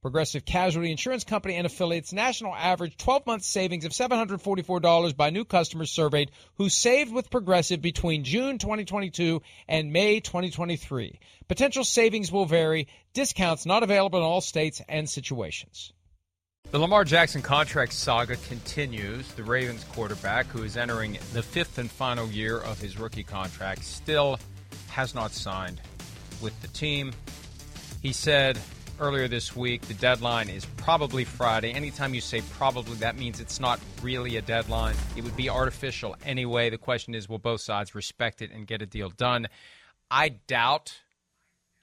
Progressive 0.00 0.44
Casualty 0.44 0.92
Insurance 0.92 1.24
Company 1.24 1.56
and 1.56 1.66
affiliates 1.66 2.12
national 2.12 2.54
average 2.54 2.96
12 2.98 3.26
month 3.26 3.42
savings 3.42 3.84
of 3.84 3.90
$744 3.90 5.16
by 5.16 5.30
new 5.30 5.44
customers 5.44 5.90
surveyed 5.90 6.30
who 6.54 6.68
saved 6.68 7.12
with 7.12 7.30
Progressive 7.30 7.82
between 7.82 8.22
June 8.22 8.58
2022 8.58 9.42
and 9.66 9.92
May 9.92 10.20
2023. 10.20 11.18
Potential 11.48 11.82
savings 11.82 12.30
will 12.30 12.46
vary, 12.46 12.86
discounts 13.12 13.66
not 13.66 13.82
available 13.82 14.20
in 14.20 14.24
all 14.24 14.40
states 14.40 14.80
and 14.88 15.10
situations. 15.10 15.92
The 16.70 16.78
Lamar 16.78 17.02
Jackson 17.02 17.42
contract 17.42 17.92
saga 17.92 18.36
continues. 18.36 19.32
The 19.32 19.42
Ravens 19.42 19.82
quarterback, 19.82 20.46
who 20.46 20.62
is 20.62 20.76
entering 20.76 21.18
the 21.32 21.42
fifth 21.42 21.78
and 21.78 21.90
final 21.90 22.28
year 22.28 22.58
of 22.58 22.78
his 22.78 22.98
rookie 22.98 23.24
contract, 23.24 23.82
still 23.84 24.38
has 24.90 25.14
not 25.14 25.32
signed 25.32 25.80
with 26.40 26.60
the 26.62 26.68
team. 26.68 27.12
He 28.00 28.12
said 28.12 28.60
earlier 29.00 29.28
this 29.28 29.54
week 29.54 29.82
the 29.82 29.94
deadline 29.94 30.48
is 30.48 30.64
probably 30.76 31.24
Friday. 31.24 31.72
Anytime 31.72 32.14
you 32.14 32.20
say 32.20 32.42
probably, 32.52 32.96
that 32.96 33.16
means 33.16 33.40
it's 33.40 33.60
not 33.60 33.80
really 34.02 34.36
a 34.36 34.42
deadline. 34.42 34.96
It 35.16 35.24
would 35.24 35.36
be 35.36 35.48
artificial 35.48 36.16
anyway. 36.24 36.70
The 36.70 36.78
question 36.78 37.14
is 37.14 37.28
will 37.28 37.38
both 37.38 37.60
sides 37.60 37.94
respect 37.94 38.42
it 38.42 38.50
and 38.50 38.66
get 38.66 38.82
a 38.82 38.86
deal 38.86 39.10
done? 39.10 39.48
I 40.10 40.30
doubt 40.30 41.00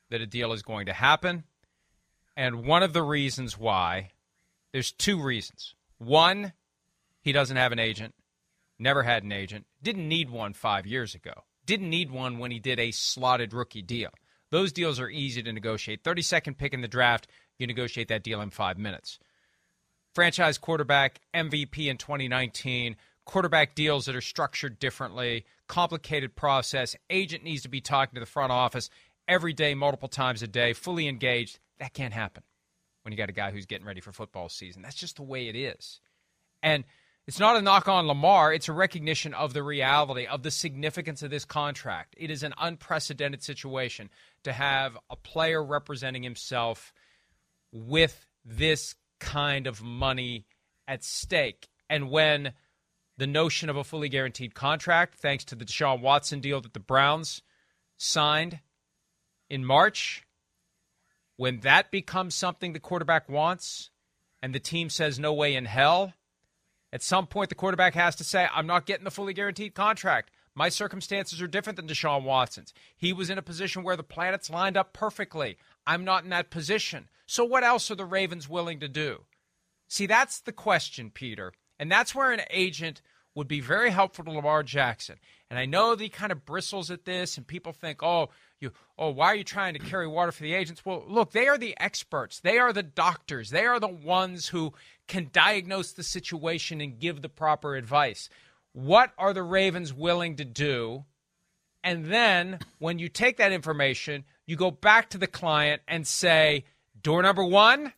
that 0.10 0.22
a 0.22 0.28
deal 0.28 0.54
is 0.54 0.62
going 0.62 0.88
to 0.88 0.94
happen. 0.94 1.44
And 2.36 2.66
one 2.66 2.84
of 2.84 2.94
the 2.94 3.04
reasons 3.04 3.58
why 3.58 4.12
there's 4.74 4.92
two 4.92 5.22
reasons. 5.22 5.74
One, 5.98 6.54
he 7.22 7.32
doesn't 7.32 7.56
have 7.56 7.72
an 7.72 7.80
agent, 7.80 8.14
never 8.78 9.04
had 9.04 9.24
an 9.24 9.32
agent, 9.32 9.66
didn't 9.82 10.08
need 10.08 10.30
one 10.30 10.54
five 10.54 10.86
years 10.86 11.16
ago, 11.16 11.44
didn't 11.66 11.90
need 11.90 12.12
one 12.12 12.40
when 12.40 12.52
he 12.52 12.60
did 12.60 12.80
a 12.80 12.92
slotted 12.92 13.54
rookie 13.54 13.82
deal. 13.82 14.10
Those 14.56 14.72
deals 14.72 15.02
are 15.02 15.10
easy 15.10 15.44
to 15.44 15.52
negotiate. 15.52 16.02
32nd 16.02 16.58
pick 16.58 16.74
in 16.74 16.80
the 16.80 16.88
draft, 16.88 17.28
you 17.60 17.68
negotiate 17.68 18.08
that 18.08 18.24
deal 18.24 18.40
in 18.40 18.52
five 18.52 18.78
minutes. 18.78 19.20
Franchise 20.14 20.58
quarterback, 20.58 21.20
MVP 21.34 21.88
in 21.88 21.98
2019, 21.98 22.96
quarterback 23.26 23.76
deals 23.76 24.06
that 24.06 24.16
are 24.16 24.22
structured 24.22 24.80
differently, 24.80 25.44
complicated 25.68 26.38
process. 26.38 26.96
Agent 27.10 27.44
needs 27.44 27.64
to 27.64 27.68
be 27.68 27.82
talking 27.82 28.16
to 28.16 28.22
the 28.22 28.26
front 28.26 28.54
office 28.54 28.90
every 29.28 29.52
day, 29.52 29.76
multiple 29.76 30.08
times 30.08 30.42
a 30.42 30.48
day, 30.48 30.72
fully 30.72 31.10
engaged. 31.10 31.60
That 31.80 31.94
can't 31.94 32.14
happen 32.14 32.44
when 33.02 33.12
you 33.12 33.18
got 33.18 33.28
a 33.28 33.34
guy 33.34 33.52
who's 33.52 33.66
getting 33.66 33.86
ready 33.86 34.00
for 34.00 34.14
football 34.14 34.48
season. 34.48 34.82
That's 34.82 34.96
just 34.96 35.18
the 35.18 35.24
way 35.24 35.50
it 35.50 35.58
is. 35.58 36.00
And 36.64 36.86
it's 37.28 37.40
not 37.40 37.58
a 37.58 37.62
knock 37.62 37.90
on 37.90 38.08
Lamar, 38.08 38.54
it's 38.54 38.70
a 38.70 38.74
recognition 38.74 39.34
of 39.34 39.52
the 39.52 39.64
reality, 39.64 40.28
of 40.28 40.44
the 40.44 40.52
significance 40.52 41.24
of 41.24 41.32
this 41.32 41.44
contract. 41.44 42.16
It 42.18 42.30
is 42.30 42.44
an 42.44 42.54
unprecedented 42.58 43.44
situation 43.44 44.12
to 44.46 44.54
have 44.54 44.98
a 45.10 45.16
player 45.16 45.64
representing 45.64 46.24
himself 46.24 46.94
with 47.72 48.26
this 48.44 48.96
kind 49.20 49.68
of 49.68 49.84
money 49.84 50.46
at 50.88 51.04
stake. 51.04 51.68
And 51.90 52.10
when 52.10 52.54
the 53.18 53.28
notion 53.28 53.70
of 53.70 53.76
a 53.76 53.84
fully 53.84 54.10
guaranteed 54.10 54.56
contract, 54.56 55.16
thanks 55.16 55.44
to 55.46 55.56
the 55.56 55.66
Deshaun 55.66 56.02
Watson 56.02 56.40
deal 56.40 56.62
that 56.62 56.74
the 56.74 56.80
Browns 56.80 57.42
signed 57.98 58.60
in 59.50 59.66
March, 59.66 60.24
when 61.38 61.60
that 61.62 61.92
becomes 61.92 62.36
something 62.36 62.74
the 62.74 62.80
quarterback 62.80 63.30
wants 63.30 63.90
and 64.42 64.54
the 64.54 64.60
team 64.60 64.90
says 64.90 65.20
no 65.20 65.34
way 65.34 65.56
in 65.56 65.66
hell, 65.66 66.14
at 66.94 67.04
some 67.04 67.28
point 67.28 67.50
the 67.50 67.56
quarterback 67.56 67.94
has 67.94 68.16
to 68.18 68.24
say, 68.24 68.48
I'm 68.54 68.68
not 68.68 68.86
getting 68.86 69.04
the 69.04 69.12
fully 69.12 69.34
guaranteed 69.34 69.76
contract. 69.76 70.32
My 70.56 70.70
circumstances 70.70 71.42
are 71.42 71.48
different 71.48 71.76
than 71.76 71.88
Deshaun 71.88 72.24
Watson's. 72.24 72.74
He 72.96 73.12
was 73.12 73.30
in 73.30 73.38
a 73.38 73.44
position 73.44 73.84
where 73.84 73.98
the 73.98 74.04
planets 74.04 74.50
lined 74.50 74.78
up 74.78 74.94
perfectly. 74.94 75.58
I'm 75.86 76.06
not 76.06 76.24
in 76.24 76.30
that 76.30 76.50
position. 76.50 77.10
So 77.26 77.44
what 77.44 77.64
else 77.64 77.92
are 77.92 77.96
the 77.96 78.06
Ravens 78.06 78.48
willing 78.48 78.80
to 78.80 78.88
do? 78.88 79.26
See, 79.90 80.06
that's 80.06 80.40
the 80.40 80.54
question, 80.54 81.12
Peter. 81.12 81.52
And 81.78 81.92
that's 81.92 82.16
where 82.16 82.32
an 82.32 82.42
agent 82.50 83.02
would 83.36 83.48
be 83.50 83.60
very 83.60 83.90
helpful 83.90 84.24
to 84.24 84.32
Lamar 84.32 84.64
Jackson. 84.64 85.18
And 85.50 85.60
I 85.60 85.66
know 85.66 85.94
that 85.94 86.04
he 86.04 86.10
kind 86.10 86.32
of 86.32 86.46
bristles 86.46 86.90
at 86.90 87.04
this, 87.04 87.38
and 87.38 87.46
people 87.46 87.74
think, 87.74 88.02
oh, 88.02 88.30
you, 88.62 88.72
oh, 88.98 89.10
why 89.10 89.28
are 89.28 89.36
you 89.36 89.44
trying 89.44 89.74
to 89.74 89.80
carry 89.80 90.08
water 90.08 90.32
for 90.32 90.42
the 90.42 90.54
agents? 90.54 90.86
Well, 90.86 91.04
look, 91.06 91.34
they 91.34 91.48
are 91.48 91.58
the 91.58 91.76
experts. 91.78 92.40
They 92.40 92.58
are 92.58 92.72
the 92.72 92.82
doctors. 92.82 93.50
They 93.50 93.66
are 93.66 93.80
the 93.80 93.90
ones 93.90 94.48
who 94.48 94.74
can 95.08 95.30
diagnose 95.34 95.92
the 95.92 96.04
situation 96.04 96.80
and 96.80 96.98
give 96.98 97.22
the 97.22 97.30
proper 97.30 97.76
advice. 97.76 98.30
What 98.76 99.14
are 99.18 99.32
the 99.32 99.42
Ravens 99.42 99.94
willing 99.94 100.36
to 100.36 100.44
do? 100.44 101.06
And 101.82 102.08
then 102.08 102.60
when 102.78 103.00
you 103.00 103.08
take 103.08 103.38
that 103.38 103.54
information, 103.54 104.26
you 104.46 104.58
go 104.58 104.70
back 104.70 105.12
to 105.12 105.18
the 105.18 105.28
client 105.28 105.82
and 105.88 106.06
say, 106.06 106.66
door 107.02 107.22
number 107.22 107.46
one, 107.46 107.94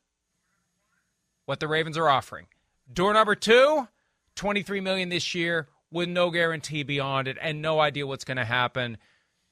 what 1.48 1.60
the 1.60 1.68
Ravens 1.68 1.98
are 1.98 2.08
offering. 2.08 2.46
Door 2.94 3.16
number 3.16 3.34
two, 3.34 3.88
23 4.36 4.80
million 4.82 5.10
this 5.10 5.34
year 5.34 5.68
with 5.90 6.10
no 6.10 6.30
guarantee 6.30 6.84
beyond 6.84 7.28
it 7.28 7.40
and 7.42 7.60
no 7.60 7.80
idea 7.80 8.06
what's 8.06 8.24
going 8.24 8.38
to 8.38 8.46
happen. 8.46 9.00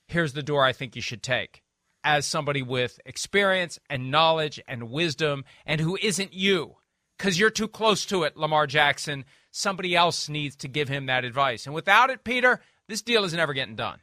Here's 0.08 0.34
the 0.34 0.44
door 0.44 0.64
I 0.64 0.74
think 0.74 0.96
you 0.96 1.02
should 1.02 1.24
take 1.24 1.64
as 2.04 2.28
somebody 2.28 2.62
with 2.62 3.00
experience 3.04 3.80
and 3.90 4.12
knowledge 4.12 4.62
and 4.68 4.92
wisdom 4.92 5.44
and 5.66 5.82
who 5.82 5.98
isn't 6.00 6.36
you 6.36 6.76
because 7.18 7.40
you're 7.40 7.50
too 7.50 7.68
close 7.68 8.06
to 8.06 8.26
it, 8.26 8.38
Lamar 8.38 8.68
Jackson. 8.68 9.26
Somebody 9.58 9.96
else 9.96 10.28
needs 10.28 10.58
to 10.58 10.68
give 10.68 10.90
him 10.90 11.06
that 11.06 11.24
advice. 11.24 11.66
And 11.66 11.74
without 11.74 12.10
it, 12.10 12.26
Peter, 12.26 12.60
this 12.90 13.02
deal 13.02 13.24
is 13.24 13.34
never 13.34 13.54
getting 13.54 13.78
done. 13.78 14.00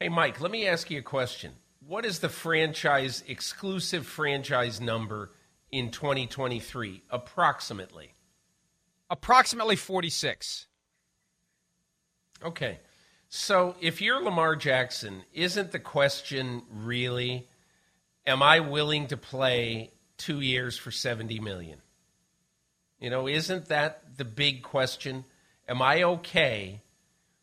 Hey, 0.00 0.08
Mike, 0.08 0.40
let 0.40 0.50
me 0.50 0.66
ask 0.66 0.90
you 0.90 0.98
a 0.98 1.02
question. 1.02 1.52
What 1.86 2.04
is 2.04 2.18
the 2.18 2.28
franchise 2.28 3.22
exclusive 3.28 4.08
franchise 4.08 4.80
number 4.80 5.30
in 5.70 5.92
2023, 5.92 7.04
approximately? 7.10 8.14
Approximately 9.08 9.76
46. 9.76 10.66
Okay. 12.44 12.80
So 13.28 13.76
if 13.80 14.02
you're 14.02 14.20
Lamar 14.20 14.56
Jackson, 14.56 15.22
isn't 15.32 15.70
the 15.70 15.78
question 15.78 16.62
really, 16.72 17.46
am 18.26 18.42
I 18.42 18.58
willing 18.58 19.06
to 19.06 19.16
play 19.16 19.92
two 20.16 20.40
years 20.40 20.76
for 20.76 20.90
70 20.90 21.38
million? 21.38 21.78
You 23.00 23.10
know, 23.10 23.28
isn't 23.28 23.66
that 23.66 24.16
the 24.16 24.24
big 24.24 24.62
question? 24.62 25.24
Am 25.68 25.82
I 25.82 26.02
okay 26.02 26.80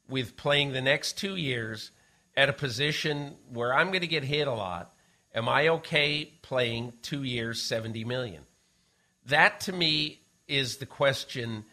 with 0.07 0.37
playing 0.37 0.73
the 0.73 0.81
next 0.81 1.17
two 1.17 1.35
years 1.35 1.91
at 2.35 2.49
a 2.49 2.53
position 2.53 3.35
where 3.51 3.73
I'm 3.73 3.87
going 3.87 4.01
to 4.01 4.07
get 4.07 4.23
hit 4.23 4.47
a 4.47 4.53
lot? 4.53 4.93
Am 5.33 5.47
I 5.47 5.69
okay 5.69 6.31
playing 6.41 6.93
two 7.01 7.23
years, 7.23 7.61
70 7.61 8.03
million? 8.05 8.43
That 9.27 9.61
to 9.61 9.73
me 9.73 10.19
is 10.47 10.77
the 10.77 10.85
question 10.85 11.63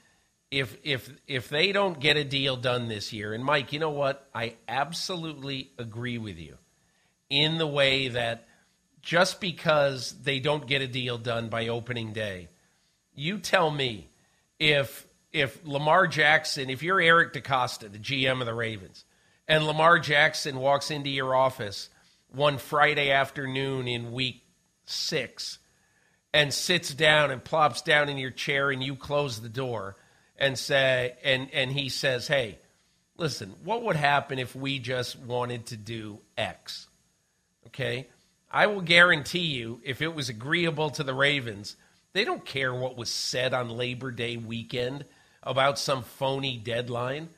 if 0.51 0.77
if 0.83 1.11
if 1.27 1.49
they 1.49 1.73
don't 1.73 2.01
get 2.01 2.17
a 2.17 2.25
deal 2.25 2.57
done 2.57 2.89
this 2.89 3.13
year, 3.13 3.35
and 3.35 3.45
Mike, 3.45 3.73
you 3.73 3.79
know 3.79 3.91
what? 3.91 4.27
I 4.35 4.55
absolutely 4.67 5.73
agree 5.79 6.19
with 6.19 6.39
you 6.39 6.57
in 7.29 7.59
the 7.59 7.67
way 7.67 8.09
that 8.09 8.47
just 9.03 9.41
because 9.41 10.13
they 10.23 10.41
don't 10.41 10.67
get 10.67 10.81
a 10.81 10.87
deal 10.87 11.19
done 11.19 11.49
by 11.49 11.69
opening 11.69 12.13
day, 12.13 12.49
you 13.19 13.39
tell 13.39 13.71
me 13.71 14.09
if 14.59 15.07
if 15.31 15.65
Lamar 15.67 16.07
Jackson, 16.07 16.71
if 16.71 16.83
you're 16.83 17.01
Eric 17.01 17.35
DeCosta, 17.35 17.93
the 17.93 17.99
GM 17.99 18.41
of 18.41 18.47
the 18.47 18.55
Ravens, 18.55 19.05
and 19.47 19.67
Lamar 19.67 19.99
Jackson 19.99 20.57
walks 20.59 20.91
into 20.91 21.11
your 21.11 21.35
office 21.35 21.91
one 22.31 22.59
Friday 22.59 23.11
afternoon 23.11 23.87
in 23.87 24.13
week 24.13 24.43
six 24.87 25.59
and 26.33 26.53
sits 26.53 26.95
down 26.95 27.31
and 27.31 27.43
plops 27.45 27.83
down 27.83 28.09
in 28.09 28.19
your 28.19 28.31
chair 28.31 28.71
and 28.71 28.83
you 28.83 28.95
close 28.95 29.41
the 29.41 29.49
door 29.49 29.97
and 30.39 30.59
say 30.59 31.15
and 31.25 31.51
and 31.53 31.73
he 31.73 31.89
says, 31.89 32.29
"Hey, 32.29 32.59
listen, 33.17 33.55
what 33.65 33.83
would 33.83 33.97
happen 33.97 34.39
if 34.39 34.55
we 34.55 34.79
just 34.79 35.19
wanted 35.19 35.67
to 35.67 35.77
do 35.77 36.21
X?" 36.37 36.87
Okay? 37.67 38.07
I 38.51 38.67
will 38.67 38.81
guarantee 38.81 39.41
you 39.41 39.81
if 39.85 40.01
it 40.01 40.15
was 40.15 40.31
agreeable 40.31 40.89
to 40.91 41.03
the 41.03 41.13
Ravens, 41.13 41.77
they 42.13 42.25
don't 42.25 42.45
care 42.45 42.75
what 42.75 42.97
was 42.97 43.11
said 43.11 43.55
on 43.55 43.71
Labor 43.71 44.11
Day 44.11 44.37
weekend 44.37 45.05
about 45.43 45.79
some 45.79 46.03
phony 46.03 46.57
deadline. 46.57 47.29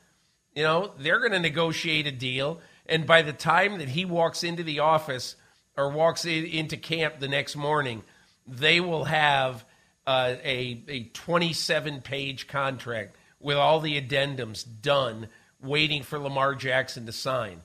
You 0.55 0.63
know, 0.63 0.91
they're 0.97 1.19
going 1.19 1.31
to 1.31 1.39
negotiate 1.39 2.07
a 2.07 2.11
deal 2.11 2.61
and 2.91 3.05
by 3.07 3.21
the 3.21 3.33
time 3.33 3.77
that 3.77 3.87
he 3.87 4.03
walks 4.03 4.43
into 4.43 4.63
the 4.63 4.79
office 4.79 5.37
or 5.77 5.89
walks 5.89 6.25
in, 6.25 6.45
into 6.45 6.75
camp 6.75 7.19
the 7.19 7.29
next 7.29 7.55
morning, 7.55 8.03
they 8.45 8.81
will 8.81 9.05
have 9.05 9.63
uh, 10.05 10.35
a, 10.43 10.83
a 10.89 11.03
27 11.05 12.01
page 12.01 12.47
contract 12.47 13.15
with 13.39 13.55
all 13.55 13.79
the 13.79 13.99
addendums 13.99 14.65
done, 14.81 15.29
waiting 15.61 16.03
for 16.03 16.19
Lamar 16.19 16.53
Jackson 16.53 17.05
to 17.05 17.13
sign. 17.13 17.61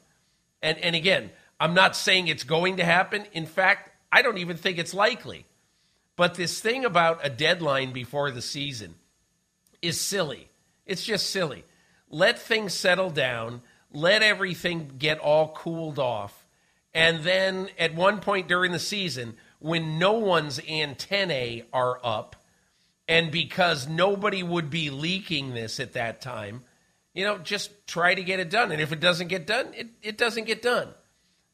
And, 0.63 0.79
and 0.79 0.95
again, 0.95 1.31
I'm 1.59 1.75
not 1.75 1.97
saying 1.97 2.29
it's 2.29 2.45
going 2.45 2.77
to 2.77 2.85
happen. 2.85 3.25
In 3.33 3.47
fact, 3.47 3.91
I 4.13 4.23
don't 4.23 4.39
even 4.39 4.57
think 4.57 4.79
it's 4.79 4.95
likely. 4.95 5.45
But 6.17 6.35
this 6.35 6.61
thing 6.61 6.85
about 6.85 7.21
a 7.23 7.31
deadline 7.31 7.93
before 7.93 8.31
the 8.31 8.43
season 8.43 8.95
is 9.83 10.01
silly. 10.01 10.49
It's 10.87 11.05
just 11.05 11.31
silly. 11.31 11.65
Let 12.09 12.39
things 12.39 12.73
settle 12.73 13.11
down, 13.11 13.63
let 13.93 14.23
everything 14.23 14.93
get 14.99 15.19
all 15.19 15.49
cooled 15.53 15.99
off. 15.99 16.47
And 16.95 17.23
then 17.25 17.69
at 17.79 17.95
one 17.95 18.21
point 18.21 18.49
during 18.49 18.73
the 18.73 18.79
season, 18.79 19.35
when 19.59 19.99
no 19.99 20.13
one's 20.13 20.61
antennae 20.67 21.65
are 21.73 22.01
up, 22.03 22.37
and 23.09 23.31
because 23.31 23.87
nobody 23.87 24.43
would 24.43 24.71
be 24.71 24.91
leaking 24.91 25.55
this 25.55 25.79
at 25.79 25.93
that 25.93 26.21
time, 26.21 26.63
you 27.15 27.25
know, 27.25 27.39
just 27.39 27.87
try 27.87 28.15
to 28.15 28.23
get 28.23 28.41
it 28.41 28.51
done. 28.51 28.73
And 28.73 28.81
if 28.81 28.93
it 28.93 29.01
doesn't 29.01 29.29
get 29.29 29.47
done, 29.47 29.69
it, 29.75 29.89
it 30.03 30.19
doesn't 30.19 30.45
get 30.45 30.63
done. 30.63 30.89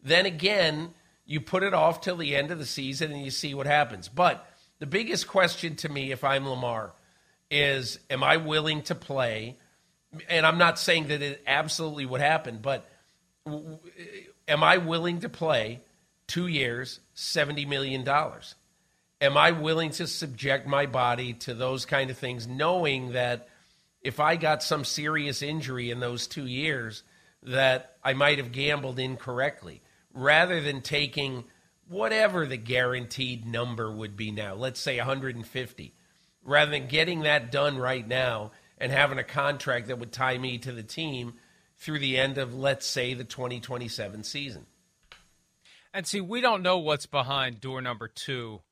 Then 0.03 0.27
again, 0.27 0.91
you 1.25 1.41
put 1.41 1.63
it 1.63 1.75
off 1.75 2.01
till 2.01 2.17
the 2.17 2.35
end 2.35 2.51
of 2.51 2.59
the 2.59 2.67
season 2.67 3.13
and 3.13 3.23
you 3.23 3.31
see 3.31 3.55
what 3.55 3.67
happens. 3.67 4.09
But 4.09 4.47
the 4.83 4.87
biggest 4.87 5.29
question 5.29 5.77
to 5.77 5.89
me, 5.89 6.11
if 6.11 6.25
I'm 6.25 6.45
Lamar, 6.45 6.91
is 7.53 8.01
am 8.11 8.25
I 8.25 8.39
willing 8.39 8.83
to 8.83 8.97
play? 8.97 9.55
And 10.29 10.45
I'm 10.45 10.59
not 10.59 10.77
saying 10.77 11.07
that 11.07 11.23
it 11.23 11.41
absolutely 11.47 12.05
would 12.05 12.21
happen, 12.21 12.59
but 12.61 12.85
am 13.47 14.65
I 14.65 14.79
willing 14.79 15.21
to 15.21 15.29
play 15.29 15.83
two 16.27 16.49
years, 16.49 16.99
$70 17.15 17.69
million. 17.69 18.05
Am 19.21 19.37
I 19.37 19.53
willing 19.53 19.91
to 19.91 20.09
subject 20.09 20.67
my 20.67 20.87
body 20.87 21.35
to 21.35 21.55
those 21.55 21.87
kind 21.87 22.11
of 22.11 22.19
things, 22.19 22.49
knowing 22.49 23.13
that 23.13 23.49
if 24.01 24.19
I 24.19 24.35
got 24.35 24.65
some 24.65 24.85
serious 24.85 25.43
injury 25.43 25.93
in 25.93 26.01
those 26.01 26.27
two 26.27 26.49
years, 26.49 27.05
that 27.45 27.99
I 28.03 28.15
might 28.15 28.39
have 28.39 28.51
gambled 28.51 28.99
incorrectly, 28.99 29.81
rather 30.13 30.61
than 30.61 30.83
taking 30.83 31.45
whatever 31.93 32.47
the 32.47 32.57
guaranteed 32.57 33.47
number 33.47 33.93
would 33.93 34.17
be 34.17 34.31
now, 34.31 34.55
let's 34.55 34.81
say 34.81 34.97
150, 34.97 35.95
rather 36.43 36.71
than 36.71 36.89
getting 36.89 37.21
that 37.21 37.53
done 37.53 37.77
right 37.79 38.07
now 38.07 38.51
and 38.79 38.91
having 38.91 39.19
a 39.19 39.25
contract 39.25 39.89
that 39.89 39.99
would 39.99 40.13
tie 40.13 40.39
me 40.39 40.59
to 40.59 40.73
the 40.73 40.83
team 40.83 41.35
through 41.79 41.99
the 41.99 42.19
end 42.19 42.39
of, 42.39 42.55
let's 42.55 42.87
say, 42.87 43.15
the 43.15 43.25
2027 43.25 44.25
season. 44.25 44.67
And 45.95 46.07
see, 46.07 46.21
we 46.21 46.41
don't 46.41 46.63
know 46.63 46.79
what's 46.79 47.07
behind 47.07 47.61
door 47.61 47.83
number 47.83 48.09
two 48.09 48.63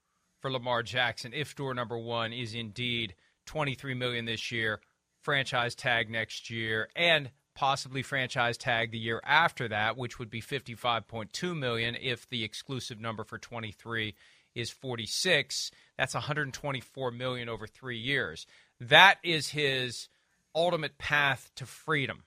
for 0.41 0.51
Lamar 0.51 0.83
Jackson. 0.83 1.33
If 1.35 1.55
door 1.55 1.75
number 1.75 1.99
one 1.99 2.33
is 2.33 2.55
indeed 2.55 3.15
23 3.47 3.95
million 3.95 4.25
this 4.25 4.51
year, 4.51 4.81
franchise 5.21 5.75
tag 5.75 6.09
next 6.09 6.49
year, 6.49 6.89
and 6.97 7.31
possibly 7.61 8.01
franchise 8.01 8.57
tag 8.57 8.91
the 8.91 8.99
year 8.99 9.21
after 9.23 9.69
that, 9.69 9.95
which 9.95 10.19
would 10.19 10.31
be 10.31 10.41
55.2 10.41 11.55
million 11.55 11.95
if 12.01 12.27
the 12.31 12.43
exclusive 12.43 12.99
number 12.99 13.23
for 13.23 13.37
23 13.37 14.15
is 14.55 14.71
46. 14.71 15.71
That's 15.99 16.15
124 16.15 17.11
million 17.11 17.51
over 17.51 17.67
three 17.67 17.99
years. 17.99 18.47
That 18.81 19.19
is 19.23 19.51
his 19.51 20.09
ultimate 20.55 20.97
path 20.97 21.51
to 21.57 21.67
freedom, 21.67 22.23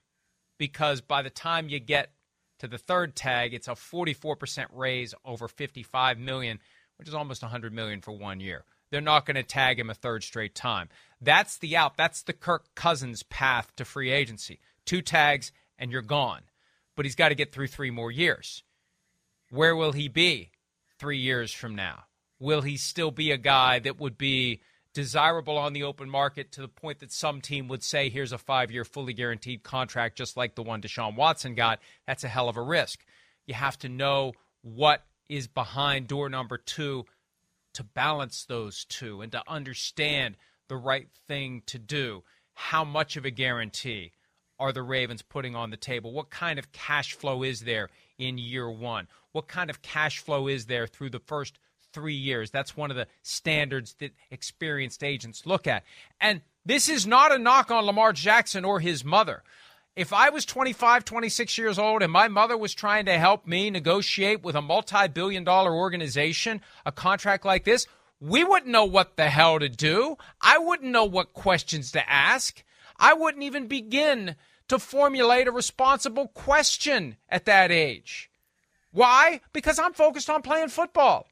because 0.60 1.02
by 1.02 1.24
the 1.24 1.32
time 1.32 1.68
you 1.68 1.80
get 1.80 2.12
to 2.60 2.68
the 2.68 2.78
third 2.78 3.16
tag, 3.16 3.56
it's 3.56 3.68
a 3.68 3.72
44% 3.72 4.68
raise 4.72 5.16
over 5.26 5.48
55 5.48 6.20
million, 6.20 6.60
which 6.98 7.08
is 7.08 7.16
almost 7.16 7.42
100 7.42 7.74
million 7.74 8.02
for 8.02 8.12
one 8.12 8.40
year. 8.40 8.66
They're 8.92 9.02
not 9.02 9.26
going 9.26 9.38
to 9.38 9.44
tag 9.44 9.80
him 9.80 9.90
a 9.90 9.96
third 9.96 10.24
straight 10.24 10.54
time. 10.54 10.90
That's 11.20 11.58
the 11.58 11.76
out. 11.76 11.98
That's 11.98 12.22
the 12.22 12.34
Kirk 12.34 12.76
Cousins 12.76 13.24
path 13.24 13.76
to 13.78 13.86
free 13.86 14.12
agency. 14.12 14.60
Two 14.86 15.02
tags 15.02 15.52
and 15.78 15.92
you're 15.92 16.02
gone. 16.02 16.42
But 16.96 17.06
he's 17.06 17.16
got 17.16 17.30
to 17.30 17.36
get 17.36 17.52
through 17.52 17.68
three 17.68 17.92
more 17.92 18.12
years. 18.12 18.64
Where 19.50 19.76
will 19.76 19.92
he 19.92 20.08
be 20.08 20.52
3 21.00 21.18
years 21.18 21.52
from 21.52 21.76
now? 21.76 22.06
Will 22.40 22.62
he 22.62 22.78
still 22.78 23.12
be 23.12 23.32
a 23.32 23.38
guy 23.38 23.80
that 23.80 24.00
would 24.00 24.18
be 24.18 24.62
desirable 24.94 25.58
on 25.58 25.74
the 25.74 25.84
open 25.84 26.10
market 26.10 26.52
to 26.54 26.62
the 26.62 26.68
point 26.68 27.00
that 27.00 27.12
some 27.12 27.42
team 27.42 27.68
would 27.68 27.84
say, 27.84 28.10
here's 28.10 28.32
a 28.32 28.38
five 28.38 28.72
year 28.72 28.86
fully 28.86 29.14
guaranteed 29.14 29.64
contract, 29.64 30.18
just 30.18 30.38
like 30.38 30.56
the 30.56 30.64
one 30.64 30.82
Deshaun 30.82 31.16
Watson 31.16 31.56
got, 31.56 31.80
that's 32.08 32.24
a 32.24 32.28
hell 32.28 32.50
of 32.50 32.58
a 32.58 32.62
risk. 32.62 33.04
You 33.46 33.54
have 33.54 33.78
to 33.80 33.90
know 33.90 34.34
what 34.62 35.04
is 35.30 35.48
behind 35.48 36.08
door 36.08 36.30
number 36.30 36.58
two 36.58 37.06
to 37.74 37.84
balance 37.84 38.46
those 38.46 38.86
two 38.86 39.22
and 39.22 39.32
to 39.32 39.42
understand 39.48 40.38
the 40.68 40.78
right 40.78 41.08
thing 41.28 41.64
to 41.68 41.80
do. 41.80 42.24
How 42.54 42.84
much 42.84 43.18
of 43.18 43.26
a 43.26 43.32
guarantee 43.32 44.12
are 44.64 44.72
the 44.72 44.82
Ravens 44.82 45.22
putting 45.22 45.58
on 45.58 45.72
the 45.72 45.78
table? 45.78 46.14
What 46.14 46.30
kind 46.30 46.58
of 46.58 46.72
cash 46.72 47.14
flow 47.14 47.44
is 47.44 47.62
there 47.62 47.90
in 48.18 48.38
year 48.38 48.72
one? 48.72 49.10
What 49.34 49.50
kind 49.50 49.70
of 49.70 49.82
cash 49.82 50.20
flow 50.20 50.48
is 50.48 50.68
there 50.68 50.88
through 50.88 51.10
the 51.10 51.20
first 51.20 51.60
three 51.92 52.16
years. 52.16 52.50
That's 52.50 52.76
one 52.76 52.90
of 52.90 52.98
the 52.98 53.08
standards 53.22 53.96
that 54.00 54.14
experienced 54.32 55.04
agents 55.04 55.46
look 55.46 55.68
at. 55.68 55.84
And 56.20 56.42
this 56.66 56.88
is 56.88 57.06
not 57.06 57.34
a 57.34 57.38
knock 57.38 57.72
on 57.72 57.86
Lamar 57.86 58.14
Jackson 58.14 58.66
or 58.66 58.80
his 58.80 59.06
mother. 59.06 59.44
If 59.98 60.14
I 60.14 60.30
was 60.30 60.46
25, 60.46 61.06
26 61.06 61.58
years 61.58 61.78
old 61.78 62.02
and 62.02 62.12
my 62.12 62.30
mother 62.30 62.58
was 62.58 62.74
trying 62.74 63.06
to 63.06 63.20
help 63.20 63.46
me 63.46 63.70
negotiate 63.70 64.44
with 64.44 64.56
a 64.56 64.62
multi 64.62 65.10
billion 65.10 65.44
dollar 65.44 65.76
organization 65.76 66.62
a 66.86 66.92
contract 66.92 67.46
like 67.46 67.66
this, 67.66 67.86
we 68.20 68.46
wouldn't 68.46 68.72
know 68.72 68.86
what 68.86 69.18
the 69.18 69.30
hell 69.30 69.60
to 69.60 69.68
do. 69.68 70.16
I 70.42 70.58
wouldn't 70.58 70.90
know 70.90 71.06
what 71.06 71.34
questions 71.34 71.92
to 71.92 72.10
ask. 72.10 72.64
I 72.98 73.14
wouldn't 73.14 73.44
even 73.44 73.68
begin 73.68 74.36
to 74.68 74.80
formulate 74.80 75.48
a 75.48 75.52
responsible 75.52 76.28
question 76.28 77.18
at 77.30 77.46
that 77.46 77.72
age. 77.72 78.30
Why? 78.92 79.42
Because 79.52 79.80
I'm 79.80 79.94
focused 79.94 80.30
on 80.30 80.42
playing 80.42 80.70
football. 80.70 81.28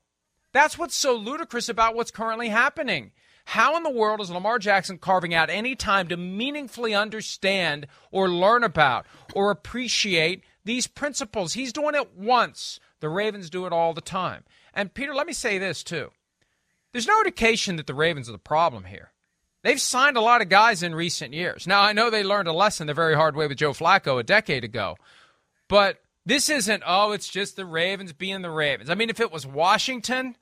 That's 0.53 0.77
what's 0.77 0.95
so 0.95 1.15
ludicrous 1.15 1.69
about 1.69 1.95
what's 1.95 2.11
currently 2.11 2.49
happening. 2.49 3.11
How 3.45 3.75
in 3.75 3.83
the 3.83 3.89
world 3.89 4.21
is 4.21 4.29
Lamar 4.29 4.59
Jackson 4.59 4.97
carving 4.97 5.33
out 5.33 5.49
any 5.49 5.75
time 5.75 6.07
to 6.09 6.17
meaningfully 6.17 6.93
understand 6.93 7.87
or 8.11 8.29
learn 8.29 8.63
about 8.63 9.05
or 9.33 9.51
appreciate 9.51 10.43
these 10.63 10.87
principles? 10.87 11.53
He's 11.53 11.73
doing 11.73 11.95
it 11.95 12.15
once. 12.15 12.79
The 12.99 13.09
Ravens 13.09 13.49
do 13.49 13.65
it 13.65 13.73
all 13.73 13.93
the 13.93 14.01
time. 14.01 14.43
And 14.73 14.93
Peter, 14.93 15.13
let 15.13 15.27
me 15.27 15.33
say 15.33 15.57
this 15.57 15.83
too. 15.83 16.11
There's 16.91 17.07
no 17.07 17.19
indication 17.19 17.77
that 17.77 17.87
the 17.87 17.93
Ravens 17.93 18.29
are 18.29 18.33
the 18.33 18.37
problem 18.37 18.85
here. 18.85 19.11
They've 19.63 19.79
signed 19.79 20.17
a 20.17 20.21
lot 20.21 20.41
of 20.41 20.49
guys 20.49 20.81
in 20.81 20.95
recent 20.95 21.33
years. 21.33 21.67
Now, 21.67 21.81
I 21.81 21.93
know 21.93 22.09
they 22.09 22.23
learned 22.23 22.47
a 22.47 22.53
lesson 22.53 22.87
the 22.87 22.93
very 22.93 23.15
hard 23.15 23.35
way 23.35 23.47
with 23.47 23.57
Joe 23.57 23.73
Flacco 23.73 24.19
a 24.19 24.23
decade 24.23 24.63
ago, 24.63 24.97
but 25.67 26.01
this 26.25 26.49
isn't, 26.49 26.83
oh, 26.85 27.11
it's 27.11 27.27
just 27.27 27.55
the 27.55 27.65
Ravens 27.65 28.13
being 28.13 28.41
the 28.41 28.49
Ravens. 28.49 28.89
I 28.89 28.95
mean, 28.95 29.09
if 29.09 29.19
it 29.19 29.31
was 29.31 29.45
Washington, 29.45 30.35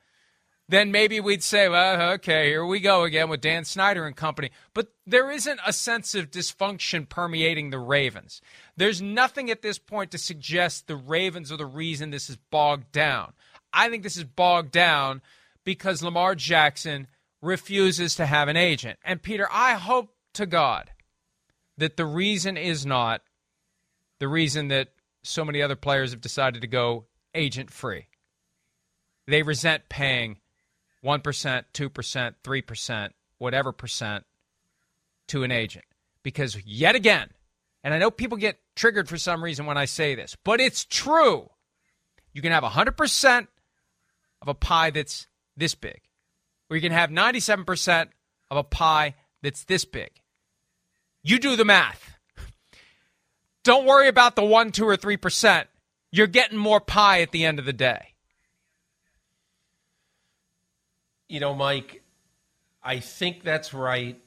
then 0.69 0.91
maybe 0.91 1.19
we'd 1.19 1.43
say, 1.43 1.67
well, 1.67 2.13
okay, 2.13 2.49
here 2.49 2.65
we 2.65 2.79
go 2.79 3.03
again 3.03 3.27
with 3.27 3.41
Dan 3.41 3.65
Snyder 3.65 4.05
and 4.05 4.15
company. 4.15 4.51
But 4.73 4.89
there 5.05 5.31
isn't 5.31 5.59
a 5.65 5.73
sense 5.73 6.13
of 6.15 6.29
dysfunction 6.29 7.09
permeating 7.09 7.71
the 7.71 7.79
Ravens. 7.79 8.41
There's 8.77 9.01
nothing 9.01 9.49
at 9.49 9.63
this 9.63 9.79
point 9.79 10.11
to 10.11 10.17
suggest 10.17 10.87
the 10.87 10.95
Ravens 10.95 11.51
are 11.51 11.57
the 11.57 11.65
reason 11.65 12.11
this 12.11 12.29
is 12.29 12.37
bogged 12.51 12.91
down. 12.91 13.33
I 13.73 13.89
think 13.89 14.03
this 14.03 14.17
is 14.17 14.25
bogged 14.25 14.71
down 14.71 15.21
because 15.63 16.03
Lamar 16.03 16.35
Jackson 16.35 17.07
refuses 17.41 18.15
to 18.15 18.25
have 18.25 18.47
an 18.47 18.57
agent. 18.57 18.99
And 19.03 19.21
Peter, 19.21 19.47
I 19.51 19.73
hope 19.73 20.13
to 20.33 20.45
God, 20.45 20.91
that 21.77 21.97
the 21.97 22.05
reason 22.05 22.57
is 22.57 22.85
not 22.85 23.21
the 24.19 24.27
reason 24.27 24.67
that 24.67 24.89
so 25.23 25.45
many 25.45 25.61
other 25.61 25.75
players 25.75 26.11
have 26.11 26.21
decided 26.21 26.61
to 26.61 26.67
go 26.67 27.05
agent 27.33 27.71
free. 27.71 28.07
They 29.27 29.43
resent 29.43 29.89
paying 29.89 30.37
1%, 31.03 31.63
2%, 31.73 32.33
3%, 32.43 33.09
whatever 33.37 33.71
percent 33.71 34.25
to 35.27 35.43
an 35.43 35.51
agent. 35.51 35.85
Because 36.23 36.57
yet 36.65 36.95
again, 36.95 37.29
and 37.83 37.93
I 37.93 37.99
know 37.99 38.11
people 38.11 38.37
get 38.37 38.59
triggered 38.75 39.07
for 39.07 39.17
some 39.17 39.43
reason 39.43 39.65
when 39.65 39.77
I 39.77 39.85
say 39.85 40.15
this, 40.15 40.35
but 40.43 40.59
it's 40.59 40.83
true. 40.83 41.49
You 42.33 42.41
can 42.41 42.51
have 42.51 42.63
100% 42.63 43.47
of 44.41 44.47
a 44.47 44.53
pie 44.53 44.89
that's 44.89 45.27
this 45.55 45.75
big, 45.75 46.01
or 46.69 46.75
you 46.75 46.81
can 46.81 46.91
have 46.91 47.09
97% 47.09 48.09
of 48.51 48.57
a 48.57 48.63
pie 48.63 49.15
that's 49.41 49.63
this 49.63 49.85
big. 49.85 50.11
You 51.23 51.39
do 51.39 51.55
the 51.55 51.65
math. 51.65 52.13
Don't 53.63 53.85
worry 53.85 54.07
about 54.07 54.35
the 54.35 54.43
1, 54.43 54.71
2, 54.71 54.87
or 54.87 54.97
3%. 54.97 55.65
You're 56.11 56.27
getting 56.27 56.57
more 56.57 56.79
pie 56.79 57.21
at 57.21 57.31
the 57.31 57.45
end 57.45 57.59
of 57.59 57.65
the 57.65 57.73
day. 57.73 58.13
You 61.27 61.39
know, 61.39 61.53
Mike, 61.53 62.01
I 62.81 62.99
think 62.99 63.43
that's 63.43 63.73
right. 63.73 64.19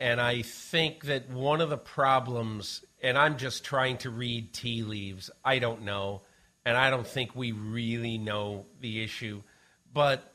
And 0.00 0.20
I 0.20 0.42
think 0.42 1.04
that 1.04 1.30
one 1.30 1.60
of 1.60 1.68
the 1.68 1.76
problems, 1.76 2.82
and 3.02 3.18
I'm 3.18 3.36
just 3.36 3.64
trying 3.64 3.98
to 3.98 4.10
read 4.10 4.54
tea 4.54 4.82
leaves, 4.82 5.30
I 5.44 5.58
don't 5.58 5.82
know. 5.82 6.22
And 6.64 6.76
I 6.76 6.90
don't 6.90 7.06
think 7.06 7.36
we 7.36 7.52
really 7.52 8.18
know 8.18 8.64
the 8.80 9.04
issue. 9.04 9.42
But 9.92 10.29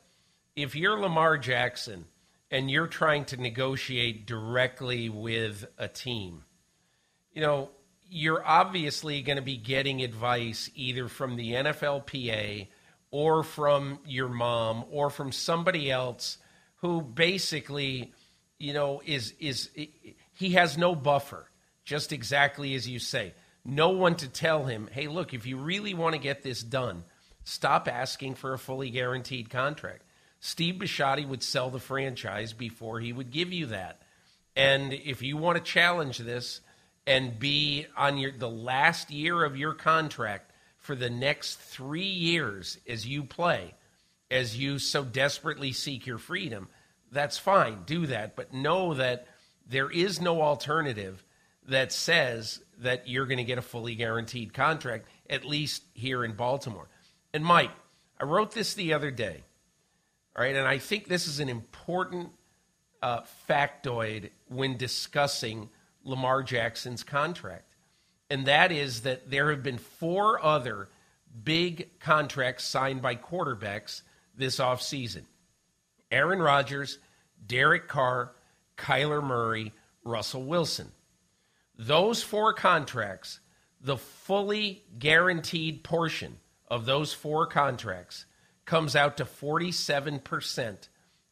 if 0.56 0.74
you're 0.74 0.98
Lamar 0.98 1.36
Jackson 1.36 2.06
and 2.50 2.70
you're 2.70 2.86
trying 2.86 3.26
to 3.26 3.36
negotiate 3.36 4.26
directly 4.26 5.10
with 5.10 5.66
a 5.76 5.86
team, 5.86 6.44
you 7.32 7.42
know, 7.42 7.68
you're 8.08 8.44
obviously 8.44 9.20
going 9.20 9.36
to 9.36 9.42
be 9.42 9.58
getting 9.58 10.02
advice 10.02 10.70
either 10.74 11.08
from 11.08 11.36
the 11.36 11.52
NFLPA 11.52 12.68
or 13.10 13.42
from 13.42 13.98
your 14.06 14.28
mom 14.28 14.84
or 14.90 15.10
from 15.10 15.30
somebody 15.30 15.90
else 15.90 16.38
who 16.76 17.02
basically, 17.02 18.12
you 18.58 18.72
know, 18.72 19.02
is 19.04 19.34
is 19.38 19.70
he 20.32 20.50
has 20.50 20.78
no 20.78 20.94
buffer, 20.94 21.50
just 21.84 22.12
exactly 22.12 22.74
as 22.74 22.88
you 22.88 22.98
say. 22.98 23.34
No 23.64 23.90
one 23.90 24.14
to 24.16 24.28
tell 24.28 24.64
him, 24.64 24.88
"Hey, 24.92 25.08
look, 25.08 25.34
if 25.34 25.44
you 25.44 25.58
really 25.58 25.92
want 25.92 26.14
to 26.14 26.20
get 26.20 26.42
this 26.42 26.62
done, 26.62 27.04
stop 27.44 27.88
asking 27.88 28.36
for 28.36 28.52
a 28.52 28.58
fully 28.58 28.90
guaranteed 28.90 29.50
contract." 29.50 30.05
Steve 30.40 30.76
Bisciotti 30.76 31.26
would 31.26 31.42
sell 31.42 31.70
the 31.70 31.78
franchise 31.78 32.52
before 32.52 33.00
he 33.00 33.12
would 33.12 33.30
give 33.30 33.52
you 33.52 33.66
that. 33.66 34.02
And 34.54 34.92
if 34.92 35.22
you 35.22 35.36
want 35.36 35.58
to 35.58 35.62
challenge 35.62 36.18
this 36.18 36.60
and 37.06 37.38
be 37.38 37.86
on 37.96 38.18
your 38.18 38.32
the 38.32 38.48
last 38.48 39.10
year 39.10 39.44
of 39.44 39.56
your 39.56 39.74
contract 39.74 40.52
for 40.78 40.94
the 40.94 41.10
next 41.10 41.56
3 41.56 42.02
years 42.02 42.78
as 42.88 43.06
you 43.06 43.24
play, 43.24 43.74
as 44.30 44.56
you 44.56 44.78
so 44.78 45.04
desperately 45.04 45.72
seek 45.72 46.06
your 46.06 46.18
freedom, 46.18 46.68
that's 47.12 47.38
fine. 47.38 47.82
Do 47.86 48.06
that, 48.06 48.34
but 48.34 48.52
know 48.52 48.94
that 48.94 49.26
there 49.68 49.90
is 49.90 50.20
no 50.20 50.42
alternative 50.42 51.24
that 51.68 51.92
says 51.92 52.60
that 52.78 53.08
you're 53.08 53.26
going 53.26 53.38
to 53.38 53.44
get 53.44 53.58
a 53.58 53.62
fully 53.62 53.94
guaranteed 53.94 54.54
contract 54.54 55.06
at 55.28 55.44
least 55.44 55.82
here 55.94 56.24
in 56.24 56.32
Baltimore. 56.32 56.88
And 57.32 57.44
Mike, 57.44 57.72
I 58.20 58.24
wrote 58.24 58.52
this 58.52 58.74
the 58.74 58.92
other 58.92 59.10
day. 59.10 59.42
All 60.36 60.44
right, 60.44 60.54
and 60.54 60.68
I 60.68 60.76
think 60.76 61.08
this 61.08 61.26
is 61.26 61.40
an 61.40 61.48
important 61.48 62.30
uh, 63.00 63.22
factoid 63.48 64.30
when 64.48 64.76
discussing 64.76 65.70
Lamar 66.04 66.42
Jackson's 66.42 67.02
contract. 67.02 67.64
And 68.28 68.44
that 68.46 68.70
is 68.70 69.02
that 69.02 69.30
there 69.30 69.50
have 69.50 69.62
been 69.62 69.78
four 69.78 70.44
other 70.44 70.88
big 71.42 71.98
contracts 72.00 72.64
signed 72.64 73.00
by 73.00 73.14
quarterbacks 73.14 74.02
this 74.36 74.58
offseason 74.58 75.22
Aaron 76.10 76.40
Rodgers, 76.40 76.98
Derek 77.46 77.88
Carr, 77.88 78.32
Kyler 78.76 79.22
Murray, 79.22 79.72
Russell 80.04 80.42
Wilson. 80.42 80.92
Those 81.78 82.22
four 82.22 82.52
contracts, 82.52 83.40
the 83.80 83.96
fully 83.96 84.84
guaranteed 84.98 85.82
portion 85.82 86.36
of 86.68 86.84
those 86.84 87.14
four 87.14 87.46
contracts 87.46 88.26
comes 88.66 88.94
out 88.94 89.16
to 89.16 89.24
47% 89.24 90.88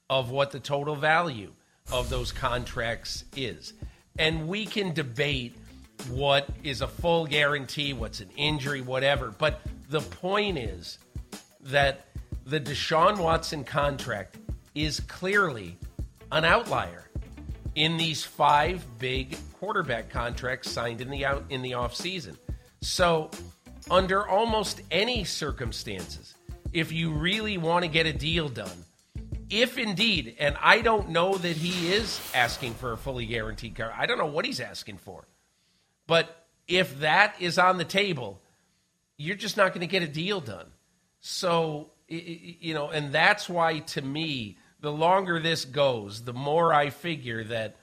of 0.09 0.31
what 0.31 0.53
the 0.53 0.61
total 0.61 0.97
value 0.97 1.53
of 1.93 2.09
those 2.09 2.33
contracts 2.33 3.25
is. 3.37 3.75
And 4.19 4.49
we 4.49 4.65
can 4.65 4.95
debate 4.95 5.57
what 6.09 6.49
is 6.63 6.81
a 6.81 6.89
full 6.89 7.27
guarantee, 7.27 7.93
what's 7.93 8.21
an 8.21 8.31
injury, 8.37 8.81
whatever. 8.81 9.35
But 9.37 9.61
the 9.89 10.01
point 10.01 10.59
is 10.59 10.99
that 11.61 12.07
the 12.47 12.61
Deshaun 12.61 13.19
Watson 13.19 13.65
contract 13.65 14.37
is 14.75 15.01
clearly 15.01 15.77
an 16.31 16.45
outlier 16.45 17.09
in 17.75 17.97
these 17.97 18.23
five 18.23 18.85
big 18.99 19.37
quarterback 19.59 20.11
contracts 20.11 20.71
signed 20.71 21.01
in 21.01 21.11
the 21.11 21.25
out 21.25 21.45
in 21.49 21.63
the 21.63 21.73
offseason. 21.73 22.37
So, 22.83 23.31
under 23.91 24.27
almost 24.27 24.83
any 24.91 25.25
circumstances, 25.25 26.35
if 26.75 26.93
you 26.93 27.13
really 27.13 27.57
want 27.57 27.85
to 27.85 27.89
get 27.89 28.05
a 28.05 28.13
deal 28.13 28.49
done, 28.49 28.85
if 29.49 29.79
indeed, 29.79 30.37
and 30.39 30.57
I 30.61 30.81
don't 30.81 31.11
know 31.11 31.37
that 31.37 31.57
he 31.57 31.93
is 31.93 32.21
asking 32.35 32.75
for 32.75 32.93
a 32.93 32.97
fully 32.97 33.27
guaranteed 33.27 33.77
car, 33.77 33.95
I 33.97 34.07
don't 34.07 34.19
know 34.19 34.27
what 34.27 34.45
he's 34.45 34.61
asking 34.61 34.99
for. 34.99 35.25
But 36.07 36.45
if 36.67 37.01
that 37.01 37.37
is 37.41 37.59
on 37.59 37.79
the 37.79 37.85
table, 37.85 38.43
you're 39.17 39.37
just 39.37 39.57
not 39.57 39.69
going 39.69 39.81
to 39.81 39.87
get 39.87 40.03
a 40.03 40.09
deal 40.09 40.41
done. 40.41 40.67
So, 41.21 41.93
you 42.09 42.75
know, 42.75 42.89
and 42.89 43.13
that's 43.13 43.49
why 43.49 43.79
to 43.79 44.03
me, 44.03 44.59
the 44.81 44.93
longer 44.93 45.41
this 45.41 45.65
goes, 45.65 46.25
the 46.25 46.35
more 46.35 46.75
I 46.75 46.91
figure 46.91 47.45
that, 47.45 47.77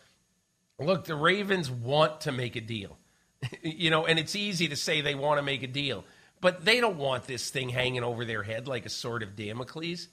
look, 0.79 1.05
the 1.05 1.15
Ravens 1.15 1.71
want 1.71 2.21
to 2.21 2.31
make 2.31 2.55
a 2.55 2.61
deal. 2.61 2.97
you 3.63 3.89
know, 3.89 4.05
and 4.05 4.19
it's 4.19 4.35
easy 4.35 4.67
to 4.67 4.75
say 4.75 5.01
they 5.01 5.15
want 5.15 5.39
to 5.39 5.43
make 5.43 5.63
a 5.63 5.67
deal, 5.67 6.03
but 6.41 6.65
they 6.65 6.81
don't 6.81 6.97
want 6.97 7.25
this 7.25 7.49
thing 7.49 7.69
hanging 7.69 8.03
over 8.03 8.25
their 8.25 8.43
head 8.43 8.67
like 8.67 8.85
a 8.85 8.89
sword 8.89 9.23
of 9.23 9.35
Damocles. 9.35 10.07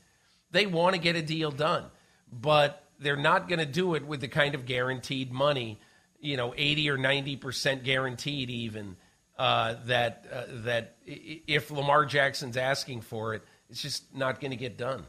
They 0.50 0.66
want 0.66 0.94
to 0.94 1.00
get 1.00 1.16
a 1.16 1.22
deal 1.22 1.50
done, 1.50 1.86
but 2.30 2.84
they're 3.00 3.16
not 3.16 3.48
going 3.48 3.58
to 3.58 3.66
do 3.66 3.94
it 3.94 4.06
with 4.06 4.20
the 4.20 4.28
kind 4.28 4.54
of 4.54 4.66
guaranteed 4.66 5.32
money, 5.32 5.80
you 6.20 6.36
know, 6.36 6.54
80 6.56 6.90
or 6.90 6.98
90% 6.98 7.84
guaranteed 7.84 8.50
even 8.50 8.96
uh, 9.38 9.76
that 9.86 10.26
uh, 10.32 10.42
that 10.64 10.96
if 11.06 11.70
Lamar 11.70 12.04
Jackson's 12.04 12.56
asking 12.56 13.02
for 13.02 13.34
it, 13.34 13.42
it's 13.70 13.80
just 13.80 14.14
not 14.14 14.40
going 14.40 14.50
to 14.50 14.56
get 14.56 14.76
done. 14.76 15.04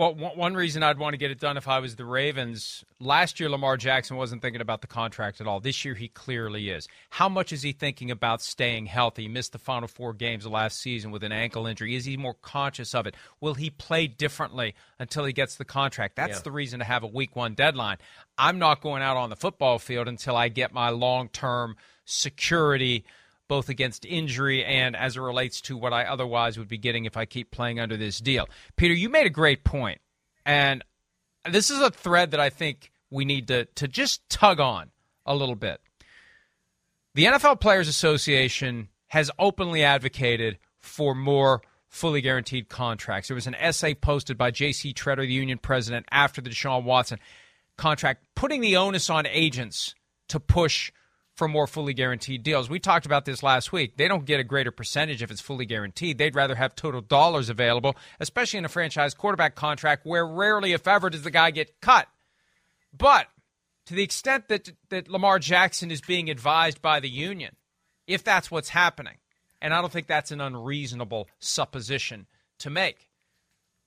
Well, 0.00 0.14
one 0.14 0.54
reason 0.54 0.82
I'd 0.82 0.98
want 0.98 1.12
to 1.12 1.18
get 1.18 1.30
it 1.30 1.38
done 1.38 1.58
if 1.58 1.68
I 1.68 1.78
was 1.78 1.96
the 1.96 2.06
Ravens, 2.06 2.86
last 3.00 3.38
year 3.38 3.50
Lamar 3.50 3.76
Jackson 3.76 4.16
wasn't 4.16 4.40
thinking 4.40 4.62
about 4.62 4.80
the 4.80 4.86
contract 4.86 5.42
at 5.42 5.46
all. 5.46 5.60
This 5.60 5.84
year 5.84 5.92
he 5.92 6.08
clearly 6.08 6.70
is. 6.70 6.88
How 7.10 7.28
much 7.28 7.52
is 7.52 7.60
he 7.60 7.72
thinking 7.72 8.10
about 8.10 8.40
staying 8.40 8.86
healthy? 8.86 9.24
He 9.24 9.28
missed 9.28 9.52
the 9.52 9.58
final 9.58 9.88
four 9.88 10.14
games 10.14 10.46
of 10.46 10.52
last 10.52 10.80
season 10.80 11.10
with 11.10 11.22
an 11.22 11.32
ankle 11.32 11.66
injury. 11.66 11.96
Is 11.96 12.06
he 12.06 12.16
more 12.16 12.32
conscious 12.32 12.94
of 12.94 13.06
it? 13.06 13.14
Will 13.42 13.52
he 13.52 13.68
play 13.68 14.06
differently 14.06 14.74
until 14.98 15.26
he 15.26 15.34
gets 15.34 15.56
the 15.56 15.66
contract? 15.66 16.16
That's 16.16 16.38
yeah. 16.38 16.44
the 16.44 16.50
reason 16.50 16.78
to 16.78 16.86
have 16.86 17.02
a 17.02 17.06
week 17.06 17.36
one 17.36 17.52
deadline. 17.52 17.98
I'm 18.38 18.58
not 18.58 18.80
going 18.80 19.02
out 19.02 19.18
on 19.18 19.28
the 19.28 19.36
football 19.36 19.78
field 19.78 20.08
until 20.08 20.34
I 20.34 20.48
get 20.48 20.72
my 20.72 20.88
long 20.88 21.28
term 21.28 21.76
security 22.06 23.04
both 23.50 23.68
against 23.68 24.04
injury 24.04 24.64
and 24.64 24.94
as 24.94 25.16
it 25.16 25.20
relates 25.20 25.60
to 25.60 25.76
what 25.76 25.92
I 25.92 26.04
otherwise 26.04 26.56
would 26.56 26.68
be 26.68 26.78
getting 26.78 27.04
if 27.04 27.16
I 27.16 27.24
keep 27.24 27.50
playing 27.50 27.80
under 27.80 27.96
this 27.96 28.20
deal. 28.20 28.48
Peter, 28.76 28.94
you 28.94 29.08
made 29.08 29.26
a 29.26 29.30
great 29.30 29.64
point, 29.64 30.00
and 30.46 30.84
this 31.50 31.68
is 31.68 31.80
a 31.80 31.90
thread 31.90 32.30
that 32.30 32.38
I 32.38 32.48
think 32.48 32.92
we 33.10 33.24
need 33.24 33.48
to 33.48 33.64
to 33.64 33.88
just 33.88 34.20
tug 34.28 34.60
on 34.60 34.92
a 35.26 35.34
little 35.34 35.56
bit. 35.56 35.80
The 37.14 37.24
NFL 37.24 37.58
Players 37.58 37.88
Association 37.88 38.86
has 39.08 39.32
openly 39.36 39.82
advocated 39.82 40.58
for 40.78 41.12
more 41.12 41.60
fully 41.88 42.20
guaranteed 42.20 42.68
contracts. 42.68 43.26
There 43.26 43.34
was 43.34 43.48
an 43.48 43.56
essay 43.56 43.94
posted 43.94 44.38
by 44.38 44.52
J.C. 44.52 44.94
Tretter, 44.94 45.26
the 45.26 45.32
union 45.32 45.58
president, 45.58 46.06
after 46.12 46.40
the 46.40 46.50
Deshaun 46.50 46.84
Watson 46.84 47.18
contract, 47.76 48.26
putting 48.36 48.60
the 48.60 48.76
onus 48.76 49.10
on 49.10 49.26
agents 49.26 49.96
to 50.28 50.38
push 50.38 50.92
for 51.36 51.48
more 51.48 51.66
fully 51.66 51.94
guaranteed 51.94 52.42
deals. 52.42 52.68
We 52.68 52.78
talked 52.78 53.06
about 53.06 53.24
this 53.24 53.42
last 53.42 53.72
week. 53.72 53.96
They 53.96 54.08
don't 54.08 54.24
get 54.24 54.40
a 54.40 54.44
greater 54.44 54.70
percentage 54.70 55.22
if 55.22 55.30
it's 55.30 55.40
fully 55.40 55.64
guaranteed. 55.64 56.18
They'd 56.18 56.34
rather 56.34 56.54
have 56.54 56.74
total 56.74 57.00
dollars 57.00 57.48
available, 57.48 57.96
especially 58.18 58.58
in 58.58 58.64
a 58.64 58.68
franchise 58.68 59.14
quarterback 59.14 59.54
contract 59.54 60.04
where 60.04 60.26
rarely, 60.26 60.72
if 60.72 60.86
ever, 60.86 61.08
does 61.08 61.22
the 61.22 61.30
guy 61.30 61.50
get 61.50 61.80
cut. 61.80 62.08
But 62.96 63.28
to 63.86 63.94
the 63.94 64.02
extent 64.02 64.48
that, 64.48 64.70
that 64.90 65.08
Lamar 65.08 65.38
Jackson 65.38 65.90
is 65.90 66.00
being 66.00 66.28
advised 66.28 66.82
by 66.82 67.00
the 67.00 67.08
union, 67.08 67.56
if 68.06 68.22
that's 68.22 68.50
what's 68.50 68.70
happening, 68.70 69.16
and 69.62 69.72
I 69.72 69.80
don't 69.80 69.92
think 69.92 70.06
that's 70.06 70.30
an 70.30 70.40
unreasonable 70.40 71.28
supposition 71.38 72.26
to 72.58 72.70
make, 72.70 73.08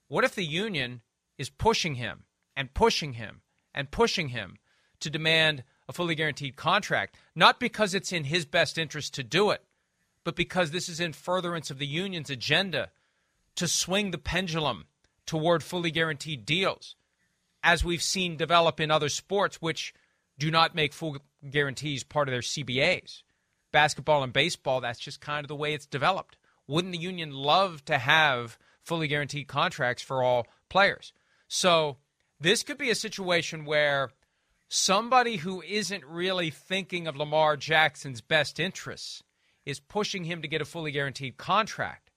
what 0.07 0.23
if 0.23 0.35
the 0.35 0.45
union 0.45 1.01
is 1.37 1.49
pushing 1.49 1.95
him 1.95 2.23
and 2.55 2.73
pushing 2.73 3.13
him 3.13 3.41
and 3.73 3.91
pushing 3.91 4.29
him 4.29 4.57
to 4.99 5.09
demand 5.09 5.63
a 5.87 5.93
fully 5.93 6.15
guaranteed 6.15 6.55
contract, 6.55 7.15
not 7.35 7.59
because 7.59 7.93
it's 7.93 8.11
in 8.11 8.25
his 8.25 8.45
best 8.45 8.77
interest 8.77 9.13
to 9.15 9.23
do 9.23 9.51
it, 9.51 9.63
but 10.23 10.35
because 10.35 10.71
this 10.71 10.87
is 10.87 10.99
in 10.99 11.13
furtherance 11.13 11.69
of 11.69 11.79
the 11.79 11.87
union's 11.87 12.29
agenda 12.29 12.89
to 13.55 13.67
swing 13.67 14.11
the 14.11 14.17
pendulum 14.17 14.85
toward 15.25 15.63
fully 15.63 15.91
guaranteed 15.91 16.45
deals, 16.45 16.95
as 17.61 17.83
we've 17.83 18.01
seen 18.01 18.37
develop 18.37 18.79
in 18.79 18.91
other 18.91 19.09
sports 19.09 19.61
which 19.61 19.93
do 20.37 20.49
not 20.49 20.75
make 20.75 20.93
full 20.93 21.17
guarantees 21.49 22.03
part 22.03 22.27
of 22.27 22.31
their 22.31 22.41
CBAs. 22.41 23.23
Basketball 23.71 24.23
and 24.23 24.33
baseball, 24.33 24.81
that's 24.81 24.99
just 24.99 25.21
kind 25.21 25.43
of 25.43 25.47
the 25.47 25.55
way 25.55 25.73
it's 25.73 25.85
developed. 25.85 26.37
Wouldn't 26.67 26.93
the 26.93 26.99
union 26.99 27.31
love 27.31 27.83
to 27.85 27.97
have 27.97 28.57
fully 28.83 29.07
guaranteed 29.07 29.47
contracts 29.47 30.03
for 30.03 30.23
all 30.23 30.47
players? 30.69 31.13
So 31.47 31.97
this 32.39 32.63
could 32.63 32.77
be 32.77 32.89
a 32.89 32.95
situation 32.95 33.65
where 33.65 34.11
somebody 34.73 35.37
who 35.37 35.61
isn't 35.61 36.03
really 36.03 36.49
thinking 36.49 37.05
of 37.05 37.15
Lamar 37.15 37.55
Jackson's 37.55 38.21
best 38.21 38.59
interests 38.59 39.21
is 39.67 39.79
pushing 39.79 40.23
him 40.23 40.41
to 40.41 40.47
get 40.47 40.63
a 40.63 40.65
fully 40.65 40.91
guaranteed 40.91 41.37
contract 41.37 42.09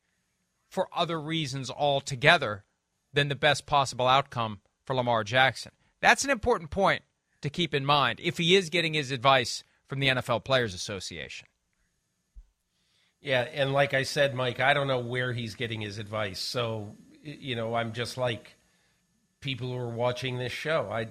for 0.71 0.89
other 0.97 1.21
reasons 1.21 1.71
altogether 1.71 2.65
than 3.13 3.29
the 3.29 3.35
best 3.35 3.67
possible 3.67 4.09
outcome 4.09 4.61
for 4.87 4.97
Lamar 4.97 5.23
Jackson. 5.23 5.73
That's 6.01 6.25
an 6.25 6.31
important 6.31 6.71
point 6.71 7.03
to 7.43 7.51
keep 7.51 7.75
in 7.75 7.85
mind 7.85 8.21
if 8.23 8.39
he 8.39 8.57
is 8.57 8.71
getting 8.71 8.95
his 8.95 9.11
advice 9.11 9.63
from 9.87 10.01
the 10.01 10.09
NFL 10.09 10.43
Players 10.43 10.73
Association. 10.73 11.49
Yeah, 13.21 13.43
and 13.53 13.75
like 13.75 13.93
I 13.93 14.03
said, 14.03 14.35
Mike, 14.35 14.61
I 14.61 14.73
don't 14.73 14.89
know 14.89 15.01
where 15.01 15.35
he's 15.35 15.57
getting 15.57 15.83
his 15.83 15.99
advice. 15.99 16.41
So, 16.41 16.97
you 17.23 17.55
know, 17.55 17.75
I'm 17.75 17.93
just 17.93 18.17
like 18.17 18.56
people 19.41 19.69
who 19.69 19.77
are 19.77 19.89
watching 19.89 20.39
this 20.39 20.53
show. 20.53 20.89
I 20.91 21.09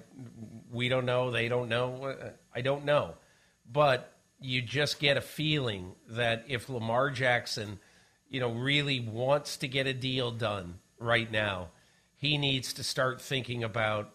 we 0.70 0.88
don't 0.88 1.06
know, 1.06 1.30
they 1.30 1.48
don't 1.48 1.68
know, 1.68 2.04
uh, 2.04 2.30
I 2.54 2.60
don't 2.60 2.84
know. 2.84 3.14
But 3.70 4.12
you 4.40 4.62
just 4.62 5.00
get 5.00 5.16
a 5.16 5.22
feeling 5.22 5.92
that 6.08 6.44
if 6.48 6.68
Lamar 6.68 7.10
Jackson, 7.10 7.78
you 8.28 8.40
know, 8.40 8.52
really 8.52 9.00
wants 9.00 9.56
to 9.58 9.68
get 9.68 9.86
a 9.86 9.94
deal 9.94 10.30
done 10.30 10.78
right 10.98 11.30
now, 11.30 11.68
he 12.16 12.38
needs 12.38 12.72
to 12.74 12.84
start 12.84 13.20
thinking 13.20 13.64
about 13.64 14.12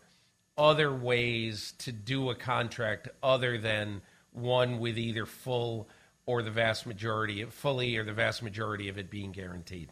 other 0.58 0.94
ways 0.94 1.74
to 1.80 1.92
do 1.92 2.30
a 2.30 2.36
contract 2.36 3.10
other 3.24 3.58
than 3.58 4.02
one 4.32 4.80
with 4.80 4.98
either 4.98 5.26
full 5.26 5.90
or 6.26 6.44
the 6.44 6.52
vast 6.52 6.86
majority, 6.86 7.42
of 7.42 7.54
fully 7.54 7.98
or 7.98 8.04
the 8.04 8.14
vast 8.14 8.44
majority 8.44 8.88
of 8.90 8.98
it 8.98 9.10
being 9.10 9.32
guaranteed. 9.32 9.92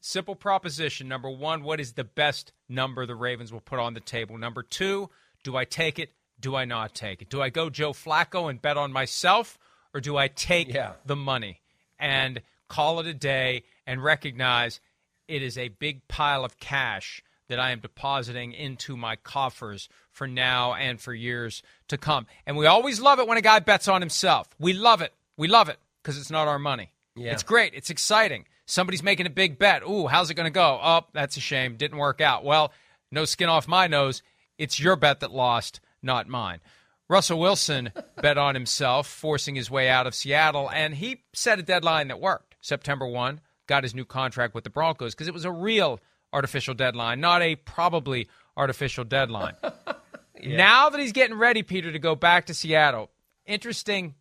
Simple 0.00 0.34
proposition. 0.34 1.08
Number 1.08 1.30
one, 1.30 1.62
what 1.62 1.80
is 1.80 1.92
the 1.92 2.04
best 2.04 2.52
number 2.68 3.04
the 3.04 3.14
Ravens 3.14 3.52
will 3.52 3.60
put 3.60 3.78
on 3.78 3.94
the 3.94 4.00
table? 4.00 4.38
Number 4.38 4.62
two, 4.62 5.10
do 5.44 5.56
I 5.56 5.64
take 5.64 5.98
it? 5.98 6.10
Do 6.38 6.56
I 6.56 6.64
not 6.64 6.94
take 6.94 7.20
it? 7.20 7.28
Do 7.28 7.42
I 7.42 7.50
go 7.50 7.68
Joe 7.68 7.92
Flacco 7.92 8.48
and 8.48 8.62
bet 8.62 8.78
on 8.78 8.92
myself, 8.92 9.58
or 9.92 10.00
do 10.00 10.16
I 10.16 10.28
take 10.28 10.72
yeah. 10.72 10.92
the 11.04 11.16
money 11.16 11.60
and 11.98 12.40
call 12.68 13.00
it 13.00 13.06
a 13.06 13.14
day 13.14 13.64
and 13.86 14.02
recognize 14.02 14.80
it 15.28 15.42
is 15.42 15.58
a 15.58 15.68
big 15.68 16.08
pile 16.08 16.44
of 16.44 16.58
cash 16.58 17.22
that 17.48 17.60
I 17.60 17.72
am 17.72 17.80
depositing 17.80 18.52
into 18.52 18.96
my 18.96 19.16
coffers 19.16 19.88
for 20.12 20.26
now 20.26 20.72
and 20.72 21.00
for 21.00 21.12
years 21.12 21.62
to 21.88 21.98
come. 21.98 22.26
And 22.46 22.56
we 22.56 22.66
always 22.66 23.00
love 23.00 23.18
it 23.18 23.26
when 23.26 23.38
a 23.38 23.42
guy 23.42 23.58
bets 23.58 23.88
on 23.88 24.00
himself. 24.00 24.48
We 24.58 24.72
love 24.72 25.02
it. 25.02 25.12
We 25.36 25.48
love 25.48 25.68
it 25.68 25.78
because 26.02 26.16
it's 26.16 26.30
not 26.30 26.48
our 26.48 26.58
money. 26.58 26.92
Yeah. 27.16 27.32
It's 27.32 27.42
great. 27.42 27.74
It's 27.74 27.90
exciting. 27.90 28.46
Somebody's 28.70 29.02
making 29.02 29.26
a 29.26 29.30
big 29.30 29.58
bet. 29.58 29.82
Ooh, 29.82 30.06
how's 30.06 30.30
it 30.30 30.34
going 30.34 30.46
to 30.46 30.50
go? 30.50 30.78
Oh, 30.80 31.00
that's 31.12 31.36
a 31.36 31.40
shame. 31.40 31.74
Didn't 31.74 31.98
work 31.98 32.20
out. 32.20 32.44
Well, 32.44 32.72
no 33.10 33.24
skin 33.24 33.48
off 33.48 33.66
my 33.66 33.88
nose. 33.88 34.22
It's 34.58 34.78
your 34.78 34.94
bet 34.94 35.18
that 35.20 35.32
lost, 35.32 35.80
not 36.02 36.28
mine. 36.28 36.60
Russell 37.08 37.40
Wilson 37.40 37.90
bet 38.22 38.38
on 38.38 38.54
himself, 38.54 39.08
forcing 39.08 39.56
his 39.56 39.72
way 39.72 39.88
out 39.88 40.06
of 40.06 40.14
Seattle, 40.14 40.70
and 40.70 40.94
he 40.94 41.24
set 41.32 41.58
a 41.58 41.64
deadline 41.64 42.06
that 42.08 42.20
worked. 42.20 42.54
September 42.60 43.08
1, 43.08 43.40
got 43.66 43.82
his 43.82 43.92
new 43.92 44.04
contract 44.04 44.54
with 44.54 44.62
the 44.62 44.70
Broncos 44.70 45.16
because 45.16 45.26
it 45.26 45.34
was 45.34 45.44
a 45.44 45.50
real 45.50 45.98
artificial 46.32 46.74
deadline, 46.74 47.18
not 47.20 47.42
a 47.42 47.56
probably 47.56 48.28
artificial 48.56 49.02
deadline. 49.02 49.56
yeah. 50.40 50.56
Now 50.56 50.90
that 50.90 51.00
he's 51.00 51.10
getting 51.10 51.36
ready, 51.36 51.64
Peter, 51.64 51.90
to 51.90 51.98
go 51.98 52.14
back 52.14 52.46
to 52.46 52.54
Seattle, 52.54 53.10
interesting 53.46 54.14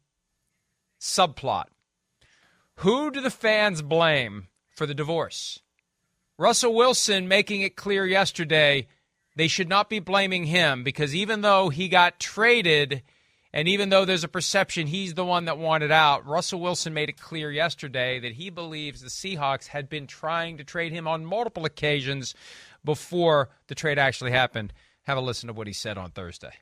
subplot. 0.99 1.65
Who 2.79 3.11
do 3.11 3.19
the 3.19 3.29
fans 3.29 3.81
blame 3.81 4.47
for 4.73 4.85
the 4.85 4.93
divorce? 4.93 5.59
Russell 6.37 6.73
Wilson 6.73 7.27
making 7.27 7.59
it 7.59 7.75
clear 7.75 8.05
yesterday 8.05 8.87
they 9.35 9.49
should 9.49 9.67
not 9.67 9.89
be 9.89 9.99
blaming 9.99 10.45
him 10.45 10.85
because 10.85 11.13
even 11.13 11.41
though 11.41 11.67
he 11.67 11.89
got 11.89 12.21
traded 12.21 13.03
and 13.51 13.67
even 13.67 13.89
though 13.89 14.05
there's 14.05 14.23
a 14.23 14.29
perception 14.29 14.87
he's 14.87 15.13
the 15.15 15.25
one 15.25 15.43
that 15.43 15.57
wanted 15.57 15.91
out, 15.91 16.25
Russell 16.25 16.61
Wilson 16.61 16.93
made 16.93 17.09
it 17.09 17.19
clear 17.19 17.51
yesterday 17.51 18.17
that 18.21 18.31
he 18.31 18.49
believes 18.49 19.01
the 19.01 19.09
Seahawks 19.09 19.67
had 19.67 19.89
been 19.89 20.07
trying 20.07 20.55
to 20.55 20.63
trade 20.63 20.93
him 20.93 21.05
on 21.05 21.25
multiple 21.25 21.65
occasions 21.65 22.33
before 22.85 23.49
the 23.67 23.75
trade 23.75 23.99
actually 23.99 24.31
happened. 24.31 24.71
Have 25.03 25.17
a 25.17 25.21
listen 25.21 25.47
to 25.47 25.53
what 25.53 25.67
he 25.67 25.73
said 25.73 25.97
on 25.97 26.11
Thursday. 26.11 26.53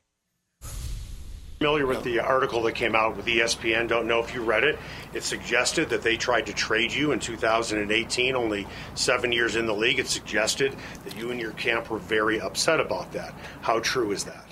Familiar 1.58 1.86
with 1.86 2.04
the 2.04 2.20
article 2.20 2.62
that 2.62 2.76
came 2.76 2.94
out 2.94 3.16
with 3.16 3.26
ESPN? 3.26 3.88
Don't 3.88 4.06
know 4.06 4.20
if 4.20 4.32
you 4.32 4.44
read 4.44 4.62
it. 4.62 4.78
It 5.12 5.24
suggested 5.24 5.88
that 5.88 6.02
they 6.02 6.16
tried 6.16 6.46
to 6.46 6.52
trade 6.52 6.92
you 6.92 7.10
in 7.10 7.18
2018, 7.18 8.36
only 8.36 8.64
seven 8.94 9.32
years 9.32 9.56
in 9.56 9.66
the 9.66 9.74
league. 9.74 9.98
It 9.98 10.06
suggested 10.06 10.76
that 11.04 11.16
you 11.16 11.32
and 11.32 11.40
your 11.40 11.50
camp 11.52 11.90
were 11.90 11.98
very 11.98 12.40
upset 12.40 12.78
about 12.78 13.10
that. 13.10 13.34
How 13.60 13.80
true 13.80 14.12
is 14.12 14.22
that? 14.22 14.44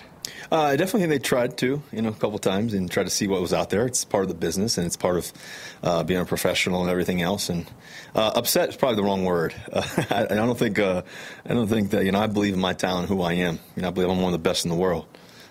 Uh, 0.50 0.62
I 0.62 0.76
definitely 0.76 1.02
think 1.02 1.10
they 1.10 1.28
tried 1.28 1.56
to, 1.58 1.80
you 1.92 2.02
know, 2.02 2.08
a 2.08 2.12
couple 2.12 2.40
times 2.40 2.74
and 2.74 2.90
tried 2.90 3.04
to 3.04 3.10
see 3.10 3.28
what 3.28 3.40
was 3.40 3.52
out 3.52 3.70
there. 3.70 3.86
It's 3.86 4.04
part 4.04 4.24
of 4.24 4.28
the 4.28 4.34
business 4.34 4.76
and 4.76 4.84
it's 4.84 4.96
part 4.96 5.16
of 5.16 5.32
uh, 5.84 6.02
being 6.02 6.20
a 6.20 6.24
professional 6.24 6.80
and 6.80 6.90
everything 6.90 7.22
else. 7.22 7.48
And 7.48 7.70
uh, 8.16 8.32
upset 8.34 8.70
is 8.70 8.76
probably 8.76 8.96
the 8.96 9.04
wrong 9.04 9.24
word. 9.24 9.54
I, 9.72 10.26
I, 10.30 10.34
don't 10.34 10.58
think 10.58 10.80
uh, 10.80 11.02
I 11.48 11.54
don't 11.54 11.68
think 11.68 11.90
that 11.90 12.04
you 12.04 12.10
know 12.10 12.18
I 12.18 12.26
believe 12.26 12.54
in 12.54 12.60
my 12.60 12.72
talent, 12.72 13.08
who 13.08 13.22
I 13.22 13.34
am. 13.34 13.60
You 13.76 13.82
know, 13.82 13.88
I 13.88 13.90
believe 13.92 14.10
I'm 14.10 14.20
one 14.20 14.32
of 14.34 14.40
the 14.40 14.48
best 14.48 14.64
in 14.64 14.70
the 14.72 14.76
world. 14.76 15.06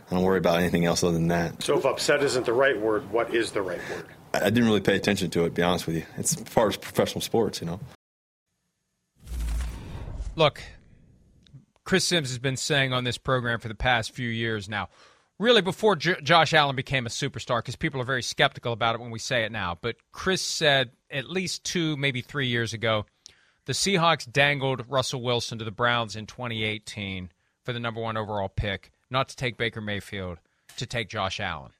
I 0.10 0.16
don't 0.16 0.24
worry 0.24 0.38
about 0.38 0.60
anything 0.60 0.86
else 0.86 1.04
other 1.04 1.14
than 1.14 1.30
that. 1.30 1.64
So, 1.64 1.78
if 1.78 1.86
upset 1.86 2.22
isn't 2.24 2.46
the 2.46 2.54
right 2.54 2.80
word, 2.80 3.10
what 3.12 3.34
is 3.34 3.52
the 3.52 3.62
right 3.62 3.80
word? 3.90 4.06
I, 4.34 4.42
I 4.42 4.50
didn't 4.50 4.66
really 4.66 4.82
pay 4.82 4.96
attention 4.96 5.30
to 5.32 5.42
it. 5.42 5.46
To 5.46 5.52
be 5.52 5.64
honest 5.64 5.88
with 5.88 5.96
you, 5.96 6.04
it's 6.18 6.38
as 6.38 6.44
far 6.48 6.68
as 6.68 6.78
professional 6.78 7.22
sports, 7.22 7.60
you 7.62 7.68
know. 7.68 7.80
Look, 10.36 10.62
Chris 11.86 12.06
Sims 12.06 12.30
has 12.30 12.40
been 12.40 12.58
saying 12.58 12.94
on 12.94 13.04
this 13.04 13.18
program 13.18 13.60
for 13.60 13.68
the 13.68 13.76
past 13.76 14.12
few 14.12 14.30
years 14.30 14.68
now, 14.68 14.90
really 15.40 15.62
before 15.62 15.96
J- 15.96 16.20
Josh 16.22 16.54
Allen 16.54 16.76
became 16.76 17.06
a 17.06 17.10
superstar, 17.10 17.60
because 17.60 17.76
people 17.76 18.02
are 18.02 18.06
very 18.06 18.24
skeptical 18.24 18.74
about 18.74 18.96
it 18.96 19.02
when 19.02 19.12
we 19.12 19.20
say 19.20 19.44
it 19.44 19.52
now. 19.52 19.78
But 19.80 19.96
Chris 20.12 20.42
said 20.42 20.92
at 21.10 21.30
least 21.30 21.64
two, 21.64 21.96
maybe 21.98 22.22
three 22.22 22.48
years 22.48 22.74
ago, 22.74 23.06
the 23.66 23.74
Seahawks 23.74 24.32
dangled 24.32 24.86
Russell 24.90 25.22
Wilson 25.22 25.58
to 25.60 25.66
the 25.66 25.72
Browns 25.72 26.16
in 26.16 26.26
2018 26.26 27.32
for 27.64 27.74
the 27.74 27.80
number 27.80 28.02
one 28.02 28.18
overall 28.18 28.50
pick, 28.50 28.92
not 29.10 29.30
to 29.30 29.36
take 29.36 29.58
Baker 29.58 29.82
Mayfield, 29.82 30.40
to 30.78 30.86
take 30.86 31.10
Josh 31.10 31.40
Allen. 31.40 31.72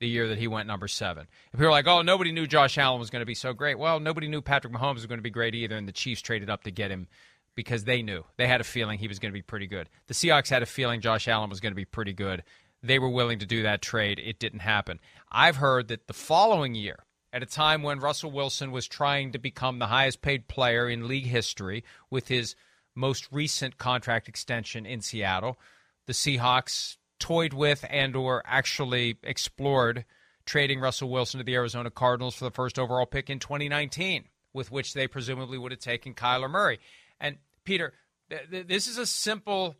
The 0.00 0.08
year 0.08 0.28
that 0.28 0.38
he 0.38 0.48
went 0.48 0.66
number 0.66 0.88
seven. 0.88 1.26
And 1.52 1.58
people 1.58 1.68
are 1.68 1.70
like, 1.70 1.86
oh, 1.86 2.02
nobody 2.02 2.32
knew 2.32 2.46
Josh 2.46 2.76
Allen 2.76 3.00
was 3.00 3.10
going 3.10 3.20
to 3.20 3.26
be 3.26 3.34
so 3.34 3.52
great. 3.52 3.78
Well, 3.78 4.00
nobody 4.00 4.28
knew 4.28 4.42
Patrick 4.42 4.72
Mahomes 4.72 4.96
was 4.96 5.06
going 5.06 5.18
to 5.18 5.22
be 5.22 5.30
great 5.30 5.54
either, 5.54 5.76
and 5.76 5.88
the 5.88 5.92
Chiefs 5.92 6.20
traded 6.20 6.50
up 6.50 6.64
to 6.64 6.70
get 6.70 6.90
him 6.90 7.06
because 7.54 7.84
they 7.84 8.02
knew. 8.02 8.24
They 8.36 8.46
had 8.46 8.60
a 8.60 8.64
feeling 8.64 8.98
he 8.98 9.08
was 9.08 9.18
going 9.18 9.30
to 9.32 9.38
be 9.38 9.42
pretty 9.42 9.66
good. 9.66 9.88
The 10.08 10.14
Seahawks 10.14 10.50
had 10.50 10.62
a 10.62 10.66
feeling 10.66 11.00
Josh 11.00 11.28
Allen 11.28 11.48
was 11.48 11.60
going 11.60 11.72
to 11.72 11.76
be 11.76 11.84
pretty 11.84 12.12
good. 12.12 12.42
They 12.82 12.98
were 12.98 13.08
willing 13.08 13.38
to 13.38 13.46
do 13.46 13.62
that 13.62 13.80
trade. 13.80 14.20
It 14.22 14.38
didn't 14.38 14.58
happen. 14.58 15.00
I've 15.30 15.56
heard 15.56 15.88
that 15.88 16.06
the 16.06 16.12
following 16.12 16.74
year, 16.74 16.98
at 17.32 17.42
a 17.42 17.46
time 17.46 17.82
when 17.82 18.00
Russell 18.00 18.30
Wilson 18.30 18.72
was 18.72 18.86
trying 18.86 19.32
to 19.32 19.38
become 19.38 19.78
the 19.78 19.86
highest 19.86 20.22
paid 20.22 20.48
player 20.48 20.88
in 20.88 21.08
league 21.08 21.26
history 21.26 21.82
with 22.10 22.28
his 22.28 22.54
most 22.94 23.26
recent 23.32 23.78
contract 23.78 24.28
extension 24.28 24.86
in 24.86 25.00
Seattle, 25.00 25.58
the 26.06 26.12
Seahawks 26.12 26.96
toyed 27.18 27.52
with 27.52 27.84
and 27.88 28.14
or 28.16 28.42
actually 28.44 29.16
explored 29.22 30.04
trading 30.44 30.80
Russell 30.80 31.08
Wilson 31.08 31.38
to 31.38 31.44
the 31.44 31.54
Arizona 31.54 31.90
Cardinals 31.90 32.34
for 32.34 32.44
the 32.44 32.50
first 32.50 32.78
overall 32.78 33.06
pick 33.06 33.30
in 33.30 33.38
2019, 33.38 34.24
with 34.52 34.70
which 34.70 34.94
they 34.94 35.08
presumably 35.08 35.58
would 35.58 35.72
have 35.72 35.80
taken 35.80 36.14
Kyler 36.14 36.50
Murray. 36.50 36.78
And 37.18 37.38
Peter, 37.64 37.94
th- 38.30 38.50
th- 38.50 38.66
this 38.66 38.86
is 38.86 38.98
a 38.98 39.06
simple 39.06 39.76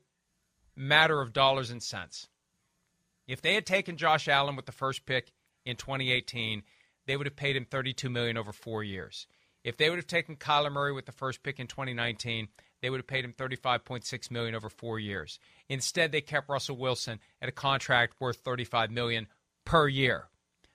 matter 0.75 1.21
of 1.21 1.33
dollars 1.33 1.71
and 1.71 1.83
cents. 1.83 2.29
If 3.27 3.43
they 3.43 3.55
had 3.55 3.67
taken 3.67 3.97
Josh 3.97 4.29
Allen 4.29 4.57
with 4.57 4.67
the 4.67 4.73
first 4.73 5.07
pick 5.07 5.33
in 5.65 5.77
2018, 5.77 6.63
they 7.07 7.17
would 7.17 7.27
have 7.27 7.37
paid 7.37 7.57
him 7.57 7.67
32 7.67 8.09
million 8.09 8.37
over 8.37 8.53
4 8.53 8.83
years. 8.83 9.27
If 9.63 9.77
they 9.77 9.89
would 9.89 9.99
have 9.99 10.07
taken 10.07 10.37
Kyler 10.37 10.73
Murray 10.73 10.93
with 10.93 11.07
the 11.07 11.13
first 11.13 11.43
pick 11.43 11.59
in 11.59 11.67
2019, 11.67 12.49
they 12.85 12.91
would 12.91 13.01
have 13.01 13.07
paid 13.07 13.25
him 13.25 13.33
35.6 13.33 14.31
million 14.31 14.55
over 14.55 14.69
4 14.69 14.99
years. 14.99 15.39
Instead, 15.71 16.13
they 16.13 16.21
kept 16.21 16.51
Russell 16.51 16.77
Wilson 16.77 17.19
at 17.41 17.49
a 17.49 17.53
contract 17.53 18.21
worth 18.21 18.37
35 18.37 18.91
million 18.91 19.27
per 19.65 19.89
year. 19.89 20.29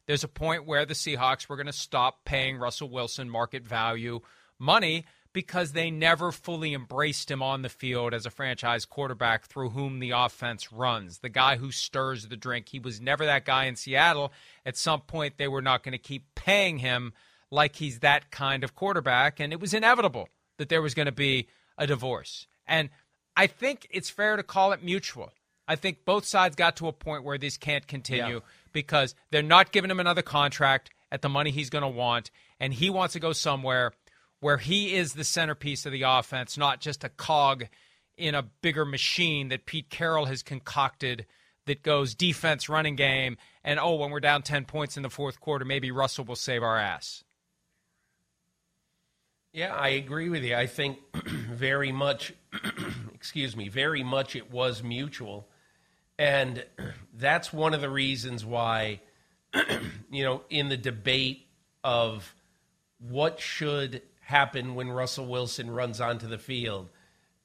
There's 0.07 0.23
a 0.23 0.27
point 0.27 0.65
where 0.65 0.87
the 0.87 0.95
Seahawks 0.95 1.47
were 1.47 1.55
going 1.55 1.67
to 1.67 1.71
stop 1.71 2.25
paying 2.25 2.57
Russell 2.57 2.89
Wilson 2.89 3.29
market 3.29 3.63
value 3.63 4.21
money 4.57 5.05
because 5.33 5.73
they 5.73 5.91
never 5.91 6.31
fully 6.31 6.73
embraced 6.73 7.29
him 7.29 7.43
on 7.43 7.61
the 7.61 7.69
field 7.69 8.15
as 8.15 8.25
a 8.25 8.31
franchise 8.31 8.85
quarterback 8.85 9.45
through 9.45 9.69
whom 9.69 9.99
the 9.99 10.09
offense 10.09 10.73
runs, 10.73 11.19
the 11.19 11.29
guy 11.29 11.57
who 11.57 11.71
stirs 11.71 12.27
the 12.27 12.35
drink. 12.35 12.69
He 12.69 12.79
was 12.79 12.99
never 12.99 13.23
that 13.27 13.45
guy 13.45 13.65
in 13.65 13.75
Seattle. 13.75 14.33
At 14.65 14.75
some 14.75 15.01
point, 15.01 15.37
they 15.37 15.47
were 15.47 15.61
not 15.61 15.83
going 15.83 15.91
to 15.91 15.99
keep 15.99 16.33
paying 16.33 16.79
him 16.79 17.13
like 17.51 17.75
he's 17.75 17.99
that 17.99 18.31
kind 18.31 18.63
of 18.63 18.73
quarterback, 18.73 19.39
and 19.39 19.53
it 19.53 19.59
was 19.59 19.75
inevitable 19.75 20.27
that 20.57 20.69
there 20.69 20.81
was 20.81 20.95
going 20.95 21.05
to 21.05 21.11
be 21.11 21.47
a 21.79 21.87
divorce. 21.87 22.45
And 22.67 22.89
I 23.35 23.47
think 23.47 23.87
it's 23.89 24.09
fair 24.09 24.35
to 24.35 24.43
call 24.43 24.73
it 24.73 24.83
mutual. 24.83 25.31
I 25.67 25.75
think 25.75 26.05
both 26.05 26.25
sides 26.25 26.55
got 26.55 26.75
to 26.77 26.87
a 26.87 26.93
point 26.93 27.23
where 27.23 27.37
this 27.37 27.57
can't 27.57 27.87
continue 27.87 28.35
yeah. 28.35 28.39
because 28.73 29.15
they're 29.31 29.41
not 29.41 29.71
giving 29.71 29.89
him 29.89 29.99
another 29.99 30.21
contract 30.21 30.91
at 31.11 31.21
the 31.21 31.29
money 31.29 31.49
he's 31.49 31.69
going 31.69 31.83
to 31.83 31.87
want, 31.87 32.29
and 32.59 32.73
he 32.73 32.89
wants 32.89 33.13
to 33.13 33.19
go 33.19 33.33
somewhere 33.33 33.93
where 34.41 34.57
he 34.57 34.95
is 34.95 35.13
the 35.13 35.23
centerpiece 35.23 35.85
of 35.85 35.91
the 35.91 36.03
offense, 36.03 36.57
not 36.57 36.79
just 36.79 37.03
a 37.03 37.09
cog 37.09 37.65
in 38.17 38.35
a 38.35 38.43
bigger 38.61 38.85
machine 38.85 39.49
that 39.49 39.65
Pete 39.65 39.89
Carroll 39.89 40.25
has 40.25 40.43
concocted 40.43 41.25
that 41.65 41.83
goes 41.83 42.15
defense, 42.15 42.67
running 42.67 42.95
game, 42.95 43.37
and 43.63 43.79
oh, 43.79 43.95
when 43.95 44.11
we're 44.11 44.19
down 44.19 44.41
10 44.41 44.65
points 44.65 44.97
in 44.97 45.03
the 45.03 45.09
fourth 45.09 45.39
quarter, 45.39 45.65
maybe 45.65 45.91
Russell 45.91 46.25
will 46.25 46.35
save 46.35 46.63
our 46.63 46.77
ass. 46.77 47.23
Yeah, 49.51 49.73
I 49.73 49.89
agree 49.89 50.29
with 50.29 50.43
you. 50.43 50.55
I 50.55 50.67
think 50.67 50.99
very 51.51 51.91
much, 51.91 52.33
excuse 53.13 53.55
me, 53.55 53.67
very 53.67 54.03
much 54.03 54.35
it 54.35 54.51
was 54.51 54.83
mutual. 54.83 55.47
And 56.17 56.63
that's 57.13 57.51
one 57.51 57.73
of 57.73 57.81
the 57.81 57.89
reasons 57.89 58.45
why, 58.45 59.01
you 60.11 60.23
know, 60.23 60.43
in 60.49 60.69
the 60.69 60.77
debate 60.77 61.47
of 61.83 62.33
what 62.99 63.39
should 63.39 64.03
happen 64.21 64.75
when 64.75 64.89
Russell 64.89 65.25
Wilson 65.25 65.71
runs 65.71 65.99
onto 65.99 66.27
the 66.27 66.37
field 66.37 66.89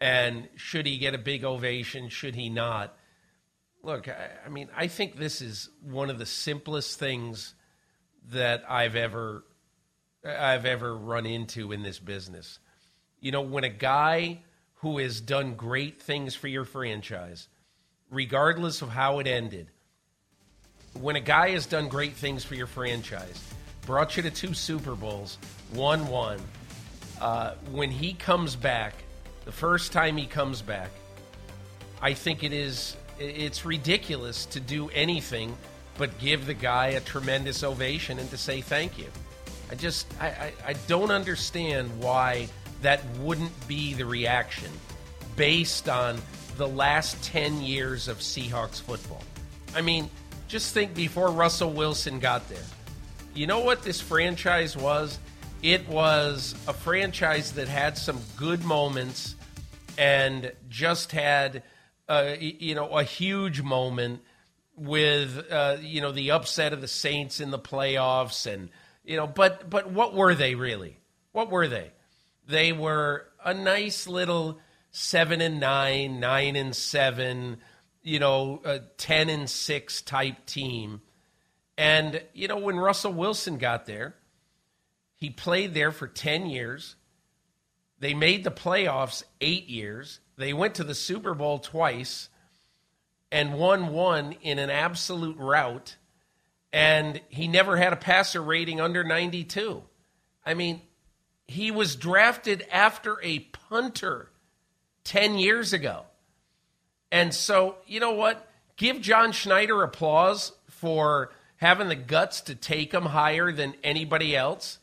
and 0.00 0.48
should 0.56 0.84
he 0.84 0.98
get 0.98 1.14
a 1.14 1.18
big 1.18 1.44
ovation, 1.44 2.10
should 2.10 2.34
he 2.34 2.50
not? 2.50 2.94
Look, 3.82 4.08
I, 4.08 4.30
I 4.44 4.48
mean, 4.50 4.68
I 4.76 4.88
think 4.88 5.16
this 5.16 5.40
is 5.40 5.70
one 5.80 6.10
of 6.10 6.18
the 6.18 6.26
simplest 6.26 6.98
things 6.98 7.54
that 8.30 8.64
I've 8.68 8.96
ever 8.96 9.44
I've 10.24 10.64
ever 10.64 10.96
run 10.96 11.26
into 11.26 11.72
in 11.72 11.82
this 11.82 11.98
business. 11.98 12.58
You 13.20 13.32
know, 13.32 13.42
when 13.42 13.64
a 13.64 13.68
guy 13.68 14.40
who 14.76 14.98
has 14.98 15.20
done 15.20 15.54
great 15.54 16.02
things 16.02 16.34
for 16.34 16.48
your 16.48 16.64
franchise, 16.64 17.48
regardless 18.10 18.82
of 18.82 18.90
how 18.90 19.18
it 19.18 19.26
ended, 19.26 19.68
when 21.00 21.16
a 21.16 21.20
guy 21.20 21.50
has 21.50 21.66
done 21.66 21.88
great 21.88 22.14
things 22.14 22.44
for 22.44 22.54
your 22.54 22.66
franchise, 22.66 23.42
brought 23.86 24.16
you 24.16 24.22
to 24.22 24.30
two 24.30 24.54
Super 24.54 24.94
Bowls, 24.94 25.38
won 25.74 26.06
one, 26.08 26.40
uh, 27.20 27.54
when 27.70 27.90
he 27.90 28.14
comes 28.14 28.56
back, 28.56 28.94
the 29.44 29.52
first 29.52 29.92
time 29.92 30.16
he 30.16 30.26
comes 30.26 30.62
back, 30.62 30.90
I 32.00 32.14
think 32.14 32.42
it 32.44 32.52
is 32.52 32.96
it's 33.18 33.64
ridiculous 33.64 34.44
to 34.46 34.58
do 34.58 34.88
anything 34.90 35.56
but 35.96 36.18
give 36.18 36.46
the 36.46 36.54
guy 36.54 36.88
a 36.88 37.00
tremendous 37.00 37.62
ovation 37.62 38.18
and 38.18 38.28
to 38.30 38.36
say 38.36 38.60
thank 38.60 38.98
you. 38.98 39.06
I 39.74 39.76
just 39.76 40.06
I, 40.20 40.26
I, 40.28 40.52
I 40.68 40.72
don't 40.86 41.10
understand 41.10 41.90
why 41.98 42.46
that 42.82 43.04
wouldn't 43.18 43.66
be 43.66 43.92
the 43.94 44.06
reaction 44.06 44.70
based 45.34 45.88
on 45.88 46.20
the 46.56 46.68
last 46.68 47.20
10 47.24 47.60
years 47.60 48.06
of 48.06 48.18
Seahawks 48.18 48.80
football. 48.80 49.24
I 49.74 49.80
mean, 49.80 50.10
just 50.46 50.72
think 50.74 50.94
before 50.94 51.28
Russell 51.28 51.72
Wilson 51.72 52.20
got 52.20 52.48
there. 52.48 52.62
You 53.34 53.48
know 53.48 53.64
what 53.64 53.82
this 53.82 54.00
franchise 54.00 54.76
was? 54.76 55.18
It 55.60 55.88
was 55.88 56.54
a 56.68 56.72
franchise 56.72 57.50
that 57.54 57.66
had 57.66 57.98
some 57.98 58.20
good 58.36 58.64
moments 58.64 59.34
and 59.98 60.52
just 60.68 61.10
had, 61.10 61.64
uh, 62.08 62.34
you 62.38 62.76
know, 62.76 62.90
a 62.96 63.02
huge 63.02 63.60
moment 63.60 64.22
with, 64.76 65.50
uh, 65.50 65.78
you 65.80 66.00
know, 66.00 66.12
the 66.12 66.30
upset 66.30 66.72
of 66.72 66.80
the 66.80 66.86
Saints 66.86 67.40
in 67.40 67.50
the 67.50 67.58
playoffs 67.58 68.46
and– 68.46 68.68
you 69.04 69.16
know, 69.16 69.26
but 69.26 69.68
but 69.68 69.90
what 69.90 70.14
were 70.14 70.34
they 70.34 70.54
really? 70.54 70.98
What 71.32 71.50
were 71.50 71.68
they? 71.68 71.92
They 72.46 72.72
were 72.72 73.26
a 73.44 73.54
nice 73.54 74.06
little 74.06 74.58
seven 74.90 75.40
and 75.40 75.60
nine, 75.60 76.20
nine 76.20 76.56
and 76.56 76.74
seven, 76.74 77.58
you 78.02 78.18
know, 78.18 78.62
a 78.64 78.80
ten 78.96 79.28
and 79.28 79.48
six 79.48 80.02
type 80.02 80.46
team. 80.46 81.02
And 81.76 82.22
you 82.32 82.48
know, 82.48 82.58
when 82.58 82.76
Russell 82.76 83.12
Wilson 83.12 83.58
got 83.58 83.86
there, 83.86 84.14
he 85.16 85.30
played 85.30 85.74
there 85.74 85.92
for 85.92 86.06
ten 86.06 86.46
years. 86.46 86.96
They 87.98 88.14
made 88.14 88.44
the 88.44 88.50
playoffs 88.50 89.22
eight 89.40 89.68
years. 89.68 90.20
They 90.36 90.52
went 90.52 90.76
to 90.76 90.84
the 90.84 90.94
Super 90.94 91.34
Bowl 91.34 91.58
twice 91.58 92.28
and 93.30 93.54
won 93.54 93.88
one 93.88 94.32
in 94.42 94.58
an 94.58 94.70
absolute 94.70 95.36
rout 95.38 95.96
and 96.74 97.20
he 97.28 97.46
never 97.46 97.76
had 97.76 97.92
a 97.92 97.96
passer 97.96 98.42
rating 98.42 98.80
under 98.80 99.04
92. 99.04 99.80
I 100.44 100.54
mean, 100.54 100.82
he 101.46 101.70
was 101.70 101.94
drafted 101.94 102.66
after 102.68 103.16
a 103.22 103.38
punter 103.38 104.32
10 105.04 105.38
years 105.38 105.72
ago. 105.72 106.02
And 107.12 107.32
so, 107.32 107.76
you 107.86 108.00
know 108.00 108.10
what? 108.10 108.50
Give 108.76 109.00
John 109.00 109.30
Schneider 109.30 109.84
applause 109.84 110.50
for 110.68 111.30
having 111.58 111.88
the 111.88 111.94
guts 111.94 112.40
to 112.40 112.56
take 112.56 112.92
him 112.92 113.04
higher 113.04 113.52
than 113.52 113.74
anybody 113.84 114.34
else. 114.34 114.80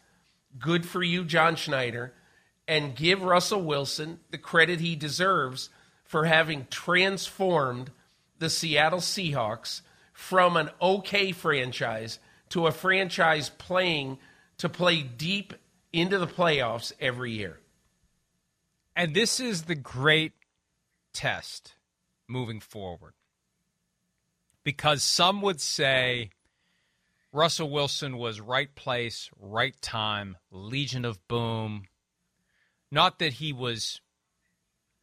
Good 0.57 0.85
for 0.85 1.03
you, 1.03 1.25
John 1.25 1.57
Schneider. 1.57 2.13
And 2.69 2.95
give 2.95 3.21
Russell 3.21 3.63
Wilson 3.63 4.21
the 4.29 4.37
credit 4.37 4.79
he 4.79 4.95
deserves 4.95 5.69
for 6.05 6.23
having 6.23 6.67
transformed 6.69 7.91
the 8.39 8.49
Seattle 8.49 8.99
Seahawks 8.99 9.81
from 10.21 10.55
an 10.55 10.69
okay 10.79 11.31
franchise 11.31 12.19
to 12.47 12.67
a 12.67 12.71
franchise 12.71 13.49
playing 13.49 14.19
to 14.55 14.69
play 14.69 15.01
deep 15.01 15.51
into 15.91 16.19
the 16.19 16.27
playoffs 16.27 16.93
every 16.99 17.31
year. 17.31 17.59
And 18.95 19.15
this 19.15 19.39
is 19.39 19.63
the 19.63 19.73
great 19.75 20.33
test 21.11 21.73
moving 22.27 22.59
forward. 22.59 23.13
Because 24.63 25.01
some 25.01 25.41
would 25.41 25.59
say 25.59 26.29
Russell 27.33 27.71
Wilson 27.71 28.15
was 28.15 28.39
right 28.39 28.73
place, 28.75 29.31
right 29.39 29.75
time, 29.81 30.37
Legion 30.51 31.03
of 31.03 31.27
Boom. 31.27 31.85
Not 32.91 33.17
that 33.17 33.33
he 33.33 33.51
was 33.51 34.01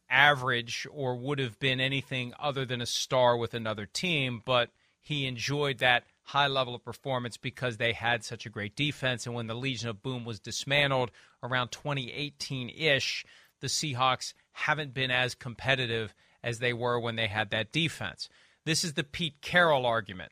average 0.09 0.87
or 0.89 1.17
would 1.17 1.39
have 1.39 1.59
been 1.59 1.81
anything 1.81 2.33
other 2.39 2.63
than 2.65 2.79
a 2.79 2.85
star 2.85 3.35
with 3.35 3.53
another 3.53 3.85
team, 3.85 4.41
but 4.45 4.69
he 5.01 5.25
enjoyed 5.25 5.79
that 5.79 6.03
high 6.23 6.47
level 6.47 6.75
of 6.75 6.83
performance 6.83 7.37
because 7.37 7.77
they 7.77 7.93
had 7.93 8.23
such 8.23 8.45
a 8.45 8.49
great 8.49 8.75
defense. 8.75 9.25
And 9.25 9.33
when 9.33 9.47
the 9.47 9.55
Legion 9.55 9.89
of 9.89 10.03
Boom 10.03 10.25
was 10.25 10.39
dismantled 10.39 11.11
around 11.41 11.71
2018 11.71 12.69
ish, 12.69 13.25
the 13.61 13.67
Seahawks 13.67 14.33
haven't 14.51 14.93
been 14.93 15.11
as 15.11 15.33
competitive 15.33 16.13
as 16.43 16.59
they 16.59 16.73
were 16.73 16.99
when 16.99 17.15
they 17.15 17.27
had 17.27 17.49
that 17.49 17.71
defense. 17.71 18.29
This 18.65 18.83
is 18.83 18.93
the 18.93 19.03
Pete 19.03 19.41
Carroll 19.41 19.85
argument 19.85 20.31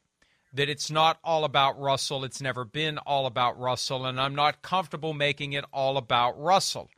that 0.53 0.69
it's 0.69 0.91
not 0.91 1.19
all 1.23 1.43
about 1.43 1.79
Russell. 1.79 2.23
It's 2.23 2.41
never 2.41 2.63
been 2.63 2.97
all 2.99 3.25
about 3.25 3.59
Russell. 3.59 4.05
And 4.05 4.19
I'm 4.19 4.35
not 4.35 4.61
comfortable 4.61 5.13
making 5.13 5.53
it 5.53 5.65
all 5.73 5.97
about 5.97 6.39
Russell. 6.39 6.89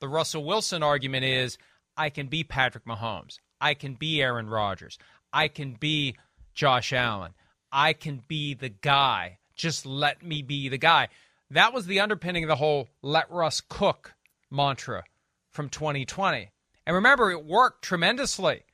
The 0.00 0.08
Russell 0.08 0.44
Wilson 0.44 0.82
argument 0.82 1.24
is 1.24 1.58
I 1.96 2.10
can 2.10 2.28
be 2.28 2.44
Patrick 2.44 2.84
Mahomes. 2.84 3.38
I 3.60 3.74
can 3.74 3.94
be 3.94 4.22
Aaron 4.22 4.48
Rodgers. 4.48 4.98
I 5.32 5.48
can 5.48 5.74
be 5.74 6.16
Josh 6.58 6.92
Allen. 6.92 7.34
I 7.70 7.92
can 7.92 8.24
be 8.26 8.52
the 8.52 8.68
guy. 8.68 9.38
Just 9.54 9.86
let 9.86 10.24
me 10.24 10.42
be 10.42 10.68
the 10.68 10.76
guy. 10.76 11.06
That 11.52 11.72
was 11.72 11.86
the 11.86 12.00
underpinning 12.00 12.42
of 12.42 12.48
the 12.48 12.56
whole 12.56 12.88
let 13.00 13.30
Russ 13.30 13.60
cook 13.60 14.14
mantra 14.50 15.04
from 15.50 15.68
2020. 15.68 16.50
And 16.84 16.96
remember, 16.96 17.30
it 17.30 17.44
worked 17.44 17.84
tremendously. 17.84 18.64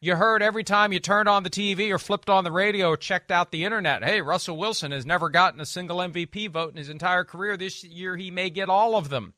You 0.00 0.14
heard 0.14 0.40
every 0.40 0.62
time 0.62 0.92
you 0.92 1.00
turned 1.00 1.28
on 1.28 1.42
the 1.42 1.50
TV 1.50 1.90
or 1.90 1.98
flipped 1.98 2.30
on 2.30 2.44
the 2.44 2.52
radio 2.52 2.90
or 2.90 2.96
checked 2.96 3.32
out 3.32 3.50
the 3.50 3.64
internet, 3.64 4.04
hey, 4.04 4.20
Russell 4.20 4.56
Wilson 4.56 4.92
has 4.92 5.04
never 5.04 5.28
gotten 5.28 5.60
a 5.60 5.66
single 5.66 5.98
MVP 5.98 6.48
vote 6.48 6.70
in 6.70 6.76
his 6.76 6.90
entire 6.90 7.24
career. 7.24 7.56
This 7.56 7.82
year 7.82 8.16
he 8.16 8.30
may 8.30 8.50
get 8.50 8.68
all 8.68 8.94
of 8.94 9.08
them. 9.08 9.34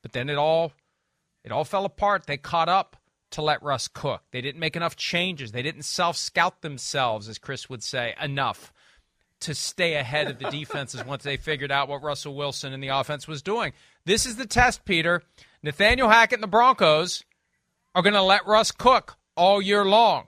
But 0.00 0.12
then 0.12 0.30
it 0.30 0.38
all 0.38 0.72
it 1.44 1.52
all 1.52 1.64
fell 1.64 1.84
apart. 1.84 2.26
They 2.26 2.38
caught 2.38 2.70
up 2.70 2.96
to 3.30 3.42
let 3.42 3.62
Russ 3.62 3.88
cook. 3.88 4.22
They 4.30 4.40
didn't 4.40 4.60
make 4.60 4.76
enough 4.76 4.96
changes. 4.96 5.52
They 5.52 5.62
didn't 5.62 5.82
self 5.82 6.16
scout 6.16 6.62
themselves, 6.62 7.28
as 7.28 7.38
Chris 7.38 7.68
would 7.68 7.82
say, 7.82 8.14
enough 8.20 8.72
to 9.40 9.54
stay 9.54 9.94
ahead 9.94 10.28
of 10.28 10.38
the 10.38 10.50
defenses 10.50 11.04
once 11.04 11.22
they 11.22 11.36
figured 11.36 11.70
out 11.70 11.88
what 11.88 12.02
Russell 12.02 12.34
Wilson 12.34 12.72
and 12.72 12.82
the 12.82 12.88
offense 12.88 13.28
was 13.28 13.42
doing. 13.42 13.72
This 14.04 14.24
is 14.26 14.36
the 14.36 14.46
test, 14.46 14.84
Peter. 14.84 15.22
Nathaniel 15.62 16.08
Hackett 16.08 16.38
and 16.38 16.42
the 16.42 16.48
Broncos 16.48 17.24
are 17.94 18.02
going 18.02 18.14
to 18.14 18.22
let 18.22 18.46
Russ 18.46 18.72
cook 18.72 19.16
all 19.36 19.60
year 19.60 19.84
long. 19.84 20.26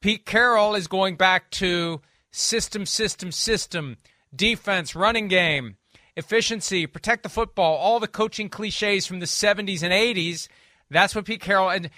Pete 0.00 0.26
Carroll 0.26 0.74
is 0.74 0.86
going 0.86 1.16
back 1.16 1.50
to 1.52 2.00
system, 2.30 2.86
system, 2.86 3.32
system, 3.32 3.96
defense, 4.34 4.94
running 4.94 5.28
game. 5.28 5.76
efficiency, 6.16 6.84
protect 6.86 7.22
the 7.22 7.28
football, 7.28 7.76
all 7.76 8.00
the 8.00 8.08
coaching 8.08 8.48
cliches 8.48 9.06
from 9.06 9.20
the 9.20 9.26
70s 9.26 9.84
and 9.84 9.92
80s. 9.92 10.48
That's 10.90 11.14
what 11.14 11.24
Pete 11.24 11.40
Carroll 11.40 11.70
and 11.70 11.90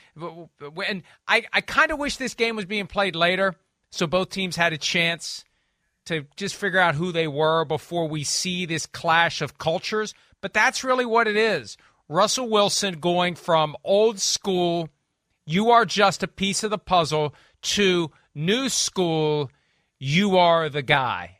and 0.86 1.02
I, 1.28 1.44
I 1.52 1.60
kind 1.60 1.90
of 1.90 1.98
wish 1.98 2.16
this 2.16 2.34
game 2.34 2.56
was 2.56 2.64
being 2.64 2.86
played 2.86 3.14
later 3.14 3.54
so 3.90 4.06
both 4.06 4.30
teams 4.30 4.56
had 4.56 4.72
a 4.72 4.78
chance 4.78 5.44
to 6.06 6.26
just 6.36 6.54
figure 6.54 6.78
out 6.78 6.94
who 6.94 7.12
they 7.12 7.28
were 7.28 7.64
before 7.64 8.08
we 8.08 8.24
see 8.24 8.64
this 8.64 8.86
clash 8.86 9.42
of 9.42 9.58
cultures. 9.58 10.14
But 10.40 10.54
that's 10.54 10.84
really 10.84 11.04
what 11.04 11.26
it 11.26 11.36
is. 11.36 11.76
Russell 12.08 12.48
Wilson 12.48 12.98
going 12.98 13.34
from 13.34 13.76
old 13.84 14.18
school, 14.18 14.88
you 15.44 15.70
are 15.70 15.84
just 15.84 16.22
a 16.22 16.28
piece 16.28 16.64
of 16.64 16.70
the 16.70 16.78
puzzle, 16.78 17.34
to 17.62 18.10
new 18.34 18.68
school, 18.68 19.50
you 19.98 20.38
are 20.38 20.68
the 20.68 20.82
guy. 20.82 21.36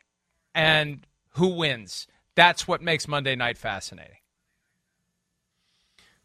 And 0.53 1.05
who 1.31 1.47
wins? 1.55 2.07
That's 2.35 2.67
what 2.67 2.81
makes 2.81 3.07
Monday 3.07 3.35
night 3.35 3.57
fascinating. 3.57 4.20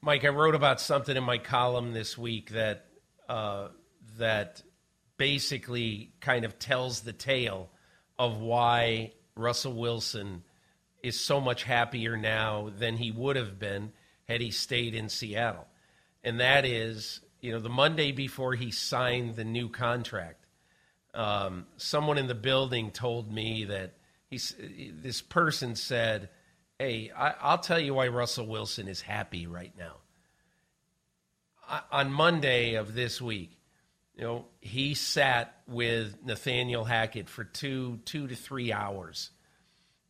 Mike, 0.07 0.25
I 0.25 0.29
wrote 0.29 0.55
about 0.55 0.81
something 0.81 1.17
in 1.17 1.25
my 1.25 1.39
column 1.39 1.93
this 1.93 2.17
week 2.17 2.51
that 2.51 2.85
uh, 3.29 3.71
that 4.19 4.63
basically 5.17 6.13
kind 6.21 6.45
of 6.45 6.61
tells 6.61 7.01
the 7.01 7.13
tale 7.13 7.71
of 8.17 8.39
why 8.39 9.15
Russell 9.35 9.73
Wilson 9.73 10.45
is 11.03 11.19
so 11.19 11.41
much 11.41 11.65
happier 11.65 12.17
now 12.17 12.71
than 12.79 12.97
he 12.97 13.11
would 13.11 13.35
have 13.35 13.59
been 13.59 13.91
had 14.29 14.41
he 14.41 14.53
stayed 14.53 14.95
in 14.95 15.09
Seattle. 15.09 15.67
And 16.23 16.39
that 16.39 16.65
is, 16.65 17.21
you 17.41 17.51
know, 17.51 17.59
the 17.59 17.69
Monday 17.69 18.13
before 18.13 18.55
he 18.55 18.71
signed 18.71 19.35
the 19.35 19.45
new 19.45 19.69
contract, 19.69 20.47
um, 21.15 21.67
someone 21.79 22.17
in 22.17 22.29
the 22.29 22.35
building 22.37 22.93
told 22.93 23.33
me 23.33 23.65
that 23.65 23.95
he's, 24.31 24.55
this 25.03 25.21
person 25.21 25.75
said, 25.75 26.29
Hey, 26.79 27.11
I, 27.17 27.33
I'll 27.41 27.59
tell 27.59 27.81
you 27.81 27.95
why 27.95 28.09
Russell 28.09 28.47
Wilson 28.47 28.87
is 28.87 29.01
happy 29.01 29.47
right 29.47 29.73
now. 29.79 29.95
I, 31.67 31.81
on 31.91 32.13
Monday 32.13 32.75
of 32.75 32.95
this 32.95 33.21
week, 33.21 33.57
you 34.15 34.25
know, 34.25 34.45
he 34.61 34.93
sat 34.93 35.55
with 35.67 36.23
Nathaniel 36.23 36.85
Hackett 36.85 37.31
for 37.31 37.45
two, 37.45 38.01
two 38.05 38.29
to 38.29 38.35
three 38.35 38.75
hours 38.75 39.31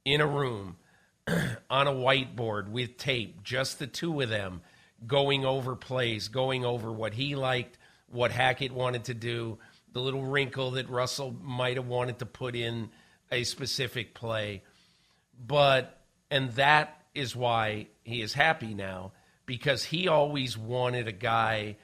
in 0.04 0.20
a 0.20 0.26
room 0.26 0.76
on 1.70 1.86
a 1.86 1.92
whiteboard 1.92 2.68
with 2.68 2.96
tape, 2.96 3.44
just 3.44 3.78
the 3.78 3.86
two 3.86 4.20
of 4.20 4.28
them 4.28 4.60
going 5.06 5.44
over 5.44 5.76
plays, 5.76 6.26
going 6.26 6.64
over 6.64 6.90
what 6.90 7.14
he 7.14 7.36
liked, 7.36 7.78
what 8.10 8.32
Hackett 8.32 8.72
wanted 8.72 9.04
to 9.04 9.14
do, 9.14 9.58
the 9.92 10.00
little 10.00 10.24
wrinkle 10.24 10.72
that 10.72 10.88
Russell 10.88 11.36
might 11.42 11.76
have 11.76 11.86
wanted 11.86 12.18
to 12.18 12.26
put 12.26 12.56
in 12.56 12.90
a 13.30 13.44
specific 13.44 14.14
play. 14.14 14.62
But, 15.46 15.95
and 16.30 16.52
that 16.52 17.02
is 17.14 17.34
why 17.34 17.88
he 18.02 18.20
is 18.20 18.34
happy 18.34 18.74
now, 18.74 19.12
because 19.46 19.84
he 19.84 20.08
always 20.08 20.56
wanted 20.56 21.08
a 21.08 21.12
guy 21.12 21.76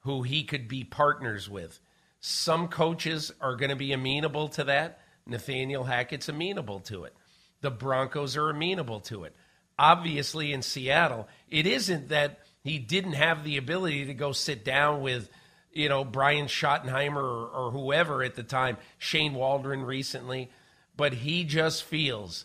who 0.00 0.22
he 0.22 0.44
could 0.44 0.68
be 0.68 0.84
partners 0.84 1.48
with. 1.48 1.80
Some 2.20 2.68
coaches 2.68 3.32
are 3.40 3.56
going 3.56 3.70
to 3.70 3.76
be 3.76 3.92
amenable 3.92 4.48
to 4.48 4.64
that. 4.64 5.00
Nathaniel 5.26 5.84
Hackett's 5.84 6.28
amenable 6.28 6.80
to 6.80 7.04
it. 7.04 7.14
The 7.60 7.70
Broncos 7.70 8.36
are 8.36 8.50
amenable 8.50 9.00
to 9.00 9.24
it. 9.24 9.34
Obviously, 9.78 10.52
in 10.52 10.62
Seattle, 10.62 11.28
it 11.48 11.66
isn't 11.66 12.08
that 12.08 12.40
he 12.62 12.78
didn't 12.78 13.14
have 13.14 13.44
the 13.44 13.56
ability 13.56 14.06
to 14.06 14.14
go 14.14 14.32
sit 14.32 14.64
down 14.64 15.00
with– 15.00 15.28
you 15.74 15.88
know, 15.88 16.04
Brian 16.04 16.46
Schottenheimer 16.46 17.16
or, 17.16 17.48
or 17.48 17.70
whoever 17.72 18.22
at 18.22 18.36
the 18.36 18.42
time, 18.42 18.78
Shane 18.96 19.34
Waldron 19.34 19.82
recently, 19.82 20.50
but 20.96 21.12
he 21.12 21.44
just 21.44 21.82
feels 21.82 22.44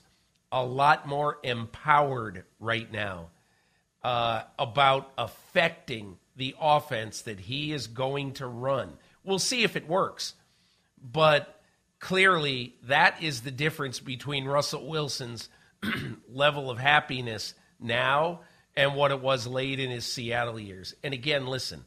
a 0.52 0.64
lot 0.64 1.08
more 1.08 1.38
empowered 1.44 2.46
right 2.60 2.92
now 2.92 3.30
uh, 4.04 4.44
about 4.58 5.12
affecting 5.18 6.18
the 6.36 6.56
offense 6.60 7.22
that 7.24 7.40
he 7.40 7.72
is 7.72 7.88
going 7.88 8.34
to 8.34 8.48
run. 8.48 8.94
We'll 9.24 9.40
see 9.40 9.64
if 9.64 9.76
it 9.76 9.88
works, 9.88 10.34
but 11.02 11.62
clearly 12.00 12.76
that 12.84 13.22
is 13.22 13.42
the 13.42 13.52
difference 13.52 14.00
between 14.00 14.46
Russell 14.46 14.88
Wilson's 14.88 15.50
level 16.30 16.70
of 16.70 16.80
happiness 16.80 17.54
now 17.80 18.42
and 18.76 18.96
what 18.96 19.12
it 19.12 19.22
was 19.22 19.46
late 19.46 19.80
in 19.80 19.90
his 19.90 20.06
Seattle 20.06 20.60
years. 20.60 20.96
And 21.04 21.14
again, 21.14 21.46
listen, 21.48 21.84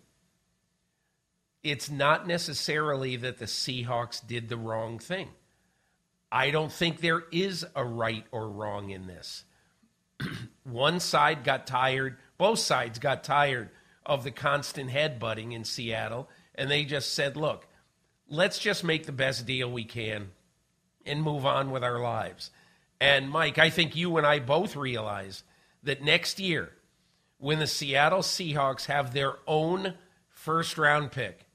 it's 1.63 1.91
not 1.91 2.27
necessarily 2.27 3.17
that 3.17 3.39
the 3.39 3.47
Seahawks 3.47 4.27
did 4.27 4.49
the 4.49 4.57
wrong 4.57 4.99
thing. 4.99 5.29
I 6.33 6.51
don't 6.51 6.73
think 6.73 7.01
there 7.01 7.25
is 7.31 7.67
a 7.77 7.85
right 7.85 8.25
or 8.33 8.49
wrong 8.49 8.89
in 8.89 9.07
this. 9.07 9.45
One 10.65 10.99
side 10.99 11.45
got 11.45 11.67
tired, 11.67 12.17
both 12.39 12.59
sides 12.59 12.99
got 12.99 13.23
tired 13.23 13.69
of 14.07 14.25
the 14.25 14.31
constant 14.31 14.91
headbutting 14.91 15.53
in 15.53 15.65
Seattle, 15.65 16.31
and 16.55 16.71
they 16.71 16.85
just 16.85 17.13
said, 17.13 17.37
look, 17.37 17.69
let's 18.29 18.59
just 18.59 18.83
make 18.83 19.05
the 19.05 19.13
best 19.13 19.45
deal 19.45 19.71
we 19.71 19.85
can 19.85 20.31
and 21.05 21.23
move 21.23 21.45
on 21.45 21.71
with 21.71 21.85
our 21.85 22.01
lives. 22.01 22.51
And 22.99 23.29
Mike, 23.29 23.59
I 23.59 23.69
think 23.69 23.95
you 23.95 24.17
and 24.17 24.27
I 24.27 24.39
both 24.39 24.75
realize 24.75 25.45
that 25.83 26.03
next 26.03 26.41
year, 26.41 26.71
when 27.37 27.59
the 27.59 27.67
Seattle 27.67 28.21
Seahawks 28.21 28.87
have 28.87 29.13
their 29.13 29.35
own 29.47 29.95
first 30.31 30.79
round 30.79 31.13
pick, 31.13 31.47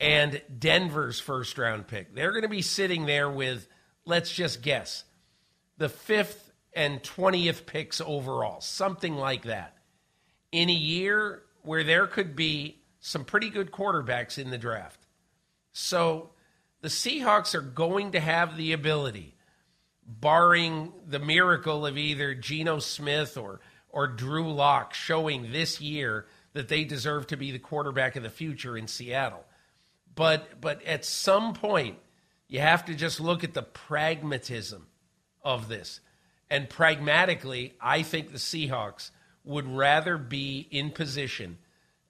and 0.00 0.40
Denver's 0.58 1.20
first 1.20 1.58
round 1.58 1.86
pick. 1.86 2.14
They're 2.14 2.30
going 2.30 2.42
to 2.42 2.48
be 2.48 2.62
sitting 2.62 3.06
there 3.06 3.30
with, 3.30 3.68
let's 4.04 4.32
just 4.32 4.62
guess, 4.62 5.04
the 5.76 5.88
fifth 5.88 6.52
and 6.72 7.02
20th 7.02 7.66
picks 7.66 8.00
overall, 8.00 8.60
something 8.60 9.16
like 9.16 9.44
that. 9.44 9.76
In 10.52 10.70
a 10.70 10.74
year 10.74 11.42
where 11.62 11.84
there 11.84 12.06
could 12.06 12.36
be 12.36 12.80
some 13.00 13.24
pretty 13.24 13.50
good 13.50 13.70
quarterbacks 13.70 14.38
in 14.38 14.50
the 14.50 14.58
draft. 14.58 15.06
So 15.72 16.30
the 16.80 16.88
Seahawks 16.88 17.54
are 17.54 17.60
going 17.60 18.12
to 18.12 18.20
have 18.20 18.56
the 18.56 18.72
ability, 18.72 19.36
barring 20.06 20.92
the 21.06 21.18
miracle 21.18 21.84
of 21.84 21.98
either 21.98 22.34
Geno 22.34 22.78
Smith 22.78 23.36
or, 23.36 23.60
or 23.88 24.06
Drew 24.06 24.52
Lock 24.52 24.94
showing 24.94 25.52
this 25.52 25.80
year 25.80 26.26
that 26.54 26.68
they 26.68 26.84
deserve 26.84 27.26
to 27.28 27.36
be 27.36 27.50
the 27.50 27.58
quarterback 27.58 28.16
of 28.16 28.22
the 28.22 28.30
future 28.30 28.76
in 28.76 28.88
Seattle 28.88 29.44
but 30.18 30.60
but 30.60 30.82
at 30.82 31.04
some 31.04 31.54
point, 31.54 31.96
you 32.48 32.58
have 32.58 32.84
to 32.86 32.94
just 32.94 33.20
look 33.20 33.44
at 33.44 33.54
the 33.54 33.62
pragmatism 33.62 34.88
of 35.44 35.68
this. 35.68 36.00
And 36.50 36.68
pragmatically, 36.68 37.74
I 37.80 38.02
think 38.02 38.32
the 38.32 38.38
Seahawks 38.38 39.12
would 39.44 39.68
rather 39.68 40.18
be 40.18 40.66
in 40.72 40.90
position 40.90 41.58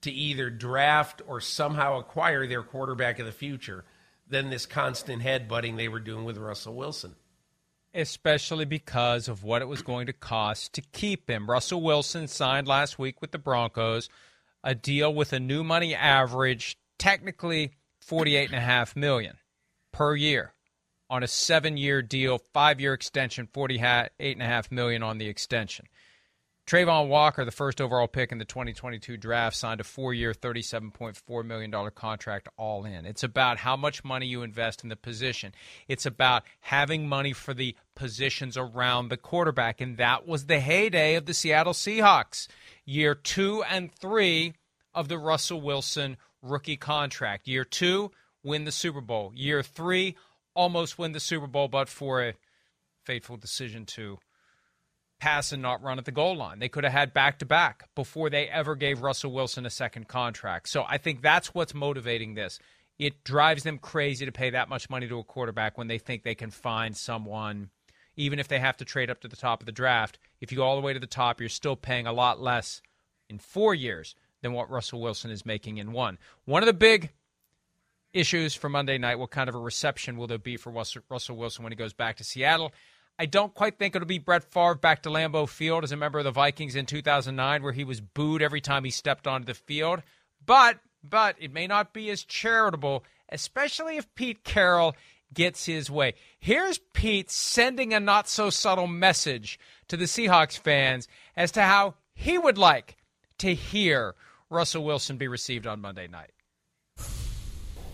to 0.01 0.11
either 0.11 0.49
draft 0.49 1.21
or 1.27 1.39
somehow 1.39 1.99
acquire 1.99 2.47
their 2.47 2.63
quarterback 2.63 3.19
of 3.19 3.27
the 3.27 3.31
future 3.31 3.85
than 4.27 4.49
this 4.49 4.65
constant 4.65 5.21
headbutting 5.21 5.77
they 5.77 5.87
were 5.87 5.99
doing 5.99 6.25
with 6.25 6.37
Russell 6.37 6.73
Wilson. 6.73 7.15
Especially 7.93 8.65
because 8.65 9.27
of 9.27 9.43
what 9.43 9.61
it 9.61 9.67
was 9.67 9.83
going 9.83 10.07
to 10.07 10.13
cost 10.13 10.73
to 10.73 10.81
keep 10.81 11.29
him. 11.29 11.47
Russell 11.47 11.83
Wilson 11.83 12.27
signed 12.27 12.67
last 12.67 12.97
week 12.97 13.21
with 13.21 13.29
the 13.29 13.37
Broncos 13.37 14.09
a 14.63 14.73
deal 14.73 15.13
with 15.13 15.31
a 15.31 15.39
new 15.39 15.63
money 15.63 15.93
average, 15.93 16.75
technically 16.97 17.73
48.5 18.07 18.95
million 18.95 19.37
per 19.91 20.15
year 20.15 20.53
on 21.09 21.23
a 21.23 21.27
seven-year 21.27 22.01
deal, 22.01 22.39
five-year 22.53 22.93
extension, 22.93 23.47
48.5 23.47 24.71
million 24.71 25.03
on 25.03 25.17
the 25.17 25.27
extension. 25.27 25.87
Travon 26.69 27.07
Walker, 27.07 27.43
the 27.43 27.51
first 27.51 27.81
overall 27.81 28.07
pick 28.07 28.31
in 28.31 28.37
the 28.37 28.45
2022 28.45 29.17
draft, 29.17 29.55
signed 29.55 29.81
a 29.81 29.83
four-year, 29.83 30.35
$37.4 30.35 31.43
million 31.43 31.73
contract 31.95 32.47
all 32.57 32.85
in. 32.85 33.07
It's 33.07 33.23
about 33.23 33.57
how 33.57 33.75
much 33.75 34.03
money 34.03 34.27
you 34.27 34.43
invest 34.43 34.83
in 34.83 34.89
the 34.89 34.95
position. 34.95 35.55
It's 35.87 36.05
about 36.05 36.43
having 36.59 37.09
money 37.09 37.33
for 37.33 37.55
the 37.55 37.75
positions 37.95 38.55
around 38.55 39.09
the 39.09 39.17
quarterback, 39.17 39.81
and 39.81 39.97
that 39.97 40.27
was 40.27 40.45
the 40.45 40.59
heyday 40.59 41.15
of 41.15 41.25
the 41.25 41.33
Seattle 41.33 41.73
Seahawks. 41.73 42.47
Year 42.85 43.15
two 43.15 43.63
and 43.63 43.91
three 43.91 44.53
of 44.93 45.07
the 45.07 45.17
Russell 45.17 45.61
Wilson 45.61 46.17
rookie 46.41 46.77
contract. 46.77 47.47
Year 47.47 47.63
two, 47.63 48.11
win 48.43 48.65
the 48.65 48.71
Super 48.71 49.01
Bowl. 49.01 49.31
Year 49.35 49.63
three, 49.63 50.15
almost 50.53 50.97
win 50.97 51.11
the 51.11 51.19
Super 51.19 51.47
Bowl, 51.47 51.67
but 51.67 51.89
for 51.89 52.23
a 52.23 52.33
fateful 53.05 53.37
decision 53.37 53.85
to 53.85 54.19
pass 55.19 55.51
and 55.51 55.61
not 55.61 55.83
run 55.83 55.99
at 55.99 56.05
the 56.05 56.11
goal 56.11 56.35
line. 56.35 56.59
They 56.59 56.69
could 56.69 56.83
have 56.83 56.93
had 56.93 57.13
back 57.13 57.39
to 57.39 57.45
back 57.45 57.89
before 57.93 58.29
they 58.29 58.47
ever 58.47 58.75
gave 58.75 59.01
Russell 59.01 59.31
Wilson 59.31 59.65
a 59.65 59.69
second 59.69 60.07
contract. 60.07 60.69
So 60.69 60.85
I 60.87 60.97
think 60.97 61.21
that's 61.21 61.53
what's 61.53 61.73
motivating 61.73 62.35
this. 62.35 62.59
It 62.97 63.23
drives 63.23 63.63
them 63.63 63.77
crazy 63.77 64.25
to 64.25 64.31
pay 64.31 64.49
that 64.51 64.69
much 64.69 64.89
money 64.89 65.07
to 65.07 65.19
a 65.19 65.23
quarterback 65.23 65.77
when 65.77 65.87
they 65.87 65.97
think 65.97 66.23
they 66.23 66.35
can 66.35 66.51
find 66.51 66.95
someone, 66.95 67.69
even 68.15 68.39
if 68.39 68.47
they 68.47 68.59
have 68.59 68.77
to 68.77 68.85
trade 68.85 69.09
up 69.09 69.21
to 69.21 69.27
the 69.27 69.35
top 69.35 69.61
of 69.61 69.65
the 69.65 69.71
draft. 69.71 70.19
If 70.41 70.51
you 70.51 70.57
go 70.57 70.63
all 70.63 70.75
the 70.75 70.85
way 70.85 70.93
to 70.93 70.99
the 70.99 71.07
top, 71.07 71.39
you're 71.39 71.49
still 71.49 71.75
paying 71.75 72.07
a 72.07 72.13
lot 72.13 72.41
less 72.41 72.81
in 73.29 73.39
four 73.39 73.73
years 73.73 74.15
than 74.41 74.53
what 74.53 74.69
Russell 74.69 75.01
Wilson 75.01 75.31
is 75.31 75.45
making 75.45 75.77
in 75.77 75.91
one. 75.91 76.17
One 76.45 76.63
of 76.63 76.67
the 76.67 76.73
big 76.73 77.11
issues 78.13 78.55
for 78.55 78.69
Monday 78.69 78.97
night 78.97 79.19
what 79.19 79.29
kind 79.29 79.49
of 79.49 79.55
a 79.55 79.59
reception 79.59 80.17
will 80.17 80.27
there 80.27 80.37
be 80.37 80.57
for 80.57 80.71
Russell 80.71 81.35
Wilson 81.35 81.63
when 81.63 81.71
he 81.71 81.75
goes 81.75 81.93
back 81.93 82.17
to 82.17 82.23
Seattle? 82.23 82.71
I 83.19 83.25
don't 83.25 83.53
quite 83.53 83.77
think 83.77 83.95
it'll 83.95 84.07
be 84.07 84.17
Brett 84.17 84.45
Favre 84.45 84.75
back 84.75 85.03
to 85.03 85.09
Lambeau 85.09 85.47
Field 85.47 85.83
as 85.83 85.91
a 85.91 85.97
member 85.97 86.19
of 86.19 86.25
the 86.25 86.31
Vikings 86.31 86.75
in 86.75 86.85
2009, 86.85 87.63
where 87.63 87.73
he 87.73 87.83
was 87.83 87.99
booed 87.99 88.41
every 88.41 88.61
time 88.61 88.85
he 88.85 88.91
stepped 88.91 89.27
onto 89.27 89.45
the 89.45 89.53
field. 89.53 90.01
But 90.45 90.79
but 91.03 91.35
it 91.39 91.53
may 91.53 91.67
not 91.67 91.93
be 91.93 92.09
as 92.09 92.23
charitable, 92.23 93.03
especially 93.29 93.97
if 93.97 94.13
Pete 94.15 94.43
Carroll 94.43 94.95
gets 95.33 95.65
his 95.65 95.89
way. 95.91 96.15
Here's 96.39 96.79
Pete 96.93 97.29
sending 97.29 97.93
a 97.93 97.99
not 97.99 98.27
so 98.27 98.49
subtle 98.49 98.87
message 98.87 99.59
to 99.87 99.97
the 99.97 100.05
Seahawks 100.05 100.57
fans 100.57 101.07
as 101.35 101.51
to 101.51 101.61
how 101.61 101.95
he 102.13 102.37
would 102.37 102.57
like 102.57 102.97
to 103.39 103.53
hear 103.53 104.15
Russell 104.49 104.83
Wilson 104.83 105.17
be 105.17 105.27
received 105.27 105.67
on 105.67 105.79
Monday 105.79 106.07
night. 106.07 106.31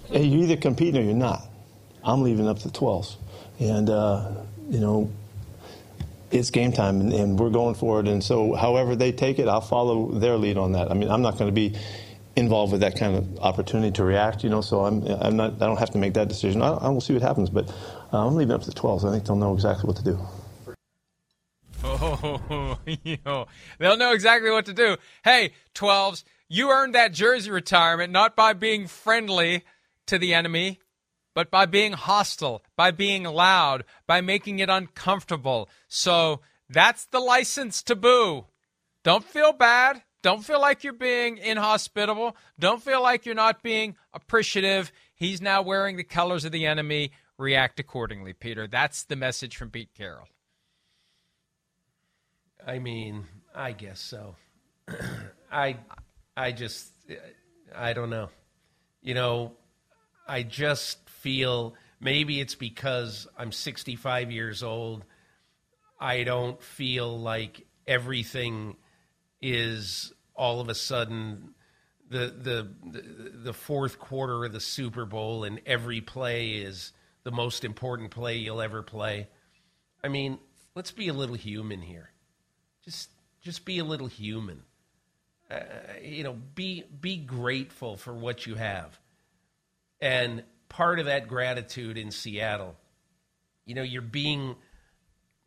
Hey, 0.10 0.24
you're 0.24 0.44
either 0.44 0.56
competing 0.56 1.02
or 1.02 1.04
you're 1.04 1.14
not. 1.14 1.44
I'm 2.04 2.22
leaving 2.22 2.48
up 2.48 2.60
to 2.60 2.70
12s. 2.70 3.18
And, 3.60 3.90
uh, 3.90 4.32
you 4.70 4.80
know, 4.80 5.12
it's 6.32 6.52
game 6.52 6.72
time 6.72 7.02
and, 7.02 7.14
and, 7.14 7.40
we're 7.40 7.50
going 7.50 7.76
for 7.76 8.00
it. 8.00 8.08
And 8.08 8.24
so, 8.24 8.54
however 8.54 8.96
they 8.96 9.12
take 9.12 9.40
it, 9.40 9.48
I'll 9.48 9.62
follow 9.62 10.12
their 10.12 10.38
lead 10.38 10.58
on 10.58 10.74
that. 10.74 10.92
I 10.92 10.94
mean, 10.94 11.10
I'm 11.10 11.22
not 11.22 11.38
going 11.38 11.48
to 11.48 11.56
be 11.56 11.78
involved 12.36 12.72
with 12.72 12.82
that 12.82 12.98
kind 12.98 13.16
of 13.16 13.40
opportunity 13.40 13.92
to 13.94 14.04
react, 14.04 14.44
you 14.44 14.50
know, 14.50 14.62
so 14.62 14.86
I'm, 14.86 15.06
I'm 15.08 15.36
not, 15.36 15.54
I 15.56 15.68
don't 15.68 15.80
have 15.80 15.92
to 15.92 15.98
make 15.98 16.14
that 16.14 16.28
decision. 16.28 16.62
I, 16.62 16.74
I 16.74 16.90
will 16.90 17.02
see 17.02 17.14
what 17.14 17.22
happens, 17.22 17.50
but 17.50 17.70
uh, 18.14 18.28
I'm 18.28 18.36
leaving 18.36 18.54
up 18.54 18.62
to 18.64 18.70
the 18.70 18.76
12s. 18.76 19.08
I 19.08 19.12
think 19.12 19.26
they'll 19.26 19.36
know 19.36 19.54
exactly 19.54 19.88
what 19.88 19.98
to 19.98 20.04
do. 20.04 20.20
Oh, 21.84 22.78
you 22.86 23.18
know, 23.26 23.48
they'll 23.78 23.98
know 23.98 24.12
exactly 24.12 24.52
what 24.52 24.66
to 24.66 24.74
do. 24.74 24.98
Hey, 25.24 25.54
12s, 25.76 26.24
you 26.48 26.70
earned 26.70 26.96
that 26.96 27.14
jersey 27.14 27.52
retirement 27.52 28.12
not 28.12 28.36
by 28.36 28.54
being 28.54 28.88
friendly 28.88 29.64
to 30.08 30.18
the 30.18 30.34
enemy, 30.34 30.80
but 31.34 31.52
by 31.52 31.66
being 31.66 31.94
hostile, 31.94 32.64
by 32.76 32.92
being 32.92 33.24
loud, 33.24 33.84
by 34.08 34.22
making 34.22 34.60
it 34.60 34.70
uncomfortable. 34.70 35.70
So 35.88 36.42
that's 36.70 37.06
the 37.06 37.20
license 37.20 37.84
to 37.84 37.96
boo. 37.96 38.46
Don't 39.04 39.24
feel 39.24 39.54
bad. 39.54 40.02
Don't 40.22 40.44
feel 40.44 40.60
like 40.60 40.84
you're 40.84 40.94
being 40.94 41.38
inhospitable. 41.38 42.36
Don't 42.58 42.82
feel 42.82 43.04
like 43.04 43.26
you're 43.26 43.36
not 43.36 43.62
being 43.62 43.96
appreciative. 44.14 44.92
He's 45.14 45.42
now 45.42 45.62
wearing 45.62 45.98
the 45.98 46.04
colors 46.04 46.46
of 46.46 46.52
the 46.52 46.66
enemy. 46.66 47.12
React 47.38 47.80
accordingly, 47.82 48.34
Peter. 48.34 48.66
That's 48.66 49.04
the 49.04 49.16
message 49.16 49.58
from 49.58 49.70
Pete 49.70 49.94
Carroll. 49.96 50.28
I 52.66 52.80
mean, 52.80 53.26
I 53.54 53.74
guess 53.74 54.00
so. 54.00 54.36
I 55.52 55.78
I 56.36 56.52
just 56.52 56.92
I 57.76 57.94
don't 57.94 58.10
know. 58.10 58.30
You 59.02 59.14
know, 59.14 59.54
I 60.28 60.44
just 60.44 61.10
feel 61.10 61.76
maybe 62.00 62.40
it's 62.40 62.56
because 62.56 63.28
I'm 63.38 63.52
65 63.52 64.32
years 64.32 64.64
old. 64.64 65.06
I 66.00 66.24
don't 66.24 66.62
feel 66.62 67.20
like 67.20 67.66
everything 67.88 68.76
is 69.42 70.12
all 70.36 70.60
of 70.60 70.70
a 70.70 70.76
sudden 70.76 71.54
the, 72.10 72.34
the 72.38 73.32
the 73.44 73.54
fourth 73.54 74.00
quarter 74.00 74.46
of 74.46 74.54
the 74.54 74.60
Super 74.60 75.06
Bowl 75.06 75.44
and 75.44 75.62
every 75.66 76.02
play 76.02 76.52
is 76.52 76.92
the 77.24 77.32
most 77.32 77.64
important 77.64 78.12
play 78.12 78.38
you'll 78.38 78.62
ever 78.62 78.84
play. 78.84 79.28
I 80.04 80.10
mean, 80.10 80.38
let's 80.76 80.92
be 80.92 81.08
a 81.08 81.14
little 81.14 81.36
human 81.36 81.82
here. 81.82 82.12
Just 82.84 83.10
just 83.42 83.66
be 83.66 83.80
a 83.80 83.84
little 83.84 84.08
human. 84.08 84.64
Uh, 85.50 85.60
you 86.02 86.24
know, 86.24 86.34
be 86.56 86.84
be 87.02 87.18
grateful 87.18 87.98
for 87.98 88.14
what 88.14 88.46
you 88.46 88.56
have. 88.56 89.00
And 90.02 90.44
part 90.70 91.00
of 91.00 91.06
that 91.06 91.28
gratitude 91.28 91.98
in 91.98 92.12
Seattle, 92.12 92.76
you 93.66 93.76
know, 93.76 93.84
you're 93.84 94.02
being 94.02 94.56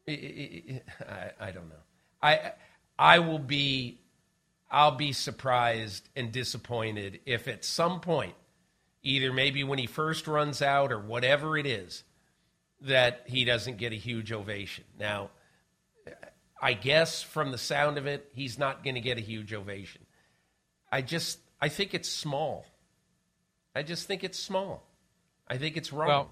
I, 0.09 1.31
I 1.41 1.51
don't 1.51 1.69
know. 1.69 1.83
I 2.23 2.53
I 2.99 3.19
will 3.19 3.39
be 3.39 3.99
I'll 4.71 4.97
be 4.97 5.13
surprised 5.13 6.09
and 6.15 6.31
disappointed 6.33 7.21
if 7.27 7.49
at 7.49 7.65
some 7.65 8.01
point, 8.01 8.35
either 9.03 9.33
maybe 9.33 9.65
when 9.65 9.79
he 9.79 9.87
first 9.87 10.27
runs 10.27 10.63
out 10.63 10.93
or 10.93 10.99
whatever 10.99 11.57
it 11.57 11.67
is, 11.67 12.05
that 12.83 13.23
he 13.27 13.45
doesn't 13.45 13.79
get 13.79 13.93
a 13.93 13.97
huge 13.97 14.31
ovation. 14.33 14.85
Now, 14.99 15.31
I 16.61 16.73
guess 16.73 17.23
from 17.23 17.53
the 17.53 17.59
sound 17.59 17.99
of 17.99 18.07
it, 18.07 18.31
he's 18.35 18.59
not 18.59 18.83
going 18.83 18.95
to 18.95 19.01
get 19.01 19.19
a 19.19 19.21
huge 19.21 19.53
ovation. 19.53 20.03
I 20.91 21.03
just, 21.03 21.39
I 21.61 21.69
think 21.69 21.95
it's 21.95 22.09
small. 22.09 22.67
I 23.75 23.83
just 23.83 24.07
think 24.07 24.25
it's 24.25 24.39
small. 24.39 24.85
I 25.47 25.57
think 25.57 25.77
it's 25.77 25.93
wrong. 25.93 26.09
Well, 26.09 26.31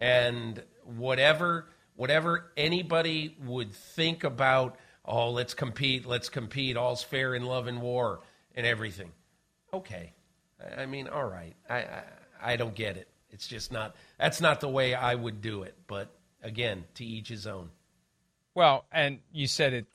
and 0.00 0.62
whatever, 0.84 1.66
whatever 1.96 2.52
anybody 2.56 3.36
would 3.44 3.72
think 3.72 4.22
about 4.22 4.78
oh, 5.08 5.30
let's 5.30 5.54
compete, 5.54 6.06
let's 6.06 6.28
compete, 6.28 6.76
all's 6.76 7.02
fair 7.02 7.34
in 7.34 7.44
love 7.44 7.66
and 7.66 7.80
war 7.80 8.20
and 8.54 8.66
everything. 8.66 9.10
Okay. 9.72 10.12
I 10.76 10.86
mean, 10.86 11.08
all 11.08 11.24
right. 11.24 11.54
I, 11.68 11.76
I, 11.76 12.02
I 12.42 12.56
don't 12.56 12.74
get 12.74 12.98
it. 12.98 13.08
It's 13.30 13.48
just 13.48 13.72
not, 13.72 13.96
that's 14.18 14.40
not 14.40 14.60
the 14.60 14.68
way 14.68 14.94
I 14.94 15.14
would 15.14 15.40
do 15.40 15.62
it. 15.62 15.74
But 15.86 16.14
again, 16.42 16.84
to 16.94 17.04
each 17.04 17.28
his 17.28 17.46
own. 17.46 17.70
Well, 18.58 18.86
and 18.90 19.20
you 19.30 19.46
said 19.46 19.72
it, 19.72 19.86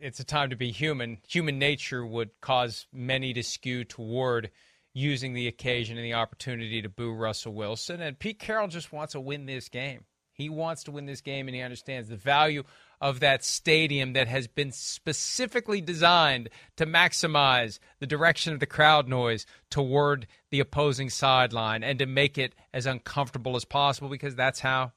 it's 0.00 0.20
a 0.20 0.24
time 0.24 0.50
to 0.50 0.56
be 0.56 0.70
human. 0.70 1.18
Human 1.26 1.58
nature 1.58 2.06
would 2.06 2.30
cause 2.40 2.86
many 2.92 3.32
to 3.32 3.42
skew 3.42 3.82
toward 3.82 4.52
using 4.92 5.34
the 5.34 5.48
occasion 5.48 5.96
and 5.96 6.04
the 6.04 6.14
opportunity 6.14 6.80
to 6.80 6.88
boo 6.88 7.10
Russell 7.10 7.54
Wilson. 7.54 8.00
And 8.00 8.16
Pete 8.16 8.38
Carroll 8.38 8.68
just 8.68 8.92
wants 8.92 9.14
to 9.14 9.20
win 9.20 9.46
this 9.46 9.68
game. 9.68 10.04
He 10.32 10.48
wants 10.48 10.84
to 10.84 10.92
win 10.92 11.06
this 11.06 11.22
game, 11.22 11.48
and 11.48 11.56
he 11.56 11.60
understands 11.60 12.08
the 12.08 12.14
value 12.14 12.62
of 13.00 13.18
that 13.18 13.44
stadium 13.44 14.12
that 14.12 14.28
has 14.28 14.46
been 14.46 14.70
specifically 14.70 15.80
designed 15.80 16.50
to 16.76 16.86
maximize 16.86 17.80
the 17.98 18.06
direction 18.06 18.52
of 18.52 18.60
the 18.60 18.66
crowd 18.66 19.08
noise 19.08 19.44
toward 19.70 20.28
the 20.50 20.60
opposing 20.60 21.10
sideline 21.10 21.82
and 21.82 21.98
to 21.98 22.06
make 22.06 22.38
it 22.38 22.54
as 22.72 22.86
uncomfortable 22.86 23.56
as 23.56 23.64
possible 23.64 24.08
because 24.08 24.36
that's 24.36 24.60
how 24.60 24.92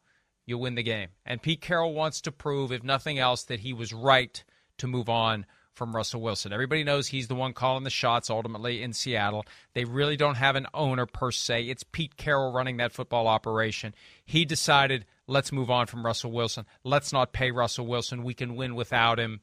you 0.47 0.57
win 0.57 0.73
the 0.73 0.81
game. 0.81 1.09
And 1.23 1.41
Pete 1.41 1.61
Carroll 1.61 1.93
wants 1.93 2.21
to 2.21 2.31
prove, 2.31 2.71
if 2.71 2.83
nothing 2.83 3.19
else, 3.19 3.43
that 3.43 3.59
he 3.59 3.73
was 3.73 3.93
right 3.93 4.43
to 4.79 4.87
move 4.87 5.09
on 5.09 5.45
from 5.75 5.95
Russell 5.95 6.21
Wilson. 6.21 6.51
Everybody 6.51 6.83
knows 6.83 7.07
he's 7.07 7.27
the 7.27 7.35
one 7.35 7.53
calling 7.53 7.83
the 7.83 7.91
shots 7.91 8.31
ultimately 8.31 8.81
in 8.81 8.93
Seattle. 8.93 9.45
They 9.75 9.85
really 9.85 10.17
don't 10.17 10.37
have 10.37 10.55
an 10.55 10.65
owner 10.73 11.05
per 11.05 11.31
se. 11.31 11.65
It's 11.65 11.83
Pete 11.83 12.17
Carroll 12.17 12.51
running 12.51 12.77
that 12.77 12.93
football 12.93 13.27
operation. 13.27 13.93
He 14.25 14.43
decided 14.43 15.05
Let's 15.27 15.51
move 15.51 15.69
on 15.69 15.87
from 15.87 16.05
Russell 16.05 16.31
Wilson. 16.31 16.65
Let's 16.85 17.11
not 17.11 17.33
pay 17.33 17.51
Russell 17.51 17.85
Wilson. 17.85 18.23
We 18.23 18.33
can 18.33 18.55
win 18.55 18.75
without 18.75 19.19
him. 19.19 19.41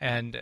And 0.00 0.36
uh, 0.36 0.40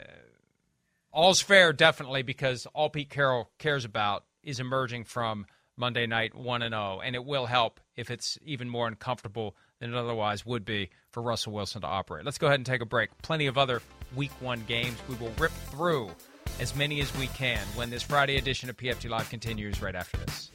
all's 1.12 1.40
fair, 1.40 1.72
definitely, 1.72 2.22
because 2.22 2.66
all 2.66 2.88
Pete 2.88 3.11
Carroll 3.11 3.50
cares 3.59 3.85
about 3.85 4.24
is 4.44 4.61
emerging 4.61 5.05
from 5.05 5.46
Monday 5.76 6.07
night 6.07 6.37
1 6.37 6.62
and 6.62 6.72
0. 6.72 7.00
And 7.05 7.16
it 7.16 7.24
will 7.24 7.46
help 7.46 7.81
if 7.96 8.11
it's 8.11 8.38
even 8.44 8.68
more 8.68 8.87
uncomfortable 8.87 9.57
than 9.81 9.95
it 9.95 9.97
otherwise 9.97 10.47
would 10.47 10.64
be 10.64 10.90
for 11.11 11.23
Russell 11.23 11.53
Wilson 11.53 11.81
to 11.81 11.87
operate. 11.87 12.25
Let's 12.25 12.38
go 12.38 12.47
ahead 12.47 12.61
and 12.61 12.66
take 12.66 12.83
a 12.83 12.87
break. 12.87 13.11
Plenty 13.23 13.47
of 13.47 13.59
other 13.59 13.83
week 14.14 14.31
one 14.40 14.62
games. 14.66 14.99
We 15.09 15.16
will 15.16 15.33
rip 15.38 15.53
through 15.71 16.11
as 16.61 16.77
many 16.77 17.01
as 17.01 17.16
we 17.16 17.27
can 17.29 17.61
when 17.75 17.90
this 17.90 18.03
Friday 18.03 18.37
edition 18.37 18.69
of 18.71 18.77
PFT 18.77 19.09
Live 19.09 19.29
continues 19.31 19.83
right 19.83 19.95
after 19.95 20.19
this. 20.19 20.51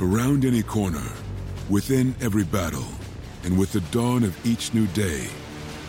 Around 0.00 0.44
any 0.44 0.62
corner, 0.62 1.06
within 1.70 2.14
every 2.20 2.44
battle, 2.44 2.84
and 3.44 3.58
with 3.58 3.72
the 3.72 3.80
dawn 3.92 4.24
of 4.24 4.46
each 4.46 4.74
new 4.74 4.86
day, 4.88 5.28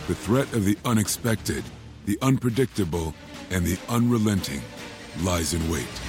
the 0.06 0.14
threat 0.14 0.52
of 0.52 0.64
the 0.64 0.78
unexpected, 0.84 1.64
the 2.06 2.16
unpredictable, 2.22 3.12
and 3.50 3.64
the 3.64 3.78
unrelenting 3.88 4.62
lies 5.22 5.52
in 5.52 5.68
wait. 5.68 6.03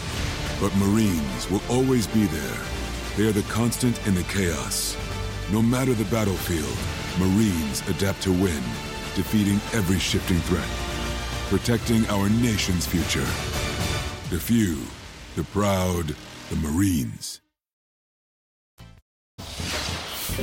But 0.62 0.76
Marines 0.78 1.50
will 1.50 1.62
always 1.70 2.08
be 2.08 2.26
there. 2.26 2.62
They 3.18 3.28
are 3.28 3.34
the 3.34 3.44
constant 3.44 4.06
in 4.08 4.16
the 4.16 4.24
chaos. 4.24 4.96
No 5.52 5.62
matter 5.62 5.94
the 5.94 6.06
battlefield, 6.06 6.78
Marines 7.20 7.88
adapt 7.90 8.22
to 8.24 8.32
win, 8.32 8.64
defeating 9.16 9.56
every 9.74 10.00
shifting 10.00 10.40
threat, 10.40 10.68
protecting 11.50 12.06
our 12.10 12.30
nation's 12.30 12.86
future. 12.86 13.26
The 14.30 14.40
few, 14.40 14.82
the 15.36 15.44
proud, 15.52 16.16
the 16.50 16.56
Marines. 16.58 17.42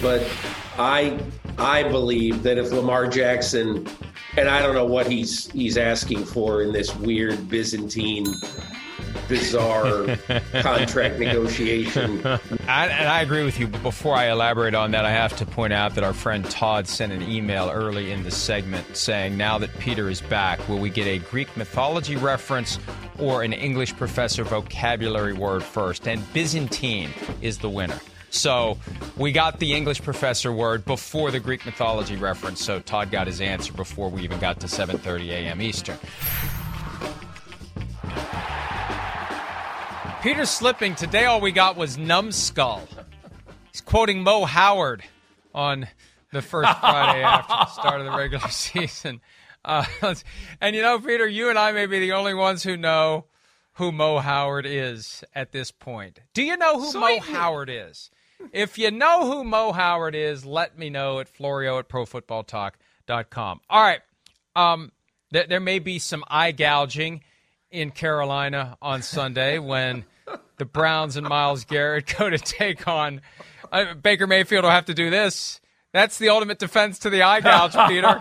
But 0.01 0.29
I 0.79 1.19
I 1.59 1.83
believe 1.83 2.43
that 2.43 2.59
if 2.59 2.71
Lamar 2.71 3.07
Jackson 3.07 3.87
and 4.37 4.49
I 4.49 4.63
don't 4.63 4.75
know 4.75 4.87
what 4.87 5.07
he's 5.07 5.51
he's 5.51 5.77
asking 5.77 6.25
for 6.25 6.63
in 6.63 6.73
this 6.73 6.95
weird 6.97 7.49
Byzantine 7.49 8.27
bizarre 9.29 10.17
contract 10.63 11.19
negotiation. 11.19 12.25
I, 12.27 12.87
and 12.87 13.09
I 13.09 13.23
agree 13.23 13.45
with 13.45 13.59
you. 13.59 13.67
But 13.67 13.83
before 13.83 14.15
I 14.15 14.31
elaborate 14.31 14.75
on 14.75 14.91
that, 14.93 15.05
I 15.05 15.11
have 15.11 15.37
to 15.37 15.47
point 15.47 15.73
out 15.73 15.95
that 15.95 16.05
our 16.05 16.13
friend 16.13 16.45
Todd 16.51 16.87
sent 16.87 17.13
an 17.13 17.23
email 17.23 17.71
early 17.71 18.13
in 18.13 18.23
the 18.25 18.31
segment 18.31 18.97
saying, 18.97 19.37
"Now 19.37 19.59
that 19.59 19.77
Peter 19.79 20.09
is 20.09 20.21
back, 20.21 20.67
will 20.69 20.79
we 20.79 20.91
get 20.91 21.07
a 21.07 21.19
Greek 21.19 21.55
mythology 21.57 22.17
reference 22.17 22.79
or 23.19 23.43
an 23.43 23.53
English 23.53 23.97
professor 23.97 24.45
vocabulary 24.45 25.33
word 25.33 25.63
first? 25.63 26.07
And 26.09 26.31
Byzantine 26.33 27.11
is 27.41 27.59
the 27.59 27.71
winner." 27.71 28.01
So 28.33 28.79
we 29.19 29.31
got 29.31 29.59
the 29.61 29.75
English 29.75 30.03
professor 30.03 30.53
word 30.53 30.87
before 30.87 31.31
the 31.31 31.39
Greek 31.39 31.67
mythology 31.67 32.17
reference. 32.17 32.65
So 32.65 32.81
Todd 32.81 33.11
got 33.11 33.27
his 33.27 33.43
answer 33.43 33.75
before 33.75 34.09
we 34.09 34.23
even 34.23 34.39
got 34.41 34.59
to 34.61 34.67
7:30 34.67 35.29
a.m. 35.29 35.61
Eastern. 35.61 35.99
Peter's 40.23 40.51
slipping. 40.51 40.95
Today, 40.95 41.25
all 41.25 41.41
we 41.41 41.51
got 41.51 41.77
was 41.77 41.99
numbskull. 41.99 42.87
He's 43.73 43.81
quoting 43.81 44.23
Mo 44.23 44.45
Howard 44.45 45.03
on 45.53 45.89
the 46.33 46.41
first 46.41 46.79
Friday 46.79 47.23
after 47.25 47.53
the 47.53 47.66
start 47.66 48.01
of 48.01 48.07
the 48.07 48.16
regular 48.16 48.49
season. 48.51 49.20
Uh, 49.64 49.85
and 50.61 50.77
you 50.77 50.83
know, 50.83 51.01
Peter, 51.01 51.27
you 51.27 51.51
and 51.51 51.59
I 51.59 51.73
may 51.73 51.87
be 51.87 51.99
the 51.99 52.12
only 52.12 52.35
ones 52.35 52.62
who 52.62 52.77
know 52.77 53.25
who 53.75 53.91
Mo 53.91 54.20
Howard 54.20 54.64
is 54.64 55.25
at 55.35 55.51
this 55.51 55.73
point. 55.73 56.20
Do 56.35 56.45
you 56.45 56.57
know 56.57 56.81
who 56.81 57.01
Mo 57.01 57.18
Howard 57.18 57.68
is? 57.68 58.09
If 58.53 58.79
you 58.79 58.93
know 58.93 59.27
who 59.27 59.43
Mo 59.43 59.73
Howard 59.73 60.14
is, 60.14 60.45
let 60.45 60.79
me 60.79 60.89
know 60.89 61.18
at 61.18 61.29
Florio 61.29 61.81
at 61.81 61.89
ProFootballTalk.com. 61.89 63.61
All 63.68 63.83
right. 63.83 64.01
Um, 64.55 64.93
th- 65.33 65.49
there 65.49 65.59
may 65.59 65.81
be 65.81 65.99
some 65.99 66.23
eye 66.29 66.53
gouging 66.53 67.23
in 67.73 67.91
Carolina 67.91 68.77
on 68.81 69.03
Sunday 69.03 69.59
when 69.59 70.05
the 70.59 70.64
Browns 70.64 71.16
and 71.16 71.29
Myles 71.29 71.64
Garrett 71.64 72.14
go 72.18 72.31
to 72.31 72.39
take 72.39 72.87
on 72.87 73.20
uh, 73.70 73.95
Baker 73.95 74.27
Mayfield. 74.27 74.64
Will 74.64 74.70
have 74.70 74.87
to 74.87 74.95
do 74.95 75.11
this. 75.11 75.61
That's 75.93 76.18
the 76.18 76.31
ultimate 76.31 76.59
defense 76.59 77.01
to 77.01 77.11
the 77.11 77.23
eye 77.23 77.41
gouge, 77.41 77.75
Peter. 77.89 78.18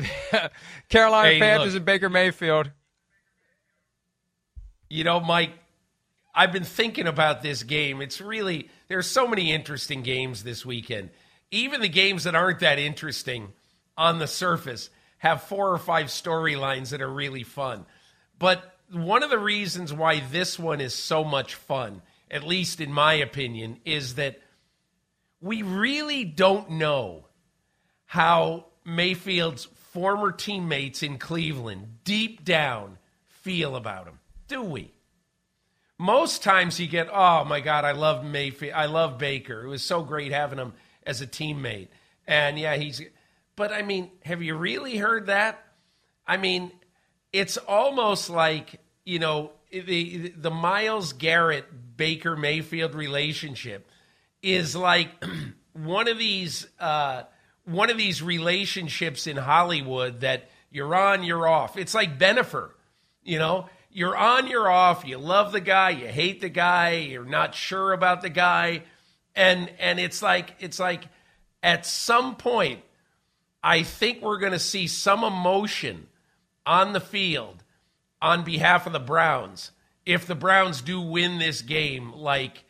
Carolina 0.88 1.28
hey, 1.28 1.38
Panthers 1.40 1.74
look, 1.74 1.76
and 1.78 1.84
Baker 1.84 2.08
Mayfield. 2.08 2.70
You 4.88 5.04
know, 5.04 5.20
Mike, 5.20 5.50
I've 6.34 6.52
been 6.52 6.64
thinking 6.64 7.06
about 7.06 7.42
this 7.42 7.62
game. 7.62 8.00
It's 8.00 8.20
really 8.20 8.68
there's 8.88 9.06
so 9.06 9.26
many 9.26 9.52
interesting 9.52 10.02
games 10.02 10.44
this 10.44 10.64
weekend. 10.64 11.10
Even 11.50 11.80
the 11.80 11.88
games 11.88 12.24
that 12.24 12.34
aren't 12.34 12.60
that 12.60 12.78
interesting 12.78 13.52
on 13.96 14.18
the 14.18 14.26
surface 14.26 14.90
have 15.18 15.42
four 15.42 15.72
or 15.72 15.78
five 15.78 16.06
storylines 16.06 16.90
that 16.90 17.02
are 17.02 17.10
really 17.10 17.42
fun. 17.42 17.86
But 18.38 18.77
one 18.90 19.22
of 19.22 19.30
the 19.30 19.38
reasons 19.38 19.92
why 19.92 20.20
this 20.20 20.58
one 20.58 20.80
is 20.80 20.94
so 20.94 21.24
much 21.24 21.54
fun, 21.54 22.02
at 22.30 22.46
least 22.46 22.80
in 22.80 22.92
my 22.92 23.14
opinion, 23.14 23.78
is 23.84 24.14
that 24.14 24.40
we 25.40 25.62
really 25.62 26.24
don't 26.24 26.70
know 26.70 27.26
how 28.06 28.66
Mayfield's 28.84 29.66
former 29.92 30.32
teammates 30.32 31.02
in 31.02 31.18
Cleveland 31.18 31.98
deep 32.04 32.44
down 32.44 32.98
feel 33.26 33.76
about 33.76 34.06
him, 34.06 34.18
do 34.48 34.62
we? 34.62 34.92
Most 35.98 36.42
times 36.42 36.78
you 36.78 36.86
get, 36.86 37.08
oh 37.12 37.44
my 37.44 37.60
God, 37.60 37.84
I 37.84 37.92
love 37.92 38.24
Mayfield. 38.24 38.72
I 38.74 38.86
love 38.86 39.18
Baker. 39.18 39.64
It 39.64 39.68
was 39.68 39.82
so 39.82 40.02
great 40.02 40.32
having 40.32 40.58
him 40.58 40.72
as 41.04 41.20
a 41.20 41.26
teammate. 41.26 41.88
And 42.26 42.58
yeah, 42.58 42.76
he's, 42.76 43.02
but 43.56 43.72
I 43.72 43.82
mean, 43.82 44.10
have 44.24 44.42
you 44.42 44.54
really 44.54 44.96
heard 44.96 45.26
that? 45.26 45.64
I 46.26 46.36
mean, 46.36 46.70
it's 47.32 47.56
almost 47.56 48.30
like 48.30 48.80
you 49.04 49.18
know 49.18 49.52
the 49.70 50.32
the 50.36 50.50
Myles 50.50 51.12
Garrett 51.12 51.96
Baker 51.96 52.36
Mayfield 52.36 52.94
relationship 52.94 53.88
is 54.42 54.74
like 54.74 55.08
one 55.72 56.08
of 56.08 56.18
these 56.18 56.66
uh, 56.80 57.24
one 57.64 57.90
of 57.90 57.98
these 57.98 58.22
relationships 58.22 59.26
in 59.26 59.36
Hollywood 59.36 60.20
that 60.20 60.48
you're 60.70 60.94
on, 60.94 61.24
you're 61.24 61.46
off. 61.48 61.76
It's 61.76 61.94
like 61.94 62.18
Bennifer, 62.18 62.70
you 63.22 63.38
know. 63.38 63.68
You're 63.90 64.16
on, 64.16 64.46
you're 64.48 64.70
off. 64.70 65.06
You 65.06 65.16
love 65.16 65.50
the 65.50 65.62
guy, 65.62 65.90
you 65.90 66.06
hate 66.08 66.42
the 66.42 66.50
guy, 66.50 66.90
you're 66.90 67.24
not 67.24 67.54
sure 67.54 67.92
about 67.94 68.20
the 68.20 68.28
guy, 68.28 68.82
and 69.34 69.72
and 69.80 69.98
it's 69.98 70.20
like 70.20 70.54
it's 70.60 70.78
like 70.78 71.04
at 71.62 71.86
some 71.86 72.36
point, 72.36 72.82
I 73.62 73.82
think 73.82 74.22
we're 74.22 74.38
going 74.38 74.52
to 74.52 74.58
see 74.58 74.86
some 74.86 75.24
emotion 75.24 76.06
on 76.68 76.92
the 76.92 77.00
field 77.00 77.64
on 78.22 78.44
behalf 78.44 78.86
of 78.86 78.92
the 78.92 79.00
Browns 79.00 79.72
if 80.08 80.26
the 80.26 80.34
Browns 80.34 80.80
do 80.80 81.02
win 81.02 81.38
this 81.38 81.60
game, 81.60 82.14
like, 82.14 82.64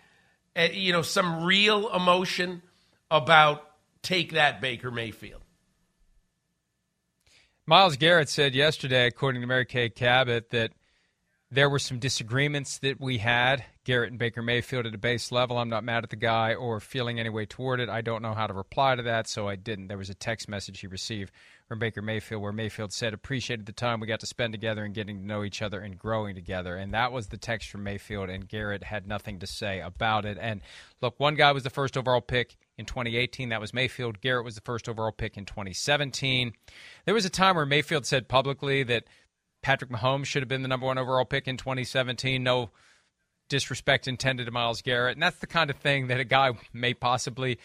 eh, 0.56 0.72
you 0.72 0.92
know, 0.92 1.02
some 1.02 1.44
real 1.44 1.88
emotion 1.94 2.62
about 3.12 3.62
take 4.02 4.32
that 4.32 4.60
Baker 4.60 4.90
Mayfield. 4.90 5.42
Myles 7.64 7.96
Garrett 7.96 8.28
said 8.28 8.56
yesterday, 8.56 9.06
according 9.06 9.40
to 9.42 9.46
Mary 9.46 9.66
Kay 9.66 9.88
Cabot, 9.88 10.50
that 10.50 10.72
there 11.48 11.70
were 11.70 11.78
some 11.78 12.00
disagreements 12.00 12.78
that 12.78 13.00
we 13.00 13.18
had, 13.18 13.64
Garrett 13.88 14.10
and 14.10 14.18
Baker 14.18 14.42
Mayfield 14.42 14.84
at 14.84 14.94
a 14.94 14.98
base 14.98 15.32
level. 15.32 15.56
I'm 15.56 15.70
not 15.70 15.82
mad 15.82 16.04
at 16.04 16.10
the 16.10 16.16
guy 16.16 16.52
or 16.52 16.78
feeling 16.78 17.18
any 17.18 17.30
way 17.30 17.46
toward 17.46 17.80
it. 17.80 17.88
I 17.88 18.02
don't 18.02 18.20
know 18.20 18.34
how 18.34 18.46
to 18.46 18.52
reply 18.52 18.94
to 18.94 19.02
that, 19.04 19.26
so 19.26 19.48
I 19.48 19.56
didn't. 19.56 19.88
There 19.88 19.96
was 19.96 20.10
a 20.10 20.14
text 20.14 20.46
message 20.46 20.80
he 20.80 20.86
received 20.86 21.32
from 21.66 21.78
Baker 21.78 22.02
Mayfield, 22.02 22.42
where 22.42 22.52
Mayfield 22.52 22.92
said, 22.92 23.14
appreciated 23.14 23.64
the 23.64 23.72
time 23.72 23.98
we 23.98 24.06
got 24.06 24.20
to 24.20 24.26
spend 24.26 24.52
together 24.52 24.84
and 24.84 24.92
getting 24.92 25.20
to 25.20 25.26
know 25.26 25.42
each 25.42 25.62
other 25.62 25.80
and 25.80 25.98
growing 25.98 26.34
together. 26.34 26.76
And 26.76 26.92
that 26.92 27.12
was 27.12 27.28
the 27.28 27.38
text 27.38 27.70
from 27.70 27.82
Mayfield, 27.82 28.28
and 28.28 28.46
Garrett 28.46 28.84
had 28.84 29.06
nothing 29.06 29.38
to 29.38 29.46
say 29.46 29.80
about 29.80 30.26
it. 30.26 30.36
And 30.38 30.60
look, 31.00 31.18
one 31.18 31.34
guy 31.34 31.52
was 31.52 31.62
the 31.62 31.70
first 31.70 31.96
overall 31.96 32.20
pick 32.20 32.58
in 32.76 32.84
2018. 32.84 33.48
That 33.48 33.60
was 33.62 33.72
Mayfield. 33.72 34.20
Garrett 34.20 34.44
was 34.44 34.54
the 34.54 34.60
first 34.60 34.86
overall 34.86 35.12
pick 35.12 35.38
in 35.38 35.46
2017. 35.46 36.52
There 37.06 37.14
was 37.14 37.24
a 37.24 37.30
time 37.30 37.56
where 37.56 37.64
Mayfield 37.64 38.04
said 38.04 38.28
publicly 38.28 38.82
that 38.82 39.04
Patrick 39.62 39.90
Mahomes 39.90 40.26
should 40.26 40.42
have 40.42 40.48
been 40.48 40.60
the 40.60 40.68
number 40.68 40.84
one 40.84 40.98
overall 40.98 41.24
pick 41.24 41.48
in 41.48 41.56
2017. 41.56 42.42
No 42.42 42.68
disrespect 43.48 44.08
intended 44.08 44.46
to 44.46 44.50
Myles 44.50 44.82
Garrett. 44.82 45.16
And 45.16 45.22
that's 45.22 45.38
the 45.38 45.46
kind 45.46 45.70
of 45.70 45.76
thing 45.76 46.08
that 46.08 46.20
a 46.20 46.24
guy 46.24 46.52
may 46.72 46.94
possibly 46.94 47.58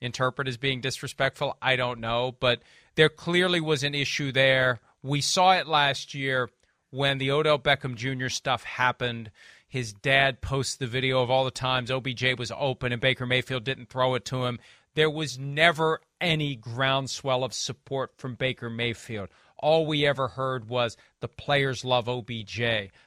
interpret 0.00 0.48
as 0.48 0.56
being 0.56 0.80
disrespectful. 0.80 1.56
I 1.60 1.76
don't 1.76 2.00
know. 2.00 2.34
But 2.38 2.62
there 2.94 3.08
clearly 3.08 3.60
was 3.60 3.82
an 3.82 3.94
issue 3.94 4.32
there. 4.32 4.80
We 5.02 5.20
saw 5.20 5.52
it 5.52 5.66
last 5.66 6.14
year 6.14 6.50
when 6.90 7.18
the 7.18 7.30
Odell 7.30 7.58
Beckham 7.58 7.94
Jr. 7.94 8.28
stuff 8.28 8.64
happened. 8.64 9.30
His 9.68 9.92
dad 9.92 10.40
posts 10.40 10.76
the 10.76 10.86
video 10.86 11.22
of 11.22 11.30
all 11.30 11.44
the 11.44 11.50
times 11.50 11.90
OBJ 11.90 12.38
was 12.38 12.52
open 12.56 12.92
and 12.92 13.00
Baker 13.00 13.26
Mayfield 13.26 13.64
didn't 13.64 13.88
throw 13.88 14.14
it 14.14 14.24
to 14.26 14.44
him. 14.44 14.58
There 14.94 15.10
was 15.10 15.38
never 15.38 16.00
any 16.20 16.56
groundswell 16.56 17.44
of 17.44 17.54
support 17.54 18.12
from 18.16 18.34
Baker 18.34 18.68
Mayfield. 18.68 19.28
All 19.56 19.86
we 19.86 20.06
ever 20.06 20.28
heard 20.28 20.68
was 20.68 20.96
the 21.20 21.28
players 21.28 21.84
love 21.84 22.08
OBJ. 22.08 22.58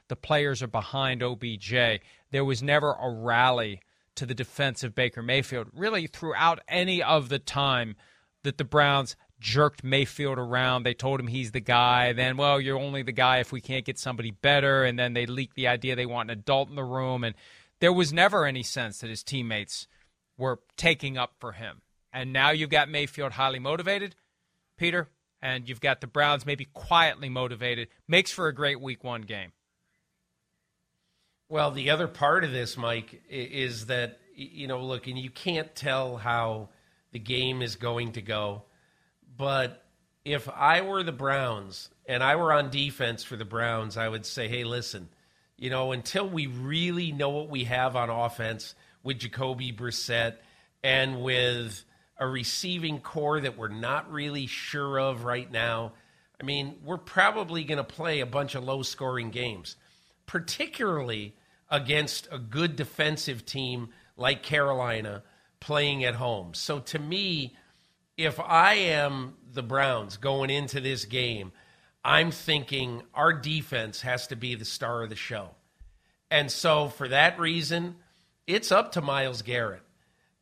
The 0.08 0.16
players 0.16 0.62
are 0.62 0.68
behind 0.68 1.22
OBJ. 1.22 2.00
There 2.34 2.44
was 2.44 2.64
never 2.64 2.94
a 2.94 3.08
rally 3.08 3.80
to 4.16 4.26
the 4.26 4.34
defense 4.34 4.82
of 4.82 4.92
Baker 4.92 5.22
Mayfield, 5.22 5.68
really, 5.72 6.08
throughout 6.08 6.58
any 6.66 7.00
of 7.00 7.28
the 7.28 7.38
time 7.38 7.94
that 8.42 8.58
the 8.58 8.64
Browns 8.64 9.14
jerked 9.38 9.84
Mayfield 9.84 10.36
around. 10.36 10.82
They 10.82 10.94
told 10.94 11.20
him 11.20 11.28
he's 11.28 11.52
the 11.52 11.60
guy. 11.60 12.12
Then, 12.12 12.36
well, 12.36 12.60
you're 12.60 12.76
only 12.76 13.04
the 13.04 13.12
guy 13.12 13.38
if 13.38 13.52
we 13.52 13.60
can't 13.60 13.84
get 13.84 14.00
somebody 14.00 14.32
better. 14.32 14.82
And 14.82 14.98
then 14.98 15.12
they 15.12 15.26
leaked 15.26 15.54
the 15.54 15.68
idea 15.68 15.94
they 15.94 16.06
want 16.06 16.28
an 16.28 16.36
adult 16.40 16.70
in 16.70 16.74
the 16.74 16.82
room. 16.82 17.22
And 17.22 17.36
there 17.78 17.92
was 17.92 18.12
never 18.12 18.46
any 18.46 18.64
sense 18.64 18.98
that 18.98 19.10
his 19.10 19.22
teammates 19.22 19.86
were 20.36 20.58
taking 20.76 21.16
up 21.16 21.34
for 21.38 21.52
him. 21.52 21.82
And 22.12 22.32
now 22.32 22.50
you've 22.50 22.68
got 22.68 22.88
Mayfield 22.88 23.34
highly 23.34 23.60
motivated, 23.60 24.16
Peter, 24.76 25.08
and 25.40 25.68
you've 25.68 25.80
got 25.80 26.00
the 26.00 26.08
Browns 26.08 26.44
maybe 26.44 26.64
quietly 26.64 27.28
motivated. 27.28 27.86
Makes 28.08 28.32
for 28.32 28.48
a 28.48 28.52
great 28.52 28.80
week 28.80 29.04
one 29.04 29.22
game. 29.22 29.52
Well, 31.48 31.70
the 31.70 31.90
other 31.90 32.08
part 32.08 32.44
of 32.44 32.52
this, 32.52 32.76
Mike, 32.76 33.22
is 33.28 33.86
that, 33.86 34.18
you 34.34 34.66
know, 34.66 34.82
look, 34.82 35.06
and 35.06 35.18
you 35.18 35.30
can't 35.30 35.74
tell 35.74 36.16
how 36.16 36.70
the 37.12 37.18
game 37.18 37.62
is 37.62 37.76
going 37.76 38.12
to 38.12 38.22
go 38.22 38.62
but 39.36 39.84
if 40.24 40.48
I 40.48 40.80
were 40.82 41.02
the 41.02 41.12
Browns 41.12 41.90
and 42.06 42.22
I 42.22 42.36
were 42.36 42.52
on 42.52 42.70
defense 42.70 43.24
for 43.24 43.36
the 43.36 43.44
Browns, 43.44 43.96
I 43.96 44.08
would 44.08 44.26
say, 44.26 44.48
hey, 44.48 44.64
listen, 44.64 45.08
you 45.56 45.70
know, 45.70 45.92
until 45.92 46.28
we 46.28 46.46
really 46.46 47.12
know 47.12 47.30
what 47.30 47.48
we 47.48 47.64
have 47.64 47.96
on 47.96 48.10
offense 48.10 48.74
with 49.02 49.18
Jacoby 49.18 49.72
Brissett 49.72 50.36
and 50.82 51.22
with 51.22 51.84
a 52.18 52.26
receiving 52.26 53.00
corps 53.00 53.40
that 53.40 53.58
we're 53.58 53.68
not 53.68 54.10
really 54.10 54.46
sure 54.46 54.98
of 54.98 55.24
right 55.24 55.50
now, 55.50 55.92
I 56.40 56.44
mean, 56.44 56.76
we're 56.84 56.98
probably 56.98 57.64
going 57.64 57.78
to 57.78 57.84
play 57.84 58.20
a 58.20 58.26
bunch 58.26 58.54
of 58.54 58.64
low 58.64 58.82
scoring 58.82 59.30
games, 59.30 59.76
particularly 60.26 61.34
against 61.70 62.28
a 62.30 62.38
good 62.38 62.76
defensive 62.76 63.44
team 63.44 63.88
like 64.16 64.42
Carolina 64.42 65.22
playing 65.60 66.04
at 66.04 66.14
home. 66.14 66.54
So 66.54 66.80
to 66.80 66.98
me, 66.98 67.56
if 68.16 68.38
I 68.38 68.74
am 68.74 69.34
the 69.52 69.62
Browns 69.62 70.16
going 70.16 70.50
into 70.50 70.80
this 70.80 71.04
game, 71.04 71.52
I'm 72.04 72.30
thinking 72.30 73.02
our 73.14 73.32
defense 73.32 74.02
has 74.02 74.26
to 74.28 74.36
be 74.36 74.54
the 74.54 74.64
star 74.64 75.02
of 75.02 75.08
the 75.08 75.16
show. 75.16 75.50
And 76.30 76.50
so 76.50 76.88
for 76.88 77.08
that 77.08 77.40
reason, 77.40 77.96
it's 78.46 78.70
up 78.70 78.92
to 78.92 79.00
Myles 79.00 79.42
Garrett 79.42 79.82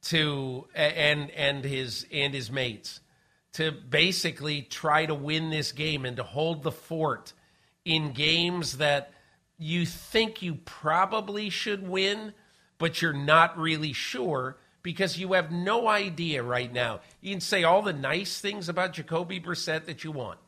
to 0.03 0.67
and 0.75 1.31
and 1.31 1.65
his 1.65 2.07
and 2.13 2.35
his 2.35 2.51
mates 2.51 3.01
to 3.53 3.71
basically 3.71 4.63
try 4.63 5.07
to 5.07 5.15
win 5.15 5.51
this 5.51 5.73
game 5.73 6.05
and 6.05 6.17
to 6.17 6.23
hold 6.23 6.63
the 6.63 6.73
fort 6.73 7.33
in 7.85 8.13
games 8.13 8.79
that 8.79 9.13
you 9.63 9.87
think 9.87 10.43
you 10.43 10.57
probably 10.65 11.49
should 11.49 11.87
win, 11.87 12.35
but 12.79 13.01
you're 13.01 13.13
not 13.13 13.57
really 13.57 13.93
sure 13.93 14.59
because 14.83 15.17
you 15.17 15.35
have 15.35 15.53
no 15.53 15.87
idea 15.87 16.43
right 16.43 16.73
now. 16.73 17.01
You 17.21 17.31
can 17.31 17.41
say 17.41 17.63
all 17.63 17.83
the 17.83 17.93
nice 17.93 18.41
things 18.41 18.69
about 18.69 18.93
Jacoby 18.93 19.41
Brissett 19.41 19.87
that 19.87 20.03
you 20.03 20.11
want, 20.11 20.41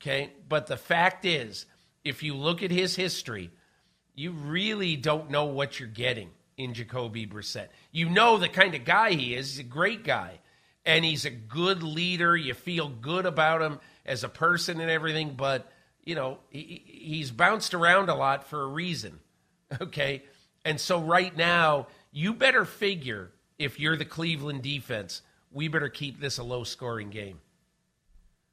okay? 0.00 0.32
But 0.48 0.66
the 0.66 0.78
fact 0.78 1.26
is, 1.26 1.66
if 2.04 2.22
you 2.22 2.34
look 2.34 2.62
at 2.62 2.70
his 2.70 2.96
history, 2.96 3.50
you 4.14 4.30
really 4.32 4.96
don't 4.96 5.30
know 5.30 5.44
what 5.44 5.78
you're 5.78 5.88
getting 5.88 6.30
in 6.56 6.72
Jacoby 6.72 7.26
Brissett. 7.26 7.68
You 7.92 8.08
know 8.08 8.38
the 8.38 8.48
kind 8.48 8.74
of 8.74 8.86
guy 8.86 9.12
he 9.12 9.34
is. 9.34 9.50
He's 9.50 9.60
a 9.60 9.68
great 9.68 10.04
guy, 10.04 10.40
and 10.86 11.04
he's 11.04 11.26
a 11.26 11.30
good 11.30 11.82
leader. 11.82 12.34
You 12.34 12.54
feel 12.54 12.88
good 12.88 13.26
about 13.26 13.60
him 13.60 13.78
as 14.06 14.24
a 14.24 14.28
person 14.30 14.80
and 14.80 14.90
everything, 14.90 15.34
but 15.36 15.70
you 16.08 16.14
know 16.14 16.38
he, 16.48 16.82
he's 16.86 17.30
bounced 17.30 17.74
around 17.74 18.08
a 18.08 18.14
lot 18.14 18.48
for 18.48 18.62
a 18.62 18.66
reason. 18.66 19.20
Okay, 19.82 20.22
and 20.64 20.80
so 20.80 20.98
right 20.98 21.36
now 21.36 21.88
you 22.10 22.32
better 22.32 22.64
figure 22.64 23.32
if 23.58 23.78
you're 23.78 23.98
the 23.98 24.06
Cleveland 24.06 24.62
defense, 24.62 25.20
we 25.52 25.68
better 25.68 25.90
keep 25.90 26.22
this 26.22 26.38
a 26.38 26.42
low 26.42 26.64
scoring 26.64 27.10
game. 27.10 27.40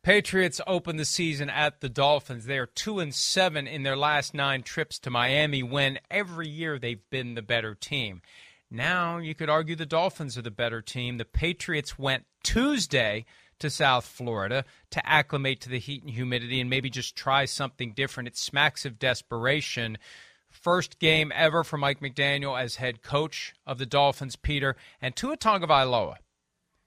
Patriots 0.04 0.60
open 0.68 0.98
the 0.98 1.06
season 1.06 1.50
at 1.50 1.80
the 1.80 1.88
Dolphins. 1.88 2.48
They 2.48 2.58
are 2.58 2.66
two 2.66 3.00
and 3.00 3.16
seven 3.16 3.66
in 3.66 3.84
their 3.84 3.96
last 3.96 4.34
nine 4.34 4.62
trips 4.62 5.00
to 5.00 5.10
Miami. 5.10 5.64
When 5.64 6.00
every 6.12 6.50
year 6.50 6.78
they've 6.78 7.10
been 7.10 7.36
the 7.36 7.42
better 7.42 7.76
team. 7.76 8.22
Now 8.70 9.20
you 9.20 9.34
could 9.34 9.50
argue 9.50 9.78
the 9.78 9.86
Dolphins 9.86 10.38
are 10.38 10.42
the 10.42 10.52
better 10.52 10.82
team. 10.82 11.18
The 11.18 11.24
Patriots 11.24 11.98
went 11.98 12.26
Tuesday 12.44 13.24
to 13.60 13.70
South 13.70 14.06
Florida 14.06 14.66
to 14.92 15.08
acclimate 15.08 15.62
to 15.62 15.70
the 15.70 15.80
heat 15.80 16.04
and 16.04 16.12
humidity 16.12 16.60
and 16.60 16.70
maybe 16.70 16.90
just 16.90 17.16
try 17.16 17.46
something 17.46 17.94
different. 17.94 18.28
It 18.28 18.38
smacks 18.38 18.86
of 18.86 19.00
desperation. 19.00 19.98
First 20.50 21.00
game 21.00 21.32
ever 21.36 21.64
for 21.64 21.78
Mike 21.78 22.00
McDaniel 22.00 22.60
as 22.60 22.76
head 22.76 23.02
coach 23.02 23.54
of 23.66 23.78
the 23.78 23.86
Dolphins, 23.86 24.36
Peter. 24.36 24.76
And 25.02 25.16
Tua 25.16 25.38
Tagovailoa 25.38 26.16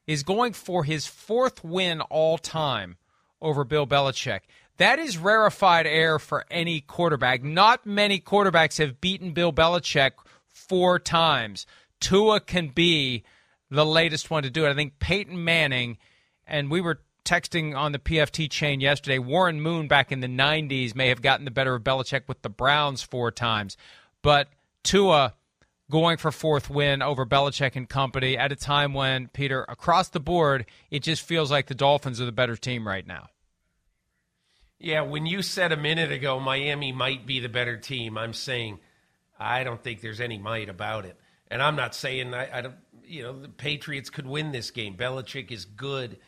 is 0.06 0.22
going 0.22 0.54
for 0.54 0.84
his 0.84 1.06
fourth 1.06 1.62
win 1.62 2.00
all 2.00 2.38
time 2.38 2.96
over 3.40 3.64
Bill 3.64 3.86
Belichick. 3.86 4.40
That 4.78 4.98
is 4.98 5.18
rarefied 5.18 5.86
air 5.86 6.18
for 6.18 6.44
any 6.50 6.80
quarterback. 6.80 7.42
Not 7.42 7.84
many 7.84 8.20
quarterbacks 8.20 8.78
have 8.78 9.00
beaten 9.00 9.32
Bill 9.32 9.52
Belichick 9.52 10.12
four 10.46 10.98
times. 10.98 11.66
Tua 12.00 12.40
can 12.40 12.68
be 12.68 13.24
the 13.70 13.84
latest 13.84 14.30
one 14.30 14.44
to 14.44 14.50
do 14.50 14.64
it. 14.64 14.70
I 14.70 14.74
think 14.74 14.98
Peyton 14.98 15.44
Manning, 15.44 15.98
and 16.48 16.70
we 16.70 16.80
were 16.80 17.00
texting 17.24 17.76
on 17.76 17.92
the 17.92 17.98
PFT 17.98 18.50
chain 18.50 18.80
yesterday, 18.80 19.18
Warren 19.18 19.60
Moon 19.60 19.86
back 19.86 20.10
in 20.10 20.20
the 20.20 20.28
90s 20.28 20.94
may 20.94 21.08
have 21.08 21.20
gotten 21.20 21.44
the 21.44 21.50
better 21.50 21.74
of 21.74 21.84
Belichick 21.84 22.22
with 22.26 22.40
the 22.42 22.48
Browns 22.48 23.02
four 23.02 23.30
times. 23.30 23.76
But 24.22 24.48
Tua 24.82 25.34
going 25.90 26.16
for 26.16 26.32
fourth 26.32 26.70
win 26.70 27.02
over 27.02 27.26
Belichick 27.26 27.76
and 27.76 27.88
company 27.88 28.36
at 28.36 28.52
a 28.52 28.56
time 28.56 28.94
when, 28.94 29.28
Peter, 29.28 29.64
across 29.68 30.08
the 30.08 30.20
board, 30.20 30.66
it 30.90 31.02
just 31.02 31.22
feels 31.22 31.50
like 31.50 31.66
the 31.66 31.74
Dolphins 31.74 32.20
are 32.20 32.26
the 32.26 32.32
better 32.32 32.56
team 32.56 32.86
right 32.86 33.06
now. 33.06 33.28
Yeah, 34.78 35.02
when 35.02 35.26
you 35.26 35.42
said 35.42 35.72
a 35.72 35.76
minute 35.76 36.12
ago 36.12 36.38
Miami 36.38 36.92
might 36.92 37.26
be 37.26 37.40
the 37.40 37.48
better 37.48 37.76
team, 37.76 38.16
I'm 38.16 38.32
saying 38.32 38.78
I 39.38 39.64
don't 39.64 39.82
think 39.82 40.00
there's 40.00 40.20
any 40.20 40.38
might 40.38 40.68
about 40.68 41.04
it. 41.04 41.18
And 41.50 41.62
I'm 41.62 41.76
not 41.76 41.94
saying 41.94 42.32
I, 42.32 42.58
I 42.58 42.60
don't, 42.60 42.74
you 43.04 43.22
know, 43.22 43.38
the 43.38 43.48
Patriots 43.48 44.08
could 44.08 44.26
win 44.26 44.52
this 44.52 44.70
game. 44.70 44.96
Belichick 44.96 45.50
is 45.50 45.64
good 45.64 46.18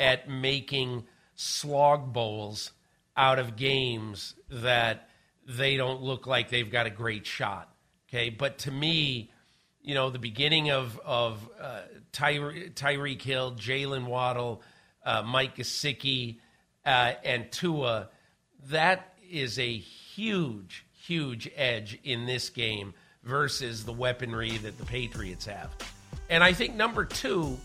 at 0.00 0.28
making 0.28 1.04
slog 1.36 2.12
bowls 2.12 2.72
out 3.16 3.38
of 3.38 3.54
games 3.54 4.34
that 4.50 5.08
they 5.46 5.76
don't 5.76 6.02
look 6.02 6.26
like 6.26 6.48
they've 6.48 6.70
got 6.70 6.86
a 6.86 6.90
great 6.90 7.26
shot. 7.26 7.72
Okay, 8.08 8.30
but 8.30 8.58
to 8.58 8.72
me, 8.72 9.30
you 9.82 9.94
know, 9.94 10.10
the 10.10 10.18
beginning 10.18 10.70
of 10.70 10.98
of 11.04 11.48
uh, 11.60 11.82
Tyre- 12.12 12.70
Tyreek 12.74 13.22
Hill, 13.22 13.52
Jaylen 13.52 14.06
Waddle, 14.06 14.62
uh, 15.04 15.22
Mike 15.22 15.56
Gesicki, 15.56 16.38
uh, 16.84 17.12
and 17.24 17.50
Tua, 17.52 18.08
that 18.68 19.14
is 19.30 19.58
a 19.58 19.76
huge, 19.76 20.84
huge 20.92 21.48
edge 21.54 21.98
in 22.02 22.26
this 22.26 22.50
game 22.50 22.94
versus 23.22 23.84
the 23.84 23.92
weaponry 23.92 24.58
that 24.58 24.78
the 24.78 24.84
Patriots 24.84 25.46
have. 25.46 25.70
And 26.28 26.42
I 26.42 26.52
think 26.52 26.74
number 26.74 27.04
two 27.04 27.58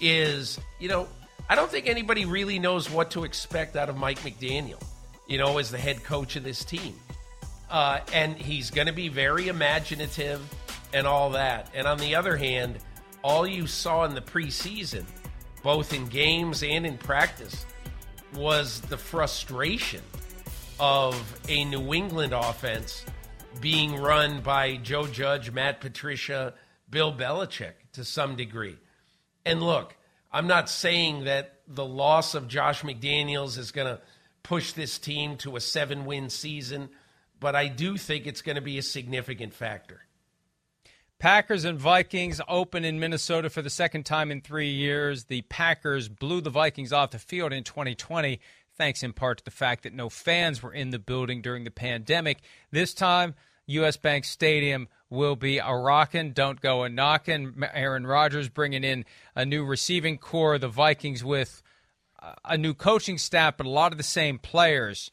is, 0.00 0.58
you 0.80 0.88
know, 0.88 1.08
I 1.48 1.54
don't 1.54 1.70
think 1.70 1.86
anybody 1.86 2.24
really 2.24 2.58
knows 2.58 2.90
what 2.90 3.10
to 3.12 3.24
expect 3.24 3.76
out 3.76 3.88
of 3.88 3.96
Mike 3.96 4.20
McDaniel, 4.20 4.82
you 5.26 5.36
know, 5.36 5.58
as 5.58 5.70
the 5.70 5.78
head 5.78 6.02
coach 6.02 6.36
of 6.36 6.44
this 6.44 6.64
team. 6.64 6.94
Uh, 7.70 8.00
and 8.12 8.36
he's 8.36 8.70
going 8.70 8.86
to 8.86 8.92
be 8.92 9.08
very 9.08 9.48
imaginative 9.48 10.40
and 10.94 11.06
all 11.06 11.30
that. 11.30 11.70
And 11.74 11.86
on 11.86 11.98
the 11.98 12.14
other 12.14 12.36
hand, 12.36 12.78
all 13.22 13.46
you 13.46 13.66
saw 13.66 14.04
in 14.04 14.14
the 14.14 14.20
preseason, 14.20 15.04
both 15.62 15.92
in 15.92 16.06
games 16.06 16.62
and 16.62 16.86
in 16.86 16.96
practice, 16.96 17.66
was 18.34 18.80
the 18.82 18.96
frustration 18.96 20.02
of 20.80 21.40
a 21.48 21.64
New 21.66 21.92
England 21.92 22.32
offense 22.32 23.04
being 23.60 23.96
run 23.96 24.40
by 24.40 24.76
Joe 24.76 25.06
Judge, 25.06 25.50
Matt 25.50 25.80
Patricia, 25.80 26.54
Bill 26.90 27.12
Belichick 27.12 27.74
to 27.92 28.04
some 28.04 28.36
degree. 28.36 28.76
And 29.44 29.62
look, 29.62 29.94
I'm 30.34 30.48
not 30.48 30.68
saying 30.68 31.24
that 31.24 31.60
the 31.68 31.84
loss 31.84 32.34
of 32.34 32.48
Josh 32.48 32.82
McDaniels 32.82 33.56
is 33.56 33.70
going 33.70 33.86
to 33.86 34.00
push 34.42 34.72
this 34.72 34.98
team 34.98 35.36
to 35.38 35.54
a 35.54 35.60
seven 35.60 36.06
win 36.06 36.28
season, 36.28 36.88
but 37.38 37.54
I 37.54 37.68
do 37.68 37.96
think 37.96 38.26
it's 38.26 38.42
going 38.42 38.56
to 38.56 38.60
be 38.60 38.76
a 38.76 38.82
significant 38.82 39.54
factor. 39.54 40.00
Packers 41.20 41.64
and 41.64 41.78
Vikings 41.78 42.40
open 42.48 42.84
in 42.84 42.98
Minnesota 42.98 43.48
for 43.48 43.62
the 43.62 43.70
second 43.70 44.06
time 44.06 44.32
in 44.32 44.40
three 44.40 44.72
years. 44.72 45.26
The 45.26 45.42
Packers 45.42 46.08
blew 46.08 46.40
the 46.40 46.50
Vikings 46.50 46.92
off 46.92 47.12
the 47.12 47.20
field 47.20 47.52
in 47.52 47.62
2020, 47.62 48.40
thanks 48.76 49.04
in 49.04 49.12
part 49.12 49.38
to 49.38 49.44
the 49.44 49.52
fact 49.52 49.84
that 49.84 49.94
no 49.94 50.08
fans 50.08 50.64
were 50.64 50.74
in 50.74 50.90
the 50.90 50.98
building 50.98 51.42
during 51.42 51.62
the 51.62 51.70
pandemic. 51.70 52.38
This 52.72 52.92
time, 52.92 53.36
U.S. 53.66 53.96
Bank 53.96 54.24
Stadium 54.24 54.88
will 55.10 55.36
be 55.36 55.58
a 55.58 55.72
rockin', 55.72 56.32
don't 56.32 56.60
go 56.60 56.82
a 56.82 56.88
knockin'. 56.88 57.64
Aaron 57.72 58.06
Rodgers 58.06 58.48
bringing 58.48 58.84
in 58.84 59.04
a 59.34 59.44
new 59.44 59.64
receiving 59.64 60.18
corps, 60.18 60.58
the 60.58 60.68
Vikings 60.68 61.24
with 61.24 61.62
a 62.44 62.56
new 62.56 62.74
coaching 62.74 63.18
staff, 63.18 63.56
but 63.56 63.66
a 63.66 63.70
lot 63.70 63.92
of 63.92 63.98
the 63.98 64.04
same 64.04 64.38
players. 64.38 65.10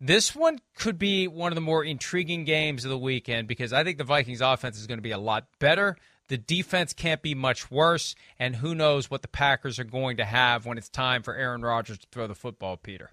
This 0.00 0.34
one 0.34 0.58
could 0.74 0.98
be 0.98 1.28
one 1.28 1.52
of 1.52 1.54
the 1.54 1.60
more 1.60 1.84
intriguing 1.84 2.44
games 2.44 2.84
of 2.84 2.90
the 2.90 2.98
weekend 2.98 3.46
because 3.46 3.72
I 3.72 3.84
think 3.84 3.98
the 3.98 4.04
Vikings 4.04 4.40
offense 4.40 4.78
is 4.78 4.86
going 4.86 4.98
to 4.98 5.02
be 5.02 5.12
a 5.12 5.18
lot 5.18 5.46
better. 5.58 5.96
The 6.28 6.38
defense 6.38 6.92
can't 6.92 7.22
be 7.22 7.34
much 7.34 7.70
worse, 7.70 8.14
and 8.38 8.56
who 8.56 8.74
knows 8.74 9.10
what 9.10 9.22
the 9.22 9.28
Packers 9.28 9.78
are 9.78 9.84
going 9.84 10.16
to 10.16 10.24
have 10.24 10.66
when 10.66 10.78
it's 10.78 10.88
time 10.88 11.22
for 11.22 11.34
Aaron 11.34 11.62
Rodgers 11.62 11.98
to 11.98 12.06
throw 12.10 12.26
the 12.26 12.34
football, 12.34 12.76
Peter. 12.76 13.10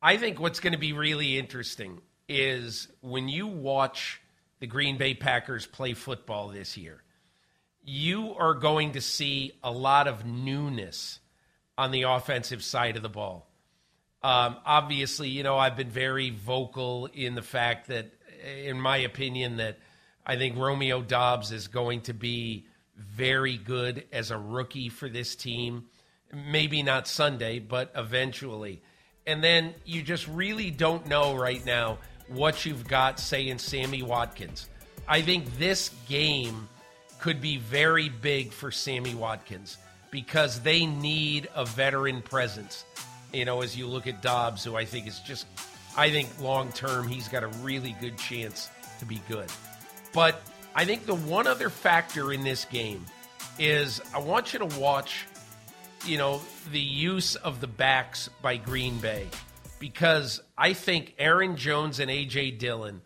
I 0.00 0.16
think 0.16 0.40
what's 0.40 0.60
going 0.60 0.72
to 0.72 0.78
be 0.78 0.92
really 0.92 1.38
interesting 1.38 2.00
is 2.28 2.88
when 3.00 3.28
you 3.28 3.46
watch 3.46 4.20
the 4.60 4.66
Green 4.66 4.96
Bay 4.96 5.14
Packers 5.14 5.66
play 5.66 5.94
football 5.94 6.48
this 6.48 6.76
year, 6.76 7.02
you 7.82 8.34
are 8.34 8.54
going 8.54 8.92
to 8.92 9.00
see 9.00 9.52
a 9.62 9.70
lot 9.70 10.08
of 10.08 10.24
newness 10.24 11.18
on 11.76 11.90
the 11.90 12.02
offensive 12.02 12.62
side 12.62 12.96
of 12.96 13.02
the 13.02 13.08
ball. 13.08 13.46
Um, 14.22 14.56
obviously, 14.64 15.28
you 15.28 15.42
know, 15.42 15.58
I've 15.58 15.76
been 15.76 15.90
very 15.90 16.30
vocal 16.30 17.06
in 17.12 17.34
the 17.34 17.42
fact 17.42 17.88
that, 17.88 18.10
in 18.64 18.80
my 18.80 18.98
opinion, 18.98 19.58
that 19.58 19.78
I 20.24 20.36
think 20.36 20.56
Romeo 20.56 21.02
Doubs 21.02 21.52
is 21.52 21.68
going 21.68 22.02
to 22.02 22.14
be 22.14 22.66
very 22.96 23.58
good 23.58 24.06
as 24.12 24.30
a 24.30 24.38
rookie 24.38 24.88
for 24.88 25.10
this 25.10 25.36
team. 25.36 25.86
Maybe 26.32 26.82
not 26.82 27.06
Sunday, 27.06 27.58
but 27.58 27.92
eventually. 27.94 28.82
And 29.26 29.44
then 29.44 29.74
you 29.84 30.02
just 30.02 30.26
really 30.26 30.70
don't 30.70 31.06
know 31.06 31.34
right 31.34 31.64
now 31.64 31.98
what 32.28 32.64
you've 32.64 32.86
got, 32.88 33.20
say, 33.20 33.48
in 33.48 33.58
Sammy 33.58 34.02
Watkins. 34.02 34.68
I 35.06 35.22
think 35.22 35.58
this 35.58 35.90
game 36.08 36.68
could 37.20 37.40
be 37.40 37.58
very 37.58 38.08
big 38.08 38.52
for 38.52 38.70
Sammy 38.70 39.14
Watkins 39.14 39.78
because 40.10 40.60
they 40.60 40.86
need 40.86 41.48
a 41.54 41.64
veteran 41.64 42.22
presence. 42.22 42.84
You 43.32 43.44
know, 43.44 43.62
as 43.62 43.76
you 43.76 43.86
look 43.86 44.06
at 44.06 44.22
Doubs, 44.22 44.64
who 44.64 44.76
I 44.76 44.84
think 44.84 45.06
is 45.06 45.20
just, 45.20 45.46
I 45.96 46.10
think 46.10 46.28
long 46.40 46.72
term, 46.72 47.08
he's 47.08 47.28
got 47.28 47.42
a 47.42 47.48
really 47.48 47.96
good 48.00 48.16
chance 48.16 48.68
to 49.00 49.04
be 49.04 49.20
good. 49.28 49.50
But 50.12 50.40
I 50.74 50.84
think 50.84 51.06
the 51.06 51.14
one 51.14 51.46
other 51.46 51.68
factor 51.68 52.32
in 52.32 52.44
this 52.44 52.64
game 52.64 53.04
is 53.58 54.00
I 54.14 54.18
want 54.18 54.52
you 54.52 54.60
to 54.60 54.78
watch, 54.78 55.26
you 56.06 56.18
know, 56.18 56.40
the 56.70 56.80
use 56.80 57.36
of 57.36 57.60
the 57.60 57.66
backs 57.66 58.28
by 58.40 58.56
Green 58.56 58.98
Bay 58.98 59.28
because 59.84 60.40
I 60.56 60.72
think 60.72 61.14
Aaron 61.18 61.56
Jones 61.56 62.00
and 62.00 62.10
A.J. 62.10 62.52
Dillon, 62.52 63.02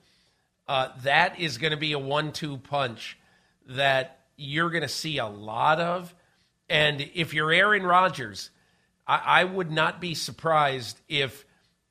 uh, 0.68 0.90
that 1.02 1.40
is 1.40 1.58
going 1.58 1.72
to 1.72 1.76
be 1.76 1.90
a 1.90 1.98
one 1.98 2.30
two 2.30 2.56
punch 2.56 3.18
that 3.70 4.20
you're 4.36 4.70
going 4.70 4.82
to 4.82 4.88
see 4.88 5.18
a 5.18 5.26
lot 5.26 5.80
of. 5.80 6.14
And 6.68 7.00
if 7.16 7.34
you're 7.34 7.50
Aaron 7.50 7.82
Rodgers, 7.82 8.50
I, 9.08 9.40
I 9.40 9.44
would 9.44 9.72
not 9.72 10.00
be 10.00 10.14
surprised 10.14 11.00
if 11.08 11.44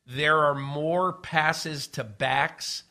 there 0.05 0.38
are 0.45 0.55
more 0.55 1.11
passes 1.11 1.88
to 1.88 2.05
backs 2.05 2.83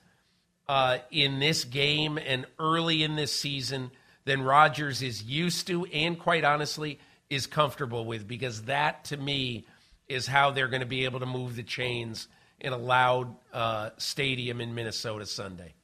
uh, 0.68 0.98
in 1.10 1.38
this 1.38 1.64
game 1.64 2.18
and 2.18 2.44
early 2.58 3.04
in 3.04 3.16
this 3.16 3.32
season 3.32 3.90
than 4.26 4.42
Rodgers 4.42 5.00
is 5.00 5.22
used 5.22 5.66
to, 5.68 5.86
and 5.86 6.18
quite 6.18 6.44
honestly, 6.44 6.98
is 7.30 7.46
comfortable 7.46 8.04
with, 8.04 8.28
because 8.28 8.64
that 8.64 9.06
to 9.06 9.16
me 9.16 9.64
is 10.08 10.26
how 10.26 10.50
they're 10.50 10.68
going 10.68 10.80
to 10.80 10.86
be 10.86 11.04
able 11.04 11.20
to 11.20 11.26
move 11.26 11.56
the 11.56 11.62
chains 11.62 12.28
in 12.60 12.72
a 12.72 12.78
loud 12.78 13.34
uh, 13.52 13.90
stadium 13.98 14.60
in 14.60 14.74
Minnesota 14.74 15.26
Sunday. 15.26 15.74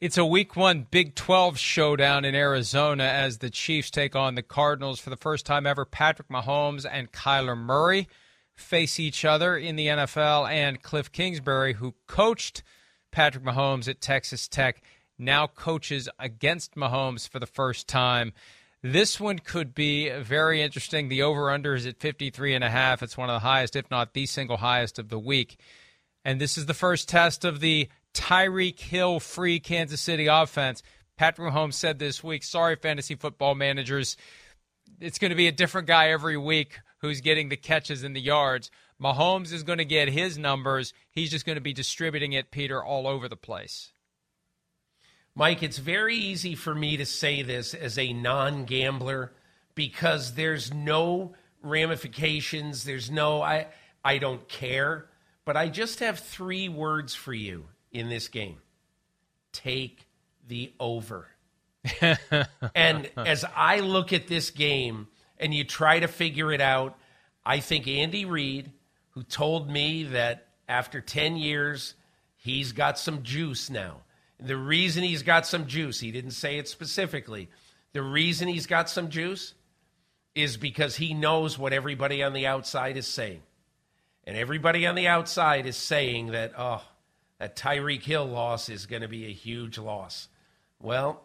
It's 0.00 0.16
a 0.16 0.24
week 0.24 0.54
one 0.54 0.86
Big 0.88 1.16
12 1.16 1.58
showdown 1.58 2.24
in 2.24 2.34
Arizona 2.34 3.04
as 3.04 3.38
the 3.38 3.50
Chiefs 3.50 3.90
take 3.90 4.14
on 4.14 4.36
the 4.36 4.42
Cardinals 4.42 5.00
for 5.00 5.10
the 5.10 5.16
first 5.16 5.44
time 5.44 5.66
ever. 5.66 5.84
Patrick 5.84 6.28
Mahomes 6.28 6.86
and 6.88 7.10
Kyler 7.10 7.58
Murray 7.58 8.08
face 8.54 9.00
each 9.00 9.24
other 9.24 9.56
in 9.56 9.76
the 9.76 9.86
NFL, 9.86 10.48
and 10.50 10.82
Cliff 10.82 11.10
Kingsbury, 11.10 11.74
who 11.74 11.94
coached 12.06 12.62
Patrick 13.10 13.44
Mahomes 13.44 13.88
at 13.88 14.00
Texas 14.00 14.48
Tech, 14.48 14.82
now 15.18 15.46
coaches 15.46 16.08
against 16.18 16.74
Mahomes 16.74 17.28
for 17.28 17.38
the 17.38 17.46
first 17.46 17.88
time. 17.88 18.32
This 18.92 19.20
one 19.20 19.38
could 19.38 19.74
be 19.74 20.08
very 20.08 20.62
interesting. 20.62 21.08
The 21.08 21.20
over 21.20 21.50
under 21.50 21.74
is 21.74 21.84
at 21.84 22.00
53 22.00 22.54
and 22.54 22.64
a 22.64 22.70
half. 22.70 23.02
It's 23.02 23.18
one 23.18 23.28
of 23.28 23.34
the 23.34 23.46
highest, 23.46 23.76
if 23.76 23.90
not 23.90 24.14
the 24.14 24.24
single 24.24 24.56
highest 24.56 24.98
of 24.98 25.10
the 25.10 25.18
week. 25.18 25.60
And 26.24 26.40
this 26.40 26.56
is 26.56 26.64
the 26.64 26.72
first 26.72 27.06
test 27.06 27.44
of 27.44 27.60
the 27.60 27.90
Tyreek 28.14 28.80
Hill 28.80 29.20
free 29.20 29.60
Kansas 29.60 30.00
City 30.00 30.26
offense. 30.26 30.82
Patrick 31.18 31.52
Mahomes 31.52 31.74
said 31.74 31.98
this 31.98 32.24
week, 32.24 32.42
sorry, 32.42 32.76
fantasy 32.76 33.14
football 33.14 33.54
managers, 33.54 34.16
it's 35.00 35.18
going 35.18 35.32
to 35.32 35.36
be 35.36 35.48
a 35.48 35.52
different 35.52 35.86
guy 35.86 36.08
every 36.08 36.38
week 36.38 36.78
who's 37.02 37.20
getting 37.20 37.50
the 37.50 37.58
catches 37.58 38.04
and 38.04 38.16
the 38.16 38.22
yards. 38.22 38.70
Mahomes 38.98 39.52
is 39.52 39.64
going 39.64 39.80
to 39.80 39.84
get 39.84 40.08
his 40.08 40.38
numbers. 40.38 40.94
He's 41.10 41.30
just 41.30 41.44
going 41.44 41.56
to 41.56 41.60
be 41.60 41.74
distributing 41.74 42.32
it, 42.32 42.50
Peter, 42.50 42.82
all 42.82 43.06
over 43.06 43.28
the 43.28 43.36
place. 43.36 43.92
Mike, 45.38 45.62
it's 45.62 45.78
very 45.78 46.16
easy 46.16 46.56
for 46.56 46.74
me 46.74 46.96
to 46.96 47.06
say 47.06 47.42
this 47.42 47.72
as 47.72 47.96
a 47.96 48.12
non 48.12 48.64
gambler 48.64 49.32
because 49.76 50.34
there's 50.34 50.74
no 50.74 51.32
ramifications. 51.62 52.82
There's 52.82 53.08
no, 53.08 53.40
I, 53.40 53.68
I 54.04 54.18
don't 54.18 54.48
care. 54.48 55.06
But 55.44 55.56
I 55.56 55.68
just 55.68 56.00
have 56.00 56.18
three 56.18 56.68
words 56.68 57.14
for 57.14 57.32
you 57.32 57.66
in 57.92 58.08
this 58.08 58.26
game 58.26 58.58
take 59.52 60.08
the 60.48 60.72
over. 60.80 61.28
and 62.74 63.08
as 63.16 63.44
I 63.54 63.78
look 63.78 64.12
at 64.12 64.26
this 64.26 64.50
game 64.50 65.06
and 65.38 65.54
you 65.54 65.62
try 65.62 66.00
to 66.00 66.08
figure 66.08 66.52
it 66.52 66.60
out, 66.60 66.98
I 67.46 67.60
think 67.60 67.86
Andy 67.86 68.24
Reid, 68.24 68.72
who 69.10 69.22
told 69.22 69.70
me 69.70 70.02
that 70.02 70.48
after 70.68 71.00
10 71.00 71.36
years, 71.36 71.94
he's 72.34 72.72
got 72.72 72.98
some 72.98 73.22
juice 73.22 73.70
now. 73.70 74.02
The 74.40 74.56
reason 74.56 75.02
he's 75.02 75.22
got 75.22 75.46
some 75.46 75.66
juice, 75.66 76.00
he 76.00 76.12
didn't 76.12 76.30
say 76.32 76.58
it 76.58 76.68
specifically. 76.68 77.48
The 77.92 78.02
reason 78.02 78.48
he's 78.48 78.66
got 78.66 78.88
some 78.88 79.08
juice 79.08 79.54
is 80.34 80.56
because 80.56 80.96
he 80.96 81.14
knows 81.14 81.58
what 81.58 81.72
everybody 81.72 82.22
on 82.22 82.32
the 82.32 82.46
outside 82.46 82.96
is 82.96 83.06
saying. 83.06 83.42
And 84.24 84.36
everybody 84.36 84.86
on 84.86 84.94
the 84.94 85.08
outside 85.08 85.66
is 85.66 85.76
saying 85.76 86.28
that, 86.28 86.52
oh, 86.56 86.82
that 87.38 87.56
Tyreek 87.56 88.02
Hill 88.02 88.26
loss 88.26 88.68
is 88.68 88.86
going 88.86 89.02
to 89.02 89.08
be 89.08 89.26
a 89.26 89.32
huge 89.32 89.78
loss. 89.78 90.28
Well, 90.80 91.22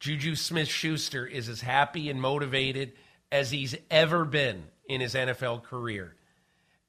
Juju 0.00 0.34
Smith 0.34 0.68
Schuster 0.68 1.26
is 1.26 1.48
as 1.48 1.60
happy 1.60 2.10
and 2.10 2.20
motivated 2.20 2.92
as 3.30 3.50
he's 3.50 3.76
ever 3.90 4.24
been 4.24 4.64
in 4.88 5.00
his 5.00 5.14
NFL 5.14 5.62
career. 5.62 6.16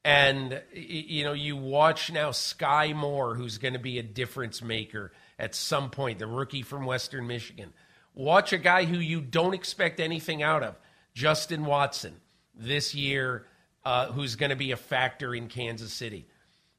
And, 0.03 0.61
you 0.73 1.23
know, 1.23 1.33
you 1.33 1.55
watch 1.55 2.11
now 2.11 2.31
Skyy 2.31 2.95
Moore, 2.95 3.35
who's 3.35 3.59
going 3.59 3.73
to 3.73 3.79
be 3.79 3.99
a 3.99 4.03
difference 4.03 4.61
maker 4.61 5.11
at 5.41 5.55
some 5.55 5.89
point, 5.89 6.19
the 6.19 6.27
rookie 6.27 6.61
from 6.61 6.85
Western 6.85 7.25
Michigan. 7.25 7.73
Watch 8.13 8.53
a 8.53 8.59
guy 8.59 8.85
who 8.85 8.99
you 8.99 9.21
don't 9.21 9.55
expect 9.55 9.99
anything 9.99 10.43
out 10.43 10.61
of, 10.61 10.75
Justin 11.15 11.65
Watson, 11.65 12.15
this 12.53 12.93
year, 12.93 13.47
uh, 13.83 14.11
who's 14.11 14.35
going 14.35 14.51
to 14.51 14.55
be 14.55 14.71
a 14.71 14.77
factor 14.77 15.33
in 15.33 15.47
Kansas 15.47 15.91
City. 15.91 16.27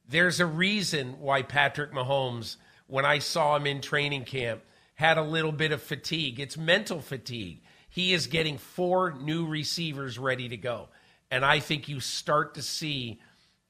There's 0.08 0.38
a 0.38 0.46
reason 0.46 1.18
why 1.18 1.42
Patrick 1.42 1.92
Mahomes, 1.92 2.56
when 2.86 3.04
I 3.04 3.18
saw 3.18 3.56
him 3.56 3.66
in 3.66 3.80
training 3.80 4.26
camp, 4.26 4.62
had 4.94 5.18
a 5.18 5.22
little 5.22 5.50
bit 5.50 5.72
of 5.72 5.82
fatigue. 5.82 6.38
It's 6.38 6.56
mental 6.56 7.00
fatigue. 7.00 7.62
He 7.88 8.12
is 8.12 8.28
getting 8.28 8.58
four 8.58 9.12
new 9.12 9.48
receivers 9.48 10.20
ready 10.20 10.48
to 10.50 10.56
go. 10.56 10.88
And 11.32 11.44
I 11.44 11.58
think 11.58 11.88
you 11.88 11.98
start 11.98 12.54
to 12.54 12.62
see 12.62 13.18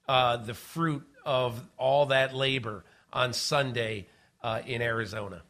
uh, 0.07 0.37
the 0.37 0.55
fruit 0.55 1.05
of 1.25 1.65
all 1.79 2.07
that 2.07 2.35
labor 2.35 2.85
on 3.11 3.33
Sunday 3.33 4.09
uh, 4.43 4.61
in 4.67 4.83
Arizona. 4.83 5.43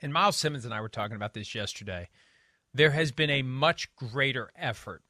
And 0.00 0.12
Myles 0.12 0.36
Simmons 0.36 0.64
and 0.64 0.72
I 0.72 0.80
were 0.80 0.88
talking 0.88 1.16
about 1.16 1.34
this 1.34 1.54
yesterday. 1.54 2.08
There 2.72 2.90
has 2.90 3.12
been 3.12 3.30
a 3.30 3.42
much 3.42 3.94
greater 3.96 4.50
effort 4.56 5.02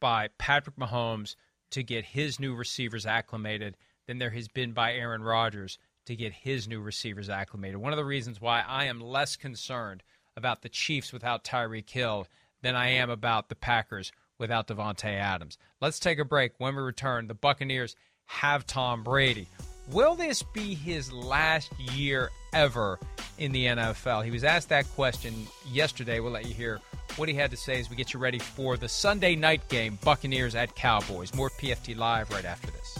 by 0.00 0.28
Patrick 0.38 0.76
Mahomes 0.76 1.36
to 1.70 1.82
get 1.82 2.04
his 2.04 2.40
new 2.40 2.54
receivers 2.54 3.06
acclimated 3.06 3.76
than 4.06 4.18
there 4.18 4.30
has 4.30 4.48
been 4.48 4.72
by 4.72 4.94
Aaron 4.94 5.22
Rodgers 5.22 5.78
to 6.06 6.16
get 6.16 6.32
his 6.32 6.66
new 6.66 6.80
receivers 6.80 7.28
acclimated. 7.28 7.76
One 7.76 7.92
of 7.92 7.96
the 7.96 8.04
reasons 8.04 8.40
why 8.40 8.64
I 8.66 8.86
am 8.86 9.00
less 9.00 9.36
concerned 9.36 10.02
about 10.36 10.62
the 10.62 10.68
Chiefs 10.68 11.12
without 11.12 11.44
Tyreek 11.44 11.88
Hill 11.88 12.26
than 12.62 12.74
I 12.74 12.88
am 12.88 13.10
about 13.10 13.48
the 13.48 13.54
Packers 13.54 14.12
without 14.38 14.66
Davante 14.66 15.04
Adams. 15.04 15.58
Let's 15.80 15.98
take 15.98 16.18
a 16.18 16.24
break. 16.24 16.52
When 16.58 16.74
we 16.74 16.82
return, 16.82 17.26
the 17.26 17.34
Buccaneers 17.34 17.94
have 18.24 18.66
Tom 18.66 19.02
Brady. 19.04 19.46
Will 19.92 20.14
this 20.14 20.42
be 20.42 20.74
his 20.74 21.12
last 21.12 21.70
year 21.78 22.30
ever 22.54 22.98
in 23.36 23.52
the 23.52 23.66
NFL? 23.66 24.24
He 24.24 24.30
was 24.30 24.42
asked 24.42 24.70
that 24.70 24.88
question 24.94 25.34
yesterday. 25.70 26.18
We'll 26.18 26.32
let 26.32 26.46
you 26.46 26.54
hear 26.54 26.80
what 27.16 27.28
he 27.28 27.34
had 27.34 27.50
to 27.50 27.58
say 27.58 27.78
as 27.78 27.90
we 27.90 27.96
get 27.96 28.14
you 28.14 28.18
ready 28.18 28.38
for 28.38 28.78
the 28.78 28.88
Sunday 28.88 29.36
night 29.36 29.68
game, 29.68 29.98
Buccaneers 30.02 30.54
at 30.54 30.74
Cowboys. 30.74 31.34
More 31.34 31.50
PFT 31.50 31.94
Live 31.94 32.30
right 32.30 32.46
after 32.46 32.70
this. 32.70 32.98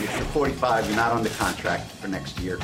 If 0.00 0.16
You're 0.16 0.24
45, 0.26 0.86
you're 0.86 0.96
not 0.96 1.12
under 1.12 1.30
contract 1.30 1.92
for 1.92 2.08
next 2.08 2.40
year. 2.40 2.58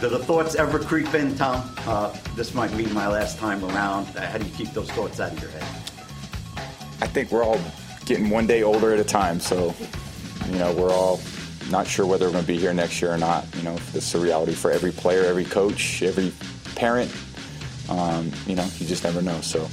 Do 0.00 0.10
the 0.10 0.18
thoughts 0.18 0.54
ever 0.56 0.78
creep 0.78 1.14
in, 1.14 1.34
Tom? 1.36 1.74
Uh, 1.86 2.14
this 2.34 2.52
might 2.52 2.76
be 2.76 2.84
my 2.88 3.08
last 3.08 3.38
time 3.38 3.64
around. 3.64 4.04
How 4.08 4.36
do 4.36 4.44
you 4.44 4.52
keep 4.52 4.70
those 4.74 4.90
thoughts 4.90 5.20
out 5.20 5.32
of 5.32 5.40
your 5.40 5.50
head? 5.50 5.62
I 7.00 7.06
think 7.06 7.32
we're 7.32 7.42
all 7.42 7.58
getting 8.04 8.28
one 8.28 8.46
day 8.46 8.62
older 8.62 8.92
at 8.92 9.00
a 9.00 9.04
time, 9.04 9.40
so, 9.40 9.74
you 10.50 10.58
know, 10.58 10.74
we're 10.74 10.92
all 10.92 11.18
not 11.70 11.86
sure 11.86 12.04
whether 12.04 12.26
we're 12.26 12.32
going 12.32 12.44
to 12.44 12.46
be 12.46 12.58
here 12.58 12.74
next 12.74 13.00
year 13.00 13.10
or 13.10 13.16
not. 13.16 13.46
You 13.56 13.62
know, 13.62 13.78
it's 13.94 14.14
a 14.14 14.20
reality 14.20 14.52
for 14.52 14.70
every 14.70 14.92
player, 14.92 15.24
every 15.24 15.46
coach, 15.46 16.02
every 16.02 16.30
parent. 16.74 17.10
Um, 17.88 18.30
you 18.46 18.54
know, 18.54 18.68
you 18.78 18.86
just 18.86 19.02
never 19.02 19.22
know. 19.22 19.40
So 19.40 19.66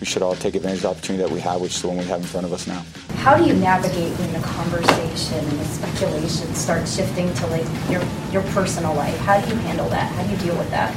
we 0.00 0.06
should 0.06 0.22
all 0.22 0.34
take 0.34 0.54
advantage 0.54 0.78
of 0.78 0.82
the 0.82 0.88
opportunity 0.88 1.24
that 1.24 1.32
we 1.32 1.40
have, 1.40 1.60
which 1.60 1.74
is 1.74 1.82
the 1.82 1.88
one 1.88 1.98
we 1.98 2.04
have 2.04 2.20
in 2.20 2.26
front 2.26 2.46
of 2.46 2.52
us 2.52 2.66
now. 2.66 2.84
How 3.16 3.36
do 3.36 3.44
you 3.44 3.54
navigate 3.54 4.12
when 4.18 4.32
the 4.32 4.40
conversation 4.40 5.38
and 5.38 5.58
the 5.58 5.64
speculation 5.64 6.54
starts 6.54 6.94
shifting 6.94 7.32
to 7.34 7.46
like 7.48 7.66
your 7.90 8.02
your 8.32 8.42
personal 8.52 8.94
life? 8.94 9.16
How 9.18 9.40
do 9.40 9.48
you 9.48 9.56
handle 9.62 9.88
that? 9.88 10.10
How 10.12 10.22
do 10.22 10.30
you 10.30 10.36
deal 10.36 10.56
with 10.56 10.70
that? 10.70 10.94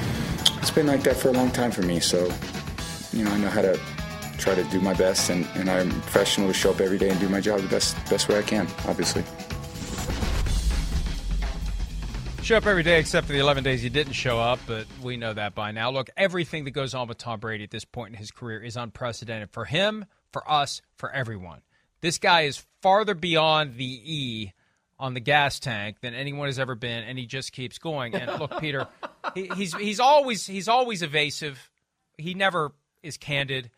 It's 0.62 0.72
been 0.72 0.88
like 0.88 1.04
that 1.04 1.18
for 1.18 1.30
a 1.30 1.32
long 1.32 1.49
time 1.52 1.72
for 1.72 1.82
me. 1.82 1.99
So, 1.99 2.32
you 3.12 3.24
know, 3.24 3.32
I 3.32 3.38
know 3.38 3.49
how 3.49 3.64
to 3.64 3.80
try 4.38 4.54
to 4.56 4.64
do 4.66 4.80
my 4.80 4.93
best, 4.93 5.30
and, 5.30 5.47
and 5.56 5.70
I'm 5.70 5.89
professional 6.02 6.47
to 6.47 6.54
show 6.54 6.72
up 6.72 6.82
every 6.82 6.97
day 6.97 7.10
and 7.10 7.20
do 7.20 7.30
my 7.30 7.41
job 7.41 7.62
the 7.62 7.68
best 7.68 7.97
best 8.10 8.30
way 8.30 8.38
I 8.38 8.43
can. 8.43 8.68
Obviously. 8.88 9.24
Show 12.52 12.58
up 12.58 12.68
every 12.68 12.84
day 12.84 12.99
except 12.99 13.28
for 13.28 13.32
the 13.32 13.39
11 13.39 13.64
days 13.64 13.82
you 13.82 13.89
didn't 13.89 14.12
show 14.12 14.38
up, 14.38 14.60
but 14.68 14.86
we 15.02 15.16
know 15.16 15.34
that 15.34 15.56
by 15.56 15.72
now. 15.72 15.89
Look, 15.89 16.10
everything 16.18 16.66
that 16.66 16.72
goes 16.72 16.93
on 16.93 17.08
with 17.08 17.18
Tom 17.18 17.39
Brady 17.39 17.64
at 17.64 17.72
this 17.72 17.86
point 17.86 18.14
in 18.14 18.20
his 18.20 18.30
career 18.30 18.62
is 18.62 18.76
unprecedented 18.76 19.52
for 19.52 19.64
him, 19.64 20.04
for 20.34 20.43
us, 20.52 20.82
for 20.97 21.10
everyone. 21.10 21.62
This 22.02 22.18
guy 22.18 22.41
is 22.41 22.62
farther 22.82 23.14
beyond 23.14 23.78
the 23.78 24.02
E 24.04 24.52
on 24.99 25.14
the 25.14 25.22
gas 25.22 25.62
tank 25.62 26.02
than 26.02 26.14
anyone 26.14 26.49
has 26.49 26.60
ever 26.60 26.76
been, 26.76 27.06
and 27.06 27.18
he 27.18 27.26
just 27.26 27.54
keeps 27.54 27.78
going. 27.78 28.16
And 28.16 28.38
look, 28.38 28.60
Peter, 28.60 28.86
he, 29.34 29.49
he's 29.56 29.74
he's 29.74 30.02
always 30.02 30.45
he's 30.45 30.68
always 30.68 31.04
evasive. 31.04 31.70
He 32.18 32.34
never 32.34 32.74
is 33.02 33.16
candid. 33.16 33.72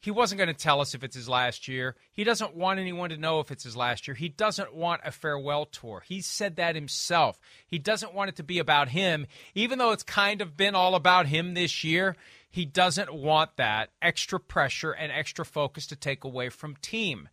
He 0.00 0.10
wasn't 0.10 0.38
going 0.38 0.48
to 0.48 0.54
tell 0.54 0.80
us 0.80 0.94
if 0.94 1.02
it's 1.02 1.16
his 1.16 1.28
last 1.28 1.68
year. 1.68 1.96
He 2.12 2.22
doesn't 2.22 2.54
want 2.54 2.78
anyone 2.78 3.10
to 3.10 3.16
know 3.16 3.40
if 3.40 3.50
it's 3.50 3.64
his 3.64 3.76
last 3.76 4.06
year. 4.06 4.14
He 4.14 4.28
doesn't 4.28 4.74
want 4.74 5.00
a 5.04 5.10
farewell 5.10 5.64
tour. 5.64 6.02
He 6.06 6.20
said 6.20 6.56
that 6.56 6.74
himself. 6.74 7.40
He 7.66 7.78
doesn't 7.78 8.14
want 8.14 8.28
it 8.28 8.36
to 8.36 8.42
be 8.42 8.58
about 8.58 8.90
him, 8.90 9.26
even 9.54 9.78
though 9.78 9.92
it's 9.92 10.02
kind 10.02 10.40
of 10.40 10.56
been 10.56 10.74
all 10.74 10.94
about 10.94 11.26
him 11.26 11.54
this 11.54 11.82
year. 11.82 12.16
He 12.50 12.64
doesn't 12.64 13.12
want 13.12 13.56
that 13.56 13.90
extra 14.00 14.38
pressure 14.38 14.92
and 14.92 15.10
extra 15.10 15.44
focus 15.44 15.86
to 15.88 15.96
take 15.96 16.24
away 16.24 16.50
from 16.50 16.76
team. 16.76 17.28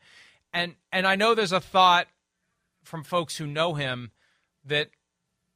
And 0.51 0.75
and 0.91 1.05
I 1.05 1.15
know 1.15 1.35
there's 1.35 1.51
a 1.51 1.59
thought 1.59 2.07
from 2.83 3.03
folks 3.03 3.37
who 3.37 3.47
know 3.47 3.73
him 3.73 4.11
that 4.65 4.89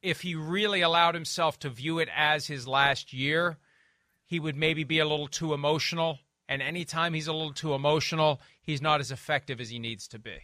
if 0.02 0.20
he 0.20 0.34
really 0.34 0.80
allowed 0.80 1.14
himself 1.14 1.58
to 1.60 1.70
view 1.70 1.98
it 1.98 2.08
as 2.14 2.46
his 2.46 2.68
last 2.68 3.12
year, 3.12 3.58
he 4.24 4.38
would 4.38 4.56
maybe 4.56 4.84
be 4.84 5.00
a 5.00 5.06
little 5.06 5.28
too 5.28 5.52
emotional 5.52 6.18
And 6.48 6.62
anytime 6.62 7.12
he's 7.14 7.26
a 7.26 7.32
little 7.32 7.52
too 7.52 7.74
emotional, 7.74 8.40
he's 8.62 8.80
not 8.80 9.00
as 9.00 9.10
effective 9.10 9.60
as 9.60 9.70
he 9.70 9.78
needs 9.78 10.08
to 10.08 10.18
be. 10.18 10.38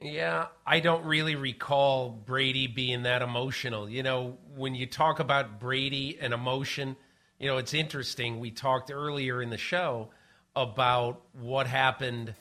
Yeah, 0.00 0.46
I 0.66 0.80
don't 0.80 1.04
really 1.04 1.36
recall 1.36 2.10
Brady 2.10 2.66
being 2.66 3.02
that 3.04 3.22
emotional. 3.22 3.88
You 3.88 4.02
know, 4.02 4.36
when 4.56 4.74
you 4.74 4.86
talk 4.86 5.20
about 5.20 5.60
Brady 5.60 6.18
and 6.20 6.32
emotion, 6.34 6.96
you 7.38 7.46
know, 7.46 7.56
it's 7.56 7.72
interesting. 7.72 8.40
We 8.40 8.50
talked 8.50 8.90
earlier 8.92 9.42
in 9.42 9.50
the 9.50 9.58
show 9.58 10.10
about 10.56 11.20
what 11.40 11.68
happened, 11.68 12.34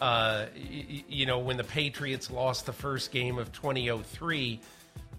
uh, 0.00 0.46
y- 0.56 1.04
you 1.08 1.26
know, 1.26 1.38
when 1.38 1.56
the 1.56 1.64
Patriots 1.64 2.30
lost 2.32 2.66
the 2.66 2.72
first 2.72 3.12
game 3.12 3.38
of 3.38 3.52
2003 3.52 4.60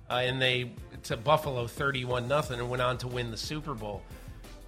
uh, 0.09 0.13
and 0.13 0.41
they 0.41 0.71
to 1.03 1.17
Buffalo 1.17 1.65
31 1.67 2.27
nothing 2.27 2.59
and 2.59 2.69
went 2.69 2.81
on 2.81 2.97
to 2.99 3.07
win 3.07 3.31
the 3.31 3.37
Super 3.37 3.73
Bowl. 3.73 4.01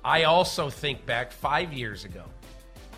I 0.07 0.23
also 0.23 0.69
think 0.69 1.05
back 1.05 1.33
five 1.33 1.73
years 1.73 2.05
ago 2.05 2.23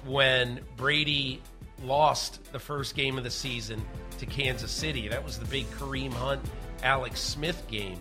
when 0.06 0.60
Brady 0.78 1.42
lost 1.84 2.54
the 2.54 2.60
first 2.60 2.96
game 2.96 3.18
of 3.18 3.24
the 3.24 3.32
season 3.32 3.84
to 4.20 4.28
Kansas 4.28 4.70
City. 4.70 5.08
That 5.08 5.26
was 5.26 5.40
the 5.40 5.46
big 5.46 5.66
Kareem 5.72 6.14
Hunt, 6.14 6.40
Alex 6.84 7.20
Smith 7.20 7.66
game. 7.68 8.00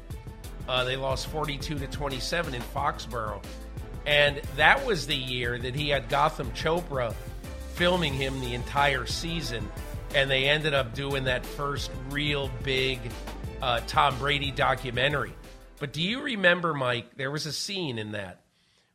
Uh, 0.68 0.84
they 0.84 0.96
lost 0.96 1.28
42 1.28 1.78
to 1.78 1.86
27 1.86 2.54
in 2.54 2.60
Foxborough. 2.60 3.42
And 4.04 4.42
that 4.56 4.84
was 4.84 5.06
the 5.06 5.16
year 5.16 5.58
that 5.58 5.74
he 5.74 5.88
had 5.88 6.10
Gotham 6.10 6.50
Chopra 6.50 7.14
filming 7.76 8.12
him 8.12 8.38
the 8.42 8.52
entire 8.52 9.06
season. 9.06 9.66
And 10.14 10.30
they 10.30 10.50
ended 10.50 10.74
up 10.74 10.94
doing 10.94 11.24
that 11.24 11.46
first 11.46 11.90
real 12.10 12.50
big 12.62 13.00
uh, 13.62 13.80
Tom 13.86 14.18
Brady 14.18 14.50
documentary. 14.50 15.32
But 15.80 15.94
do 15.94 16.02
you 16.02 16.20
remember, 16.20 16.74
Mike? 16.74 17.16
There 17.16 17.30
was 17.30 17.46
a 17.46 17.54
scene 17.54 17.98
in 17.98 18.12
that 18.12 18.42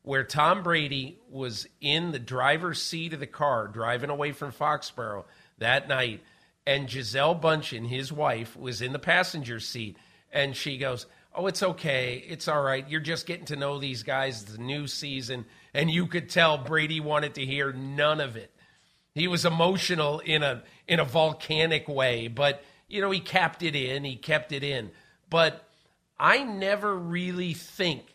where 0.04 0.24
Tom 0.24 0.64
Brady 0.64 1.18
was 1.30 1.66
in 1.82 2.12
the 2.12 2.20
driver's 2.20 2.82
seat 2.82 3.14
of 3.14 3.20
the 3.20 3.28
car 3.28 3.68
driving 3.68 4.10
away 4.10 4.34
from 4.34 4.52
Foxborough 4.52 5.26
that 5.58 5.88
night, 5.88 6.22
and 6.68 6.88
Gisele 6.88 7.40
Bundchen, 7.40 7.88
his 7.88 8.12
wife, 8.12 8.56
was 8.56 8.82
in 8.82 8.94
the 8.94 9.00
passenger 9.00 9.60
seat, 9.60 9.98
and 10.32 10.56
she 10.56 10.78
goes, 10.78 11.06
"Oh, 11.34 11.48
it's 11.48 11.64
okay, 11.64 12.24
it's 12.28 12.48
all 12.48 12.62
right. 12.62 12.88
You're 12.90 13.00
just 13.00 13.26
getting 13.26 13.46
to 13.46 13.56
know 13.56 13.80
these 13.80 14.04
guys. 14.04 14.44
It's 14.44 14.56
a 14.56 14.62
new 14.62 14.88
season." 14.88 15.46
And 15.74 15.90
you 15.90 16.08
could 16.08 16.30
tell 16.30 16.58
Brady 16.58 17.00
wanted 17.00 17.36
to 17.36 17.46
hear 17.46 17.74
none 17.74 18.20
of 18.22 18.36
it. 18.36 18.52
He 19.16 19.28
was 19.28 19.46
emotional 19.46 20.20
in 20.20 20.44
a 20.44 20.64
in 20.88 21.00
a 21.00 21.06
volcanic 21.06 21.88
way, 21.88 22.28
but 22.28 22.64
you 22.88 23.02
know 23.02 23.12
he 23.12 23.20
capped 23.20 23.64
it 23.64 23.76
in. 23.76 24.04
He 24.04 24.16
kept 24.16 24.52
it 24.52 24.64
in, 24.64 24.92
but. 25.30 25.68
I 26.20 26.44
never 26.44 26.96
really 26.96 27.54
think 27.54 28.13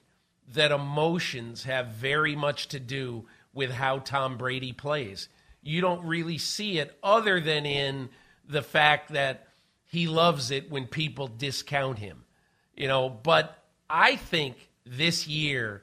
that 0.54 0.72
emotions 0.72 1.64
have 1.64 1.88
very 1.88 2.34
much 2.34 2.68
to 2.68 2.80
do 2.80 3.26
with 3.52 3.70
how 3.70 3.98
Tom 3.98 4.36
Brady 4.38 4.72
plays. 4.72 5.28
You 5.62 5.80
don't 5.80 6.04
really 6.06 6.38
see 6.38 6.78
it 6.78 6.96
other 7.02 7.40
than 7.40 7.66
in 7.66 8.08
the 8.48 8.62
fact 8.62 9.12
that 9.12 9.48
he 9.86 10.06
loves 10.06 10.50
it 10.50 10.70
when 10.70 10.86
people 10.86 11.26
discount 11.26 11.98
him. 11.98 12.24
You 12.76 12.88
know, 12.88 13.08
but 13.08 13.62
I 13.90 14.16
think 14.16 14.56
this 14.86 15.26
year 15.26 15.82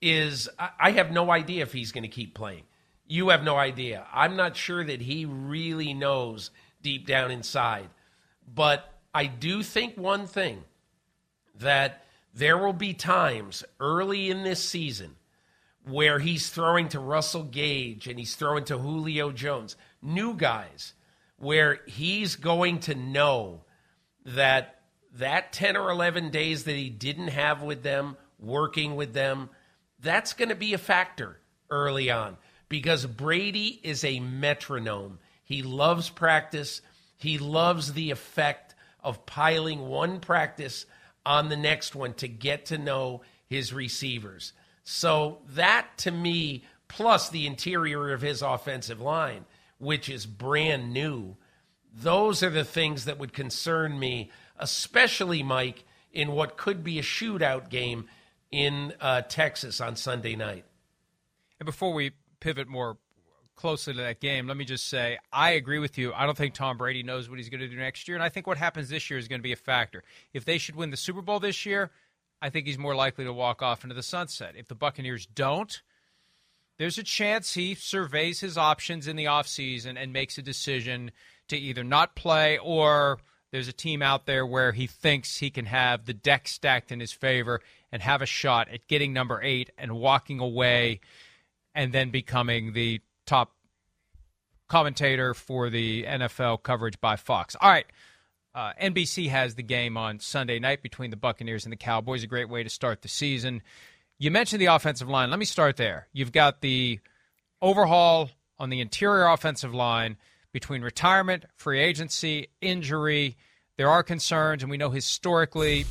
is 0.00 0.48
I 0.58 0.90
have 0.92 1.12
no 1.12 1.30
idea 1.30 1.62
if 1.62 1.72
he's 1.72 1.92
going 1.92 2.02
to 2.02 2.08
keep 2.08 2.34
playing. 2.34 2.64
You 3.06 3.28
have 3.28 3.44
no 3.44 3.56
idea. 3.56 4.06
I'm 4.12 4.36
not 4.36 4.56
sure 4.56 4.82
that 4.82 5.00
he 5.00 5.24
really 5.24 5.94
knows 5.94 6.50
deep 6.82 7.06
down 7.06 7.30
inside. 7.30 7.88
But 8.52 8.92
I 9.14 9.26
do 9.26 9.62
think 9.62 9.96
one 9.96 10.26
thing 10.26 10.64
that 11.60 12.04
there 12.32 12.58
will 12.58 12.72
be 12.72 12.94
times 12.94 13.64
early 13.78 14.30
in 14.30 14.42
this 14.42 14.62
season 14.62 15.16
where 15.84 16.18
he's 16.18 16.48
throwing 16.48 16.88
to 16.88 17.00
Russell 17.00 17.42
Gage 17.42 18.06
and 18.06 18.18
he's 18.18 18.36
throwing 18.36 18.64
to 18.64 18.78
Julio 18.78 19.32
Jones, 19.32 19.76
new 20.00 20.34
guys, 20.34 20.94
where 21.38 21.80
he's 21.86 22.36
going 22.36 22.80
to 22.80 22.94
know 22.94 23.64
that 24.24 24.80
that 25.14 25.52
10 25.52 25.76
or 25.76 25.90
11 25.90 26.30
days 26.30 26.64
that 26.64 26.76
he 26.76 26.88
didn't 26.88 27.28
have 27.28 27.62
with 27.62 27.82
them, 27.82 28.16
working 28.38 28.96
with 28.96 29.12
them, 29.12 29.50
that's 30.00 30.32
going 30.32 30.48
to 30.48 30.54
be 30.54 30.72
a 30.72 30.78
factor 30.78 31.38
early 31.70 32.10
on 32.10 32.36
because 32.68 33.04
Brady 33.04 33.78
is 33.82 34.04
a 34.04 34.20
metronome. 34.20 35.18
He 35.44 35.62
loves 35.62 36.08
practice, 36.08 36.80
he 37.18 37.36
loves 37.38 37.92
the 37.92 38.10
effect 38.10 38.74
of 39.02 39.26
piling 39.26 39.80
one 39.80 40.20
practice 40.20 40.86
on 41.24 41.48
the 41.48 41.56
next 41.56 41.94
one 41.94 42.14
to 42.14 42.28
get 42.28 42.66
to 42.66 42.78
know 42.78 43.22
his 43.46 43.72
receivers. 43.72 44.52
So 44.84 45.38
that 45.50 45.86
to 45.98 46.10
me, 46.10 46.64
plus 46.88 47.28
the 47.28 47.46
interior 47.46 48.12
of 48.12 48.22
his 48.22 48.42
offensive 48.42 49.00
line, 49.00 49.44
which 49.78 50.08
is 50.08 50.26
brand 50.26 50.92
new, 50.92 51.36
those 51.94 52.42
are 52.42 52.50
the 52.50 52.64
things 52.64 53.04
that 53.04 53.18
would 53.18 53.32
concern 53.32 53.98
me, 53.98 54.30
especially 54.58 55.42
Mike, 55.42 55.84
in 56.12 56.32
what 56.32 56.56
could 56.56 56.82
be 56.82 56.98
a 56.98 57.02
shootout 57.02 57.68
game 57.68 58.06
in 58.50 58.92
uh, 59.00 59.22
Texas 59.22 59.80
on 59.80 59.96
Sunday 59.96 60.36
night. 60.36 60.64
And 61.58 61.66
before 61.66 61.92
we 61.92 62.12
pivot 62.40 62.68
more 62.68 62.98
closely 63.54 63.94
to 63.94 64.00
that 64.00 64.20
game, 64.20 64.46
let 64.46 64.56
me 64.56 64.64
just 64.64 64.88
say 64.88 65.18
I 65.32 65.52
agree 65.52 65.78
with 65.78 65.98
you. 65.98 66.12
I 66.12 66.26
don't 66.26 66.36
think 66.36 66.54
Tom 66.54 66.76
Brady 66.76 67.02
knows 67.02 67.28
what 67.28 67.38
he's 67.38 67.48
going 67.48 67.60
to 67.60 67.68
do 67.68 67.76
next 67.76 68.08
year, 68.08 68.16
and 68.16 68.22
I 68.22 68.28
think 68.28 68.46
what 68.46 68.58
happens 68.58 68.88
this 68.88 69.10
year 69.10 69.18
is 69.18 69.28
going 69.28 69.40
to 69.40 69.44
be 69.44 69.52
a 69.52 69.56
factor. 69.56 70.02
If 70.32 70.44
they 70.44 70.58
should 70.58 70.76
win 70.76 70.90
the 70.90 70.96
Super 70.96 71.22
Bowl 71.22 71.40
this 71.40 71.64
year, 71.66 71.90
I 72.40 72.50
think 72.50 72.66
he's 72.66 72.78
more 72.78 72.94
likely 72.94 73.24
to 73.24 73.32
walk 73.32 73.62
off 73.62 73.84
into 73.84 73.94
the 73.94 74.02
sunset. 74.02 74.54
If 74.56 74.68
the 74.68 74.74
Buccaneers 74.74 75.26
don't, 75.26 75.80
there's 76.78 76.98
a 76.98 77.04
chance 77.04 77.54
he 77.54 77.74
surveys 77.74 78.40
his 78.40 78.58
options 78.58 79.06
in 79.06 79.16
the 79.16 79.26
offseason 79.26 79.94
and 79.96 80.12
makes 80.12 80.38
a 80.38 80.42
decision 80.42 81.12
to 81.48 81.56
either 81.56 81.84
not 81.84 82.16
play 82.16 82.58
or 82.58 83.20
there's 83.52 83.68
a 83.68 83.72
team 83.72 84.02
out 84.02 84.26
there 84.26 84.46
where 84.46 84.72
he 84.72 84.86
thinks 84.86 85.36
he 85.36 85.50
can 85.50 85.66
have 85.66 86.06
the 86.06 86.14
deck 86.14 86.48
stacked 86.48 86.90
in 86.90 87.00
his 87.00 87.12
favor 87.12 87.60
and 87.92 88.02
have 88.02 88.22
a 88.22 88.26
shot 88.26 88.68
at 88.70 88.88
getting 88.88 89.12
number 89.12 89.40
eight 89.42 89.70
and 89.76 89.92
walking 89.92 90.40
away 90.40 91.00
and 91.74 91.92
then 91.92 92.10
becoming 92.10 92.72
the 92.72 93.00
top 93.26 93.52
commentator 94.68 95.34
for 95.34 95.70
the 95.70 96.04
NFL 96.04 96.62
coverage 96.62 97.00
by 97.00 97.16
Fox. 97.16 97.56
All 97.60 97.70
right. 97.70 97.86
Uh, 98.54 98.72
NBC 98.80 99.28
has 99.28 99.54
the 99.54 99.62
game 99.62 99.96
on 99.96 100.18
Sunday 100.18 100.58
night 100.58 100.82
between 100.82 101.10
the 101.10 101.16
Buccaneers 101.16 101.64
and 101.64 101.72
the 101.72 101.76
Cowboys. 101.76 102.22
A 102.22 102.26
great 102.26 102.48
way 102.48 102.62
to 102.62 102.68
start 102.68 103.02
the 103.02 103.08
season. 103.08 103.62
You 104.18 104.30
mentioned 104.30 104.60
the 104.60 104.66
offensive 104.66 105.08
line. 105.08 105.30
Let 105.30 105.38
me 105.38 105.44
start 105.46 105.76
there. 105.76 106.08
You've 106.12 106.32
got 106.32 106.60
the 106.60 107.00
overhaul 107.60 108.30
on 108.58 108.70
the 108.70 108.80
interior 108.80 109.26
offensive 109.26 109.74
line 109.74 110.16
between 110.52 110.82
retirement, 110.82 111.46
free 111.56 111.80
agency, 111.80 112.48
injury. 112.60 113.36
There 113.78 113.88
are 113.88 114.02
concerns, 114.02 114.62
and 114.62 114.70
we 114.70 114.76
know 114.76 114.90
historically 114.90 115.86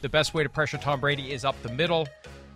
the 0.00 0.08
best 0.08 0.34
way 0.34 0.44
to 0.44 0.48
pressure 0.48 0.78
Tom 0.78 1.00
Brady 1.00 1.32
is 1.32 1.44
up 1.44 1.60
the 1.62 1.72
middle. 1.72 2.06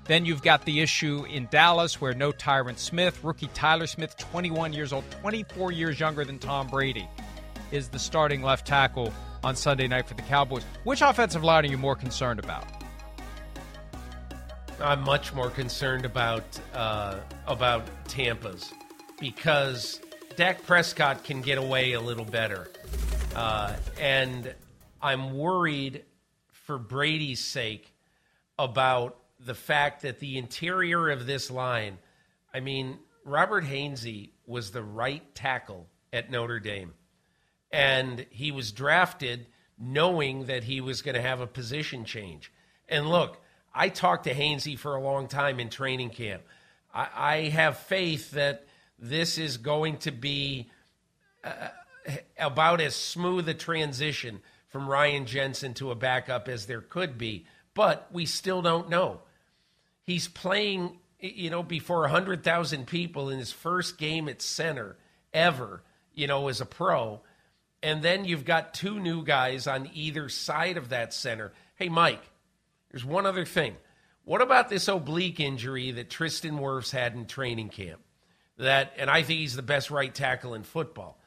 Then 0.04 0.24
you've 0.24 0.42
got 0.42 0.64
the 0.64 0.80
issue 0.80 1.24
in 1.30 1.46
Dallas 1.50 2.00
where 2.00 2.12
no 2.12 2.32
Tyron 2.32 2.76
Smith, 2.76 3.22
rookie 3.22 3.48
Tyler 3.54 3.86
Smith, 3.86 4.16
21 4.16 4.72
years 4.72 4.92
old, 4.92 5.04
24 5.22 5.72
years 5.72 6.00
younger 6.00 6.24
than 6.24 6.38
Tom 6.38 6.66
Brady, 6.66 7.08
is 7.70 7.88
the 7.88 7.98
starting 7.98 8.42
left 8.42 8.66
tackle 8.66 9.12
on 9.44 9.54
Sunday 9.54 9.86
night 9.86 10.06
for 10.06 10.14
the 10.14 10.22
Cowboys. 10.22 10.64
Which 10.84 11.02
offensive 11.02 11.44
line 11.44 11.64
are 11.64 11.68
you 11.68 11.78
more 11.78 11.96
concerned 11.96 12.40
about? 12.40 12.64
I'm 14.80 15.02
much 15.02 15.32
more 15.32 15.50
concerned 15.50 16.04
about 16.04 16.44
uh, 16.74 17.18
about 17.46 17.86
Tampa's 18.08 18.72
because 19.20 20.00
Dak 20.34 20.66
Prescott 20.66 21.22
can 21.22 21.40
get 21.40 21.58
away 21.58 21.92
a 21.92 22.00
little 22.00 22.24
better, 22.24 22.68
uh, 23.36 23.76
and 24.00 24.52
I'm 25.00 25.36
worried 25.36 26.04
for 26.50 26.78
Brady's 26.78 27.44
sake 27.44 27.94
about 28.58 29.21
the 29.44 29.54
fact 29.54 30.02
that 30.02 30.20
the 30.20 30.38
interior 30.38 31.10
of 31.10 31.26
this 31.26 31.50
line. 31.50 31.98
I 32.54 32.60
mean, 32.60 32.98
Robert 33.24 33.64
Hainsey 33.64 34.30
was 34.46 34.70
the 34.70 34.82
right 34.82 35.34
tackle 35.34 35.86
at 36.12 36.30
Notre 36.30 36.60
Dame, 36.60 36.94
and 37.70 38.26
he 38.30 38.50
was 38.52 38.72
drafted 38.72 39.46
knowing 39.78 40.46
that 40.46 40.64
he 40.64 40.80
was 40.80 41.02
going 41.02 41.14
to 41.14 41.22
have 41.22 41.40
a 41.40 41.46
position 41.46 42.04
change. 42.04 42.52
And 42.88 43.08
look, 43.08 43.40
I 43.74 43.88
talked 43.88 44.24
to 44.24 44.34
Hainsey 44.34 44.78
for 44.78 44.94
a 44.94 45.02
long 45.02 45.28
time 45.28 45.58
in 45.58 45.70
training 45.70 46.10
camp. 46.10 46.42
I, 46.92 47.08
I 47.14 47.36
have 47.48 47.78
faith 47.78 48.32
that 48.32 48.66
this 48.98 49.38
is 49.38 49.56
going 49.56 49.96
to 49.98 50.12
be 50.12 50.70
uh, 51.42 51.68
about 52.38 52.80
as 52.80 52.94
smooth 52.94 53.48
a 53.48 53.54
transition 53.54 54.40
from 54.68 54.88
Ryan 54.88 55.26
Jensen 55.26 55.74
to 55.74 55.90
a 55.90 55.94
backup 55.94 56.48
as 56.48 56.66
there 56.66 56.80
could 56.80 57.18
be, 57.18 57.46
but 57.74 58.08
we 58.12 58.26
still 58.26 58.62
don't 58.62 58.88
know. 58.88 59.20
He's 60.04 60.28
playing, 60.28 60.98
you 61.20 61.50
know, 61.50 61.62
before 61.62 62.00
100,000 62.00 62.86
people 62.86 63.30
in 63.30 63.38
his 63.38 63.52
first 63.52 63.98
game 63.98 64.28
at 64.28 64.42
center 64.42 64.96
ever, 65.32 65.82
you 66.14 66.26
know, 66.26 66.48
as 66.48 66.60
a 66.60 66.66
pro. 66.66 67.20
And 67.82 68.02
then 68.02 68.24
you've 68.24 68.44
got 68.44 68.74
two 68.74 69.00
new 69.00 69.24
guys 69.24 69.66
on 69.66 69.90
either 69.94 70.28
side 70.28 70.76
of 70.76 70.90
that 70.90 71.12
center. 71.12 71.52
Hey, 71.76 71.88
Mike, 71.88 72.22
there's 72.90 73.04
one 73.04 73.26
other 73.26 73.44
thing. 73.44 73.76
What 74.24 74.40
about 74.40 74.68
this 74.68 74.86
oblique 74.86 75.40
injury 75.40 75.90
that 75.92 76.10
Tristan 76.10 76.58
Wirfs 76.58 76.92
had 76.92 77.14
in 77.14 77.26
training 77.26 77.70
camp? 77.70 78.00
That, 78.58 78.92
and 78.96 79.10
I 79.10 79.22
think 79.22 79.40
he's 79.40 79.56
the 79.56 79.62
best 79.62 79.90
right 79.90 80.14
tackle 80.14 80.54
in 80.54 80.62
football. 80.62 81.18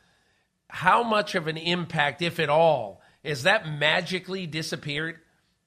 How 0.69 1.03
much 1.03 1.35
of 1.35 1.47
an 1.47 1.57
impact, 1.57 2.21
if 2.21 2.39
at 2.39 2.49
all, 2.49 3.01
has 3.23 3.43
that 3.43 3.67
magically 3.67 4.47
disappeared? 4.47 5.19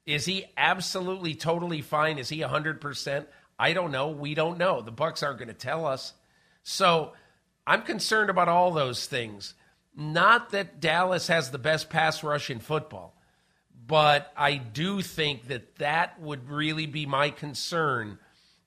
Is 0.08 0.24
he 0.24 0.46
absolutely 0.56 1.34
totally 1.34 1.82
fine? 1.82 2.16
Is 2.16 2.30
he 2.30 2.38
100%? 2.38 3.26
I 3.58 3.74
don't 3.74 3.92
know. 3.92 4.08
We 4.08 4.32
don't 4.32 4.56
know. 4.56 4.80
The 4.80 4.90
Bucs 4.90 5.22
aren't 5.22 5.38
going 5.38 5.48
to 5.48 5.54
tell 5.54 5.84
us. 5.84 6.14
So 6.62 7.12
I'm 7.66 7.82
concerned 7.82 8.30
about 8.30 8.48
all 8.48 8.70
those 8.70 9.04
things. 9.04 9.52
Not 9.94 10.52
that 10.52 10.80
Dallas 10.80 11.26
has 11.28 11.50
the 11.50 11.58
best 11.58 11.90
pass 11.90 12.24
rush 12.24 12.48
in 12.48 12.58
football, 12.58 13.20
but 13.86 14.32
I 14.34 14.54
do 14.54 15.02
think 15.02 15.48
that 15.48 15.76
that 15.76 16.18
would 16.18 16.48
really 16.48 16.86
be 16.86 17.04
my 17.04 17.28
concern 17.28 18.18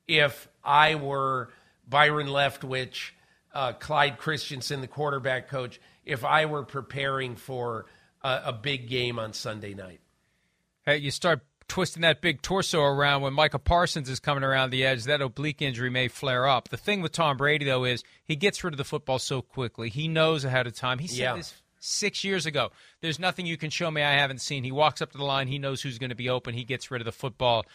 if 0.07 0.47
I 0.63 0.93
were 0.93 1.49
Byron 1.89 2.27
Leftwich, 2.27 3.13
uh, 3.51 3.73
Clyde 3.73 4.19
Christensen, 4.19 4.81
the 4.81 4.87
quarterback 4.87 5.47
coach, 5.47 5.81
if 6.05 6.23
I 6.23 6.45
were 6.45 6.63
preparing 6.63 7.35
for 7.35 7.87
a, 8.21 8.41
a 8.45 8.53
big 8.53 8.87
game 8.87 9.17
on 9.17 9.33
Sunday 9.33 9.73
night. 9.73 10.00
Hey, 10.85 10.97
you 10.97 11.11
start 11.11 11.41
twisting 11.67 12.01
that 12.01 12.21
big 12.21 12.41
torso 12.41 12.81
around 12.81 13.21
when 13.21 13.33
Micah 13.33 13.59
Parsons 13.59 14.09
is 14.09 14.19
coming 14.19 14.43
around 14.43 14.71
the 14.71 14.83
edge, 14.83 15.03
that 15.05 15.21
oblique 15.21 15.61
injury 15.61 15.89
may 15.89 16.07
flare 16.07 16.47
up. 16.47 16.69
The 16.69 16.77
thing 16.77 17.01
with 17.01 17.11
Tom 17.11 17.37
Brady, 17.37 17.65
though, 17.65 17.85
is 17.85 18.03
he 18.25 18.35
gets 18.35 18.63
rid 18.63 18.73
of 18.73 18.77
the 18.77 18.83
football 18.83 19.19
so 19.19 19.41
quickly. 19.41 19.89
He 19.89 20.07
knows 20.07 20.43
ahead 20.43 20.67
of 20.67 20.75
time. 20.75 20.99
He 20.99 21.07
said 21.07 21.17
Yeah. 21.19 21.35
this 21.35 21.53
six 21.79 22.23
years 22.23 22.45
ago. 22.45 22.71
There's 23.01 23.19
nothing 23.19 23.45
you 23.45 23.57
can 23.57 23.69
show 23.69 23.89
me 23.89 24.01
I 24.03 24.13
haven't 24.13 24.41
seen. 24.41 24.63
He 24.63 24.71
walks 24.71 25.01
up 25.01 25.11
to 25.13 25.17
the 25.17 25.23
line. 25.23 25.47
He 25.47 25.59
knows 25.59 25.81
who's 25.81 25.97
going 25.97 26.09
to 26.11 26.15
be 26.15 26.29
open. 26.29 26.53
He 26.53 26.63
gets 26.63 26.91
rid 26.91 27.01
of 27.01 27.05
the 27.05 27.11
football. 27.11 27.65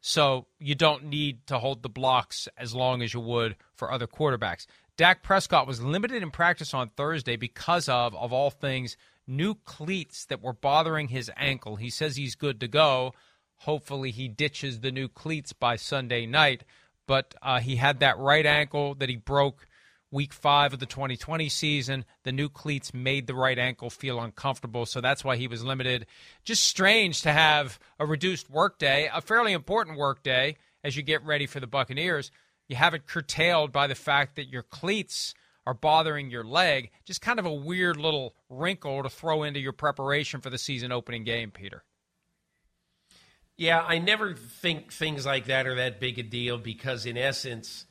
So 0.00 0.46
you 0.58 0.74
don't 0.74 1.04
need 1.04 1.46
to 1.46 1.58
hold 1.58 1.82
the 1.82 1.88
blocks 1.88 2.48
as 2.56 2.74
long 2.74 3.02
as 3.02 3.14
you 3.14 3.20
would 3.20 3.54
for 3.74 3.92
other 3.92 4.08
quarterbacks. 4.08 4.66
Dak 4.96 5.22
Prescott 5.22 5.66
was 5.66 5.80
limited 5.82 6.22
in 6.22 6.30
practice 6.32 6.74
on 6.74 6.88
Thursday 6.90 7.36
because 7.36 7.88
of, 7.88 8.14
of 8.16 8.32
all 8.32 8.50
things, 8.50 8.96
new 9.26 9.54
cleats 9.54 10.24
that 10.26 10.42
were 10.42 10.52
bothering 10.52 11.08
his 11.08 11.30
ankle. 11.36 11.76
He 11.76 11.90
says 11.90 12.16
he's 12.16 12.34
good 12.34 12.60
to 12.60 12.68
go. 12.68 13.12
Hopefully, 13.58 14.10
he 14.10 14.28
ditches 14.28 14.80
the 14.80 14.90
new 14.90 15.08
cleats 15.08 15.52
by 15.52 15.76
Sunday 15.76 16.26
night. 16.26 16.64
But 17.06 17.34
uh, 17.42 17.60
he 17.60 17.76
had 17.76 18.00
that 18.00 18.18
right 18.18 18.46
ankle 18.46 18.94
that 18.96 19.08
he 19.08 19.16
broke 19.16 19.66
week 20.10 20.32
five 20.32 20.72
of 20.72 20.78
the 20.78 20.86
2020 20.86 21.48
season. 21.48 22.04
The 22.22 22.32
new 22.32 22.48
cleats 22.48 22.94
made 22.94 23.26
the 23.26 23.34
right 23.34 23.58
ankle 23.58 23.90
feel 23.90 24.20
uncomfortable, 24.20 24.86
so 24.86 25.00
that's 25.00 25.24
why 25.24 25.36
he 25.36 25.48
was 25.48 25.64
limited. 25.64 26.06
Just 26.44 26.64
strange 26.64 27.22
to 27.22 27.32
have 27.32 27.80
a 27.98 28.06
reduced 28.06 28.50
workday, 28.50 29.10
a 29.12 29.20
fairly 29.20 29.52
important 29.52 29.98
workday 29.98 30.56
as 30.84 30.96
you 30.96 31.02
get 31.02 31.24
ready 31.24 31.46
for 31.46 31.60
the 31.60 31.66
Buccaneers. 31.66 32.30
You 32.68 32.76
have 32.76 32.94
it 32.94 33.06
curtailed 33.06 33.72
by 33.72 33.86
the 33.86 33.94
fact 33.94 34.36
that 34.36 34.48
your 34.48 34.62
cleats 34.62 35.34
are 35.66 35.74
bothering 35.74 36.30
your 36.30 36.44
leg. 36.44 36.90
Just 37.04 37.20
kind 37.20 37.38
of 37.38 37.46
a 37.46 37.52
weird 37.52 37.96
little 37.96 38.34
wrinkle 38.48 39.02
to 39.02 39.08
throw 39.08 39.42
into 39.42 39.60
your 39.60 39.72
preparation 39.72 40.40
for 40.40 40.50
the 40.50 40.58
season 40.58 40.92
opening 40.92 41.24
game, 41.24 41.50
Peter. 41.50 41.84
Yeah, 43.56 43.84
I 43.86 43.98
never 43.98 44.34
think 44.34 44.92
things 44.92 45.26
like 45.26 45.46
that 45.46 45.66
are 45.66 45.76
that 45.76 46.00
big 46.00 46.18
a 46.18 46.22
deal 46.22 46.58
because, 46.58 47.06
in 47.06 47.16
essence, 47.16 47.84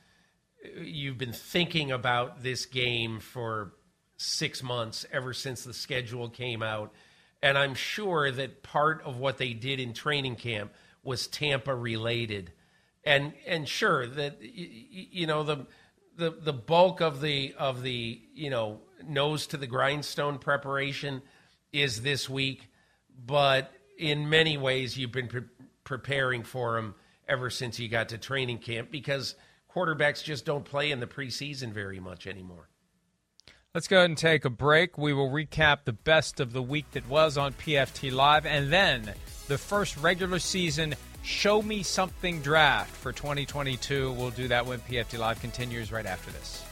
you've 0.82 1.18
been 1.18 1.34
thinking 1.34 1.92
about 1.92 2.44
this 2.44 2.66
game 2.66 3.20
for 3.20 3.74
six 4.18 4.62
months 4.62 5.06
ever 5.12 5.34
since 5.34 5.64
the 5.64 5.74
schedule 5.74 6.30
came 6.30 6.62
out. 6.62 6.94
And 7.42 7.58
I'm 7.58 7.74
sure 7.74 8.32
that 8.32 8.64
part 8.64 9.02
of 9.04 9.18
what 9.18 9.38
they 9.38 9.54
did 9.54 9.80
in 9.80 9.94
training 9.94 10.36
camp 10.36 10.74
was 11.04 11.28
Tampa 11.28 11.76
related. 11.76 12.52
And 13.04 13.34
and 13.48 13.68
sure 13.68 14.06
that 14.06 14.38
you 14.42 15.26
know 15.26 15.42
the 15.44 15.66
the 16.22 16.30
the 16.30 16.54
bulk 16.54 17.02
of 17.02 17.20
the 17.20 17.56
of 17.58 17.82
the 17.82 18.22
you 18.36 18.52
know 18.52 18.80
nose 19.08 19.48
to 19.48 19.58
the 19.58 19.66
grindstone 19.66 20.38
preparation 20.38 21.24
is 21.74 22.04
this 22.04 22.30
week, 22.30 22.70
but 23.26 23.72
in 23.98 24.30
many 24.30 24.56
ways 24.56 24.96
you've 24.96 25.12
been 25.12 25.28
pre- 25.28 25.42
preparing 25.84 26.44
for 26.44 26.76
them 26.76 26.94
ever 27.28 27.50
since 27.50 27.80
you 27.80 27.90
got 27.90 28.10
to 28.10 28.20
training 28.20 28.60
camp 28.60 28.92
because 28.92 29.34
quarterbacks 29.74 30.24
just 30.24 30.46
don't 30.46 30.64
play 30.64 30.92
in 30.92 31.00
the 31.00 31.08
preseason 31.08 31.72
very 31.72 32.00
much 32.00 32.28
anymore. 32.28 32.70
Let's 33.74 33.88
go 33.88 33.98
ahead 33.98 34.10
and 34.10 34.18
take 34.18 34.46
a 34.46 34.50
break. 34.50 35.00
We 35.00 35.14
will 35.14 35.30
recap 35.30 35.86
the 35.86 35.94
best 35.94 36.40
of 36.40 36.54
the 36.54 36.62
week 36.62 36.92
that 36.92 37.08
was 37.10 37.36
on 37.36 37.54
PFT 37.54 38.12
Live 38.12 38.46
and 38.46 38.72
then 38.72 39.14
the 39.48 39.58
first 39.58 39.98
regular 39.98 40.38
season 40.38 40.94
Show 41.24 41.62
Me 41.62 41.84
Something 41.84 42.42
draft 42.42 42.96
for 42.96 43.12
2022. 43.12 44.12
We'll 44.14 44.32
do 44.32 44.48
that 44.48 44.66
when 44.66 44.80
PFT 44.80 45.20
Live 45.20 45.40
continues 45.40 45.92
right 45.92 46.06
after 46.06 46.32
this. 46.32 46.64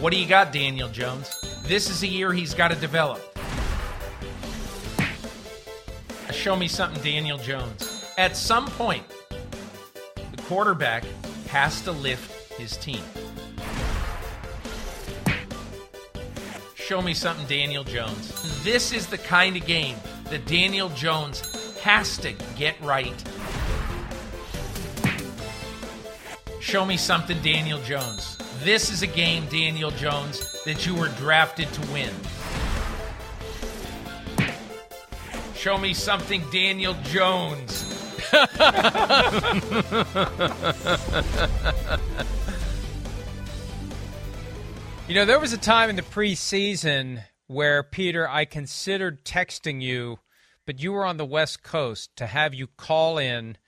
What 0.00 0.12
do 0.12 0.18
you 0.18 0.28
got, 0.28 0.52
Daniel 0.52 0.88
Jones? 0.90 1.34
This 1.66 1.88
is 1.88 2.02
a 2.02 2.06
year 2.06 2.32
he's 2.32 2.52
got 2.52 2.68
to 2.68 2.76
develop. 2.76 3.22
Show 6.30 6.56
me 6.56 6.68
something, 6.68 7.02
Daniel 7.02 7.38
Jones. 7.38 8.12
At 8.18 8.36
some 8.36 8.66
point, 8.66 9.04
the 9.30 10.42
quarterback 10.42 11.04
has 11.48 11.80
to 11.82 11.92
lift 11.92 12.43
his 12.56 12.76
team. 12.76 13.02
Show 16.74 17.00
me 17.00 17.14
something, 17.14 17.46
Daniel 17.46 17.82
Jones. 17.82 18.62
This 18.62 18.92
is 18.92 19.06
the 19.06 19.16
kind 19.16 19.56
of 19.56 19.64
game 19.64 19.96
that 20.30 20.44
Daniel 20.46 20.90
Jones 20.90 21.80
has 21.80 22.18
to 22.18 22.32
get 22.56 22.78
right. 22.82 23.24
Show 26.60 26.84
me 26.84 26.98
something, 26.98 27.40
Daniel 27.40 27.80
Jones. 27.82 28.36
This 28.62 28.90
is 28.90 29.02
a 29.02 29.06
game, 29.06 29.46
Daniel 29.46 29.90
Jones, 29.92 30.62
that 30.64 30.86
you 30.86 30.94
were 30.94 31.08
drafted 31.16 31.72
to 31.72 31.80
win. 31.92 32.10
Show 35.54 35.78
me 35.78 35.94
something, 35.94 36.42
Daniel 36.50 36.94
Jones. 37.04 37.90
You 45.06 45.14
know, 45.14 45.26
there 45.26 45.38
was 45.38 45.52
a 45.52 45.58
time 45.58 45.90
in 45.90 45.96
the 45.96 46.02
preseason 46.02 47.24
where, 47.46 47.82
Peter, 47.82 48.26
I 48.26 48.46
considered 48.46 49.24
texting 49.24 49.82
you, 49.82 50.18
but 50.64 50.80
you 50.80 50.92
were 50.92 51.04
on 51.04 51.18
the 51.18 51.26
West 51.26 51.62
Coast 51.62 52.16
to 52.16 52.26
have 52.26 52.54
you 52.54 52.66
call 52.66 53.18
in 53.18 53.58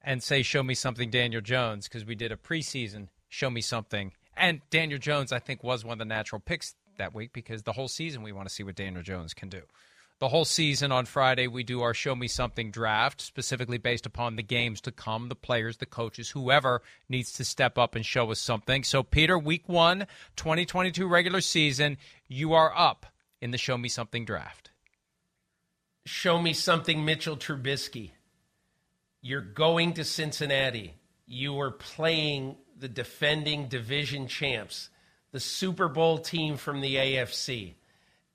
and 0.00 0.22
say, 0.22 0.42
Show 0.42 0.62
me 0.62 0.72
something, 0.72 1.10
Daniel 1.10 1.42
Jones, 1.42 1.86
because 1.86 2.06
we 2.06 2.14
did 2.14 2.32
a 2.32 2.36
preseason 2.36 3.08
Show 3.28 3.50
me 3.50 3.60
something. 3.60 4.12
And 4.36 4.62
Daniel 4.70 4.98
Jones, 4.98 5.32
I 5.32 5.38
think, 5.38 5.62
was 5.62 5.84
one 5.84 5.94
of 5.94 5.98
the 5.98 6.04
natural 6.06 6.40
picks 6.40 6.74
that 6.96 7.14
week 7.14 7.34
because 7.34 7.64
the 7.64 7.72
whole 7.72 7.88
season 7.88 8.22
we 8.22 8.32
want 8.32 8.48
to 8.48 8.54
see 8.54 8.62
what 8.62 8.76
Daniel 8.76 9.02
Jones 9.02 9.34
can 9.34 9.50
do. 9.50 9.62
The 10.18 10.28
whole 10.28 10.46
season 10.46 10.92
on 10.92 11.04
Friday, 11.04 11.46
we 11.46 11.62
do 11.62 11.82
our 11.82 11.92
Show 11.92 12.14
Me 12.14 12.26
Something 12.26 12.70
draft, 12.70 13.20
specifically 13.20 13.76
based 13.76 14.06
upon 14.06 14.36
the 14.36 14.42
games 14.42 14.80
to 14.82 14.90
come, 14.90 15.28
the 15.28 15.34
players, 15.34 15.76
the 15.76 15.84
coaches, 15.84 16.30
whoever 16.30 16.80
needs 17.06 17.32
to 17.32 17.44
step 17.44 17.76
up 17.76 17.94
and 17.94 18.04
show 18.04 18.30
us 18.30 18.40
something. 18.40 18.82
So, 18.82 19.02
Peter, 19.02 19.38
week 19.38 19.68
one, 19.68 20.06
2022 20.36 21.06
regular 21.06 21.42
season, 21.42 21.98
you 22.28 22.54
are 22.54 22.72
up 22.74 23.04
in 23.42 23.50
the 23.50 23.58
Show 23.58 23.76
Me 23.76 23.90
Something 23.90 24.24
draft. 24.24 24.70
Show 26.06 26.40
me 26.40 26.54
something, 26.54 27.04
Mitchell 27.04 27.36
Trubisky. 27.36 28.12
You're 29.20 29.42
going 29.42 29.92
to 29.94 30.04
Cincinnati. 30.04 30.94
You 31.26 31.60
are 31.60 31.72
playing 31.72 32.56
the 32.78 32.88
defending 32.88 33.68
division 33.68 34.28
champs, 34.28 34.88
the 35.32 35.40
Super 35.40 35.88
Bowl 35.88 36.16
team 36.16 36.56
from 36.56 36.80
the 36.80 36.94
AFC. 36.94 37.74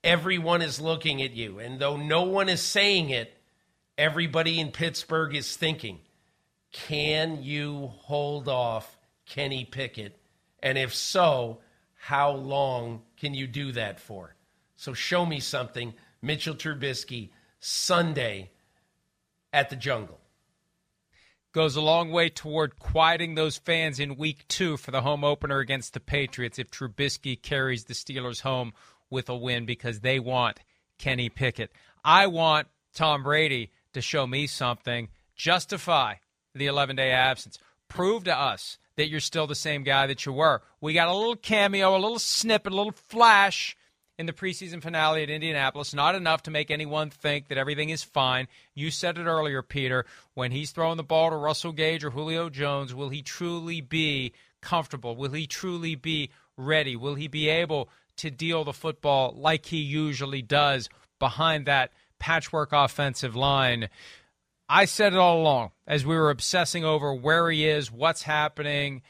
Everyone 0.04 0.62
is 0.62 0.82
looking 0.82 1.22
at 1.22 1.32
you. 1.32 1.60
And 1.60 1.80
though 1.80 1.98
no 1.98 2.24
one 2.24 2.50
is 2.50 2.62
saying 2.62 3.12
it, 3.12 3.38
everybody 3.98 4.60
in 4.60 4.72
Pittsburgh 4.72 5.36
is 5.36 5.56
thinking, 5.56 6.00
can 6.72 7.44
you 7.44 7.92
hold 7.98 8.48
off 8.48 8.98
Kenny 9.26 9.66
Pickett? 9.66 10.18
And 10.64 10.78
if 10.78 10.94
so, 10.96 11.60
how 11.96 12.32
long 12.32 13.04
can 13.18 13.34
you 13.34 13.48
do 13.48 13.72
that 13.74 14.00
for? 14.00 14.36
So 14.76 14.94
show 14.94 15.26
me 15.26 15.40
something, 15.40 15.94
Mitchell 16.22 16.56
Trubisky, 16.56 17.30
Sunday 17.60 18.50
at 19.54 19.70
the 19.70 19.76
Jungle. 19.76 20.20
Goes 21.54 21.76
a 21.76 21.82
long 21.82 22.12
way 22.12 22.30
toward 22.30 22.80
quieting 22.80 23.36
those 23.36 23.58
fans 23.58 24.00
in 24.00 24.16
week 24.16 24.48
two 24.48 24.78
for 24.78 24.92
the 24.92 25.02
home 25.02 25.24
opener 25.26 25.60
against 25.60 25.94
the 25.94 26.00
Patriots 26.00 26.58
if 26.58 26.72
Trubisky 26.72 27.40
carries 27.40 27.84
the 27.84 27.94
Steelers 27.94 28.42
home 28.42 28.74
with 29.12 29.30
a 29.30 29.36
win 29.36 29.66
because 29.68 30.00
they 30.00 30.20
want 30.20 30.60
Kenny 30.98 31.30
Pickett. 31.30 31.72
I 32.04 32.28
want 32.28 32.68
Tom 32.96 33.22
Brady 33.22 33.72
to 33.94 34.02
show 34.02 34.26
me 34.26 34.48
something, 34.48 35.10
justify 35.36 36.16
the 36.56 36.66
11 36.66 36.96
day 36.96 37.12
absence, 37.12 37.60
prove 37.88 38.24
to 38.24 38.36
us 38.36 38.78
that 38.96 39.10
you're 39.10 39.20
still 39.20 39.48
the 39.48 39.56
same 39.56 39.84
guy 39.84 40.08
that 40.08 40.26
you 40.26 40.34
were. 40.34 40.62
We 40.80 40.94
got 40.94 41.08
a 41.08 41.14
little 41.14 41.36
cameo, 41.36 41.96
a 41.96 42.00
little 42.00 42.20
snippet, 42.20 42.74
a 42.74 42.76
little 42.76 42.92
flash 42.92 43.76
in 44.18 44.26
the 44.26 44.34
preseason 44.34 44.82
finale 44.82 45.24
at 45.24 45.30
Indianapolis. 45.30 45.94
Not 45.94 46.16
enough 46.16 46.44
to 46.44 46.52
make 46.52 46.70
anyone 46.70 47.10
think 47.10 47.48
that 47.48 47.58
everything 47.58 47.90
is 47.90 48.04
fine. 48.04 48.48
You 48.76 48.92
said 48.92 49.18
it 49.18 49.26
earlier, 49.26 49.62
Peter. 49.62 50.06
When 50.34 50.52
he's 50.52 50.72
throwing 50.72 50.98
the 50.98 51.04
ball 51.04 51.32
to 51.32 51.36
Russell 51.36 51.72
Gage 51.72 52.04
or 52.04 52.12
Julio 52.12 52.50
Jones, 52.50 52.94
will 52.94 53.10
he 53.10 53.22
truly 53.22 53.82
be 53.82 54.34
comfortable? 54.62 55.16
Will 55.16 55.32
he 55.32 55.48
truly 55.48 55.96
be 55.96 56.30
ready? 56.58 56.96
Will 56.96 57.16
he 57.16 57.28
be 57.28 57.50
able 57.50 57.90
to 58.22 58.32
deal 58.32 58.64
the 58.64 58.74
football 58.74 59.34
like 59.36 59.66
he 59.66 59.78
usually 59.78 60.42
does 60.42 60.90
behind 61.20 61.66
that 61.66 61.92
patchwork 62.20 62.70
offensive 62.72 63.36
line? 63.36 63.90
I 64.70 64.86
said 64.86 65.14
it 65.14 65.20
all 65.20 65.42
along 65.42 65.72
as 65.88 66.06
we 66.06 66.16
were 66.16 66.30
obsessing 66.30 66.86
over 66.86 67.14
where 67.14 67.50
he 67.50 67.68
is, 67.68 67.92
what's 67.92 68.24
happening, 68.24 69.02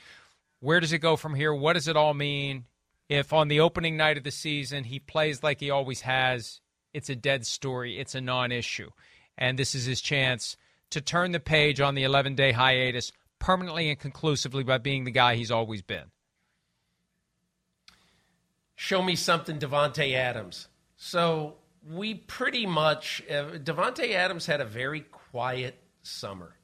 where 0.61 0.79
does 0.79 0.93
it 0.93 0.99
go 0.99 1.17
from 1.17 1.35
here, 1.35 1.53
what 1.53 1.73
does 1.73 1.87
it 1.87 1.97
all 1.97 2.13
mean? 2.13 2.65
If 3.09 3.33
on 3.33 3.49
the 3.49 3.59
opening 3.59 3.97
night 3.97 4.17
of 4.17 4.23
the 4.23 4.31
season 4.31 4.85
he 4.85 4.99
plays 4.99 5.43
like 5.43 5.59
he 5.59 5.69
always 5.69 6.01
has, 6.01 6.61
it's 6.93 7.09
a 7.09 7.15
dead 7.15 7.45
story, 7.45 7.99
it's 7.99 8.15
a 8.15 8.21
non 8.21 8.51
issue. 8.51 8.89
And 9.37 9.59
this 9.59 9.75
is 9.75 9.85
his 9.85 9.99
chance 10.01 10.55
to 10.91 11.01
turn 11.01 11.31
the 11.31 11.39
page 11.39 11.81
on 11.81 11.95
the 11.95 12.03
11 12.03 12.35
day 12.35 12.53
hiatus 12.53 13.11
permanently 13.39 13.89
and 13.89 13.99
conclusively 13.99 14.63
by 14.63 14.77
being 14.77 15.03
the 15.03 15.11
guy 15.11 15.35
he's 15.35 15.51
always 15.51 15.81
been. 15.81 16.11
Show 18.75 19.01
me 19.01 19.15
something, 19.15 19.59
Davante 19.59 20.13
Adams. 20.13 20.67
So 20.95 21.55
we 21.89 22.13
pretty 22.15 22.65
much 22.65 23.23
uh, 23.29 23.57
Davante 23.57 24.13
Adams 24.13 24.45
had 24.45 24.61
a 24.61 24.65
very 24.65 25.01
quiet 25.01 25.75
summer, 26.03 26.55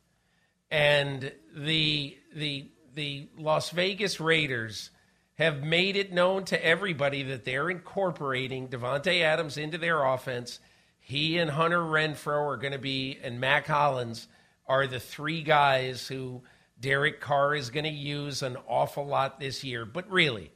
and 0.69 1.31
the 1.55 2.17
the 2.35 2.69
the 2.93 3.29
Las 3.37 3.69
Vegas 3.71 4.19
Raiders 4.19 4.89
have 5.35 5.63
made 5.63 5.95
it 5.95 6.11
known 6.11 6.45
to 6.45 6.65
everybody 6.65 7.23
that 7.23 7.45
they're 7.45 7.69
incorporating 7.69 8.67
Davante 8.67 9.21
Adams 9.21 9.57
into 9.57 9.77
their 9.77 10.03
offense. 10.03 10.59
He 10.99 11.37
and 11.37 11.49
Hunter 11.49 11.79
Renfrow 11.79 12.47
are 12.47 12.57
going 12.57 12.73
to 12.73 12.79
be, 12.79 13.17
and 13.21 13.39
Mack 13.39 13.67
Hollins 13.67 14.27
are 14.67 14.87
the 14.87 14.99
three 14.99 15.41
guys 15.43 16.07
who 16.07 16.41
Derek 16.79 17.21
Carr 17.21 17.55
is 17.55 17.69
going 17.69 17.85
to 17.85 17.89
use 17.89 18.41
an 18.41 18.57
awful 18.67 19.05
lot 19.05 19.39
this 19.39 19.63
year. 19.63 19.85
But 19.85 20.09
really, 20.11 20.51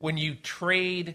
when 0.00 0.16
you 0.16 0.34
trade 0.34 1.14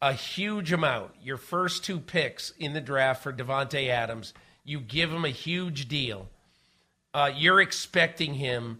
a 0.00 0.12
huge 0.12 0.72
amount, 0.72 1.10
your 1.22 1.36
first 1.36 1.84
two 1.84 1.98
picks 1.98 2.50
in 2.58 2.74
the 2.74 2.80
draft 2.80 3.22
for 3.22 3.32
Davante 3.32 3.88
Adams, 3.88 4.32
you 4.62 4.78
give 4.78 5.10
him 5.10 5.24
a 5.24 5.30
huge 5.30 5.88
deal. 5.88 6.28
Uh, 7.12 7.30
you're 7.34 7.60
expecting 7.60 8.34
him 8.34 8.78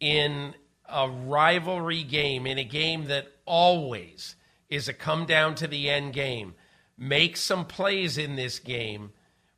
in 0.00 0.54
a 0.88 1.08
rivalry 1.08 2.02
game, 2.02 2.46
in 2.46 2.58
a 2.58 2.64
game 2.64 3.06
that 3.06 3.28
always 3.46 4.34
is 4.68 4.88
a 4.88 4.92
come 4.92 5.24
down 5.24 5.54
to 5.54 5.66
the 5.66 5.88
end 5.88 6.12
game. 6.12 6.54
Make 6.98 7.36
some 7.36 7.64
plays 7.64 8.18
in 8.18 8.36
this 8.36 8.58
game 8.58 9.12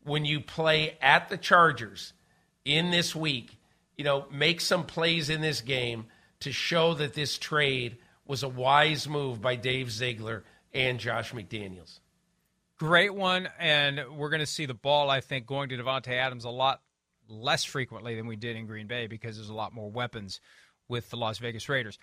when 0.04 0.24
you 0.24 0.40
play 0.40 0.96
at 1.00 1.28
the 1.28 1.36
Chargers 1.36 2.12
in 2.64 2.90
this 2.90 3.16
week. 3.16 3.58
You 3.96 4.04
know, 4.04 4.26
make 4.30 4.60
some 4.60 4.84
plays 4.84 5.28
in 5.28 5.40
this 5.40 5.60
game 5.60 6.06
to 6.40 6.52
show 6.52 6.94
that 6.94 7.14
this 7.14 7.38
trade 7.38 7.96
was 8.32 8.42
a 8.42 8.48
wise 8.48 9.06
move 9.06 9.42
by 9.42 9.56
Dave 9.56 9.90
Ziegler 9.90 10.42
and 10.72 10.98
Josh 10.98 11.34
McDaniels. 11.34 12.00
Great 12.78 13.14
one, 13.14 13.46
and 13.58 14.00
we're 14.16 14.30
going 14.30 14.40
to 14.40 14.46
see 14.46 14.64
the 14.64 14.72
ball, 14.72 15.10
I 15.10 15.20
think, 15.20 15.44
going 15.44 15.68
to 15.68 15.76
Davante 15.76 16.12
Adams 16.12 16.46
a 16.46 16.48
lot 16.48 16.80
less 17.28 17.62
frequently 17.62 18.14
than 18.14 18.26
we 18.26 18.36
did 18.36 18.56
in 18.56 18.64
Green 18.64 18.86
Bay 18.86 19.06
because 19.06 19.36
there's 19.36 19.50
a 19.50 19.54
lot 19.54 19.74
more 19.74 19.90
weapons 19.90 20.40
with 20.88 21.10
the 21.10 21.18
Las 21.18 21.36
Vegas 21.40 21.68
Raiders. 21.68 21.98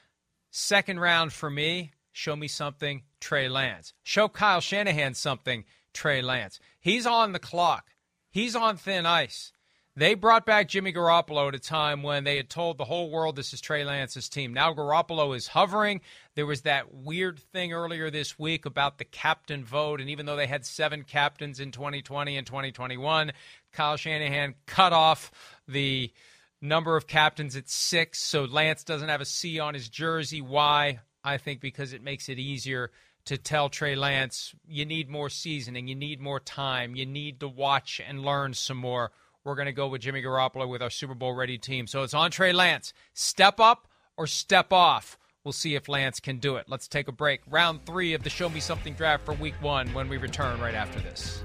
Second 0.52 1.00
round 1.00 1.34
for 1.34 1.50
me, 1.50 1.94
show 2.12 2.36
me 2.36 2.48
something, 2.48 3.02
Trey 3.20 3.50
Lance. 3.50 3.94
Show 4.04 4.30
Kyle 4.30 4.62
Shanahan 4.62 5.16
something, 5.16 5.66
Trey 5.96 6.22
Lance. 6.22 6.60
He's 6.80 7.08
on 7.08 7.32
the 7.32 7.40
clock. 7.40 7.88
He's 8.30 8.56
on 8.56 8.78
thin 8.78 9.08
ice. 9.08 9.52
They 10.00 10.14
brought 10.14 10.46
back 10.46 10.70
Jimmy 10.70 10.94
Garoppolo 10.94 11.50
at 11.50 11.56
a 11.56 11.60
time 11.60 12.04
when 12.04 12.24
they 12.24 12.38
had 12.38 12.50
told 12.50 12.78
the 12.78 12.86
whole 12.86 13.12
world 13.12 13.36
this 13.36 13.54
is 13.54 13.60
Trey 13.60 13.84
Lance's 13.84 14.30
team. 14.30 14.54
Now 14.54 14.74
Garoppolo 14.74 15.36
is 15.36 15.48
hovering. 15.48 16.00
There 16.36 16.46
was 16.46 16.62
that 16.62 16.94
weird 16.94 17.38
thing 17.38 17.74
earlier 17.74 18.10
this 18.10 18.40
week 18.40 18.66
about 18.66 18.98
the 18.98 19.04
captain 19.04 19.66
vote, 19.66 20.00
and 20.00 20.10
even 20.10 20.26
though 20.26 20.38
they 20.38 20.48
had 20.48 20.66
seven 20.66 21.04
captains 21.04 21.60
in 21.60 21.74
2020 21.74 22.38
and 22.38 22.48
2021, 22.48 23.34
Kyle 23.74 23.98
Shanahan 23.98 24.56
cut 24.66 24.94
off 24.94 25.32
the 25.68 26.14
number 26.62 26.96
of 26.96 27.06
captains 27.06 27.58
at 27.58 27.68
six, 27.68 28.22
so 28.22 28.46
Lance 28.46 28.86
doesn't 28.86 29.10
have 29.10 29.20
a 29.20 29.26
C 29.26 29.60
on 29.60 29.74
his 29.74 29.90
jersey. 29.90 30.40
Why? 30.40 31.02
I 31.26 31.36
think 31.36 31.60
because 31.60 31.92
it 31.92 32.02
makes 32.02 32.30
it 32.30 32.40
easier 32.40 32.92
to 33.26 33.38
tell 33.38 33.68
Trey 33.68 33.96
Lance, 33.96 34.56
you 34.66 34.86
need 34.86 35.10
more 35.10 35.30
seasoning, 35.30 35.90
you 35.90 35.96
need 35.96 36.22
more 36.22 36.40
time, 36.40 36.96
you 36.96 37.06
need 37.06 37.42
to 37.42 37.50
watch 37.50 38.00
and 38.08 38.24
learn 38.24 38.54
some 38.54 38.78
more 38.78 39.12
we're 39.44 39.56
going 39.56 39.68
to 39.68 39.72
go 39.72 39.88
with 39.88 40.02
Jimmy 40.02 40.22
Garoppolo 40.22 40.68
with 40.68 40.82
our 40.82 40.90
Super 40.90 41.16
Bowl 41.16 41.34
ready 41.34 41.58
team. 41.58 41.88
So 41.88 42.04
it's 42.04 42.14
on 42.14 42.32
Trey 42.32 42.52
Lance. 42.52 42.94
Step 43.14 43.60
up 43.60 43.88
or 44.18 44.28
step 44.28 44.74
off. 44.74 45.18
We'll 45.44 45.54
see 45.54 45.76
if 45.76 45.88
Lance 45.88 46.20
can 46.20 46.38
do 46.38 46.58
it. 46.58 46.66
Let's 46.68 46.88
take 46.88 47.08
a 47.08 47.14
break. 47.14 47.42
Round 47.50 47.86
three 47.86 48.14
of 48.14 48.24
the 48.24 48.30
Show 48.30 48.50
Me 48.50 48.60
Something 48.60 48.94
draft 48.94 49.26
for 49.26 49.34
week 49.34 49.56
one 49.62 49.94
when 49.94 50.10
we 50.10 50.18
return 50.18 50.60
right 50.60 50.76
after 50.76 51.00
this. 51.00 51.42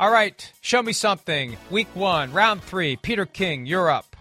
All 0.00 0.10
right, 0.10 0.52
show 0.60 0.82
me 0.82 0.92
something. 0.92 1.56
Week 1.70 1.86
one, 1.94 2.32
round 2.32 2.64
three. 2.64 2.96
Peter 2.96 3.26
King, 3.26 3.64
you're 3.64 3.88
up. 3.88 4.16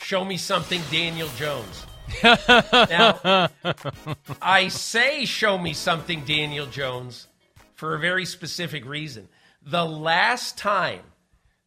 Show 0.00 0.24
me 0.24 0.36
something, 0.36 0.80
Daniel 0.90 1.28
Jones 1.36 1.86
now, 2.22 3.48
I 4.40 4.68
say 4.68 5.24
show 5.24 5.58
me 5.58 5.72
something, 5.72 6.24
Daniel 6.24 6.66
Jones, 6.66 7.26
for 7.74 7.94
a 7.94 7.98
very 7.98 8.24
specific 8.24 8.84
reason. 8.86 9.28
The 9.64 9.84
last 9.84 10.58
time 10.58 11.02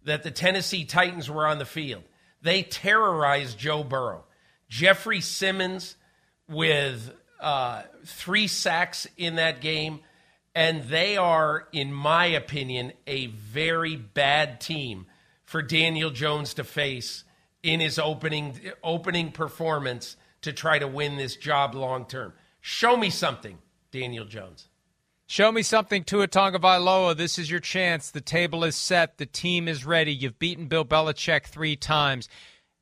that 0.04 0.24
the 0.24 0.32
Tennessee 0.32 0.86
Titans 0.86 1.30
were 1.30 1.48
on 1.48 1.60
the 1.60 1.66
field, 1.66 2.04
they 2.41 2.64
terrorized 2.64 3.58
Joe 3.58 3.84
Burrow. 3.84 4.26
Jeffery 4.70 5.22
Simmons 5.22 5.96
with 6.48 7.14
uh, 7.39 7.84
three 8.06 8.48
sacks 8.48 9.08
in 9.18 9.36
that 9.36 9.62
game. 9.62 10.00
And 10.54 10.84
they 10.84 11.18
are, 11.18 11.68
in 11.74 11.91
my 11.91 12.28
opinion, 12.28 12.93
a 13.06 13.28
very 13.28 13.98
bad 13.98 14.62
team 14.62 15.06
for 15.43 15.62
Daniel 15.62 16.12
Jones 16.12 16.54
to 16.56 16.64
face 16.64 17.24
in 17.62 17.80
his 17.80 18.00
opening 18.00 18.60
opening 18.84 19.32
performance 19.32 20.16
to 20.46 20.54
try 20.54 20.80
to 20.80 20.88
win 20.88 21.18
this 21.18 21.36
job 21.36 21.76
long 21.76 22.06
term. 22.06 22.34
Show 22.62 22.98
me 22.98 23.10
something, 23.10 23.60
Daniel 23.91 24.26
Jones. 24.26 24.70
Show 25.28 25.52
me 25.52 25.64
something, 25.64 26.04
Tua 26.04 26.28
Tagovailoa. 26.28 27.18
This 27.18 27.39
is 27.39 27.50
your 27.50 27.60
chance. 27.60 28.12
The 28.12 28.22
table 28.22 28.64
is 28.64 28.76
set. 28.76 29.18
The 29.18 29.26
team 29.26 29.68
is 29.68 29.86
ready. 29.86 30.14
You've 30.14 30.38
beaten 30.38 30.68
Bill 30.68 30.86
Belichick 30.86 31.46
three 31.46 31.76
times. 31.76 32.30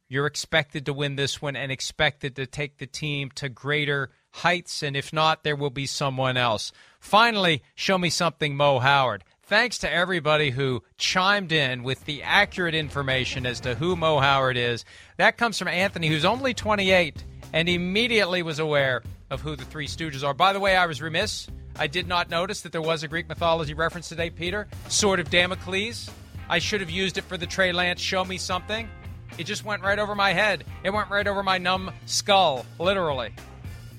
You're 0.10 0.26
expected 0.26 0.86
to 0.86 0.94
win 0.94 1.16
this 1.16 1.42
one 1.42 1.56
and 1.56 1.72
expected 1.72 2.36
to 2.36 2.46
take 2.46 2.78
the 2.78 2.86
team 2.86 3.32
to 3.36 3.48
greater 3.48 4.12
heights. 4.32 4.84
And 4.84 4.98
if 4.98 5.14
not, 5.14 5.44
there 5.44 5.56
will 5.56 5.70
be 5.70 5.86
someone 5.86 6.36
else. 6.36 6.74
Finally, 7.00 7.64
show 7.76 7.98
me 7.98 8.10
something, 8.10 8.58
Moe 8.58 8.80
Howard. 8.80 9.24
Thanks 9.42 9.78
to 9.80 9.92
everybody 9.92 10.52
who 10.52 10.84
chimed 10.98 11.54
in 11.54 11.84
with 11.84 12.04
the 12.06 12.24
accurate 12.24 12.76
information 12.76 13.46
as 13.46 13.62
to 13.62 13.76
who 13.76 13.96
Moe 13.96 14.20
Howard 14.20 14.58
is. 14.58 14.84
That 15.18 15.38
comes 15.38 15.58
from 15.58 15.70
Anthony, 15.70 16.10
who's 16.10 16.26
only 16.26 16.54
28 16.54 17.24
and 17.54 17.70
immediately 17.70 18.42
was 18.42 18.60
aware 18.60 19.04
of 19.30 19.42
who 19.42 19.56
the 19.56 19.64
Three 19.64 19.88
Stooges 19.88 20.24
are. 20.24 20.34
By 20.34 20.52
the 20.52 20.60
way, 20.60 20.76
I 20.76 20.88
was 20.88 21.02
remiss. 21.02 21.48
I 21.78 21.88
did 21.88 22.08
not 22.08 22.30
notice 22.30 22.62
that 22.62 22.72
there 22.72 22.82
was 22.82 23.04
a 23.04 23.08
Greek 23.08 23.30
mythology 23.30 23.74
reference 23.74 24.10
today, 24.10 24.30
Peter. 24.30 24.68
Sword 24.90 25.20
of 25.20 25.30
Damocles. 25.30 26.10
I 26.50 26.60
should 26.60 26.82
have 26.82 26.90
used 26.90 27.18
it 27.18 27.24
for 27.24 27.38
the 27.38 27.48
Trey 27.48 27.72
Lance 27.72 28.02
Show 28.02 28.26
Me 28.26 28.38
Something. 28.38 28.90
It 29.38 29.46
just 29.46 29.66
went 29.66 29.82
right 29.82 29.98
over 29.98 30.14
my 30.14 30.34
head. 30.34 30.66
It 30.84 30.92
went 30.92 31.10
right 31.10 31.26
over 31.26 31.42
my 31.42 31.58
numb 31.58 31.92
skull, 32.06 32.66
literally. 32.80 33.34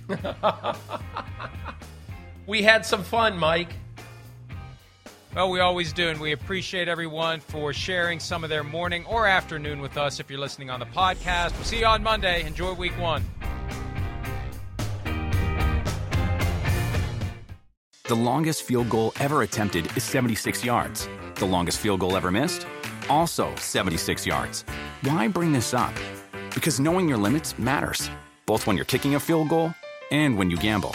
we 2.47 2.63
had 2.63 2.85
some 2.85 3.03
fun, 3.03 3.39
Mike. 3.39 3.75
Well, 5.35 5.51
we 5.51 5.59
always 5.59 5.93
do, 5.93 6.11
and 6.11 6.20
we 6.20 6.30
appreciate 6.30 6.87
everyone 6.87 7.41
for 7.41 7.72
sharing 7.72 8.20
some 8.20 8.45
of 8.45 8.51
their 8.51 8.62
morning 8.62 9.05
or 9.07 9.26
afternoon 9.26 9.80
with 9.80 9.97
us 9.97 10.20
if 10.20 10.30
you're 10.30 10.39
listening 10.39 10.70
on 10.70 10.78
the 10.78 10.87
podcast. 10.87 11.53
We'll 11.55 11.64
see 11.64 11.80
you 11.80 11.87
on 11.87 12.05
Monday. 12.05 12.47
Enjoy 12.47 12.72
week 12.72 12.93
one. 13.01 13.24
The 18.05 18.14
longest 18.14 18.62
field 18.62 18.89
goal 18.89 19.12
ever 19.18 19.43
attempted 19.43 19.97
is 19.97 20.05
76 20.05 20.64
yards. 20.64 21.09
The 21.35 21.47
longest 21.47 21.80
field 21.80 21.99
goal 21.99 22.16
ever 22.16 22.30
missed? 22.30 22.68
Also 23.09 23.53
76 23.57 24.24
yards. 24.24 24.64
Why 25.03 25.26
bring 25.26 25.53
this 25.53 25.74
up? 25.74 25.95
Because 26.55 26.78
knowing 26.78 27.09
your 27.09 27.18
limits 27.18 27.59
matters, 27.59 28.09
both 28.47 28.68
when 28.68 28.76
you're 28.76 28.85
kicking 28.85 29.16
a 29.16 29.20
field 29.20 29.49
goal 29.49 29.74
and 30.12 30.39
when 30.39 30.49
you 30.49 30.57
gamble. 30.59 30.95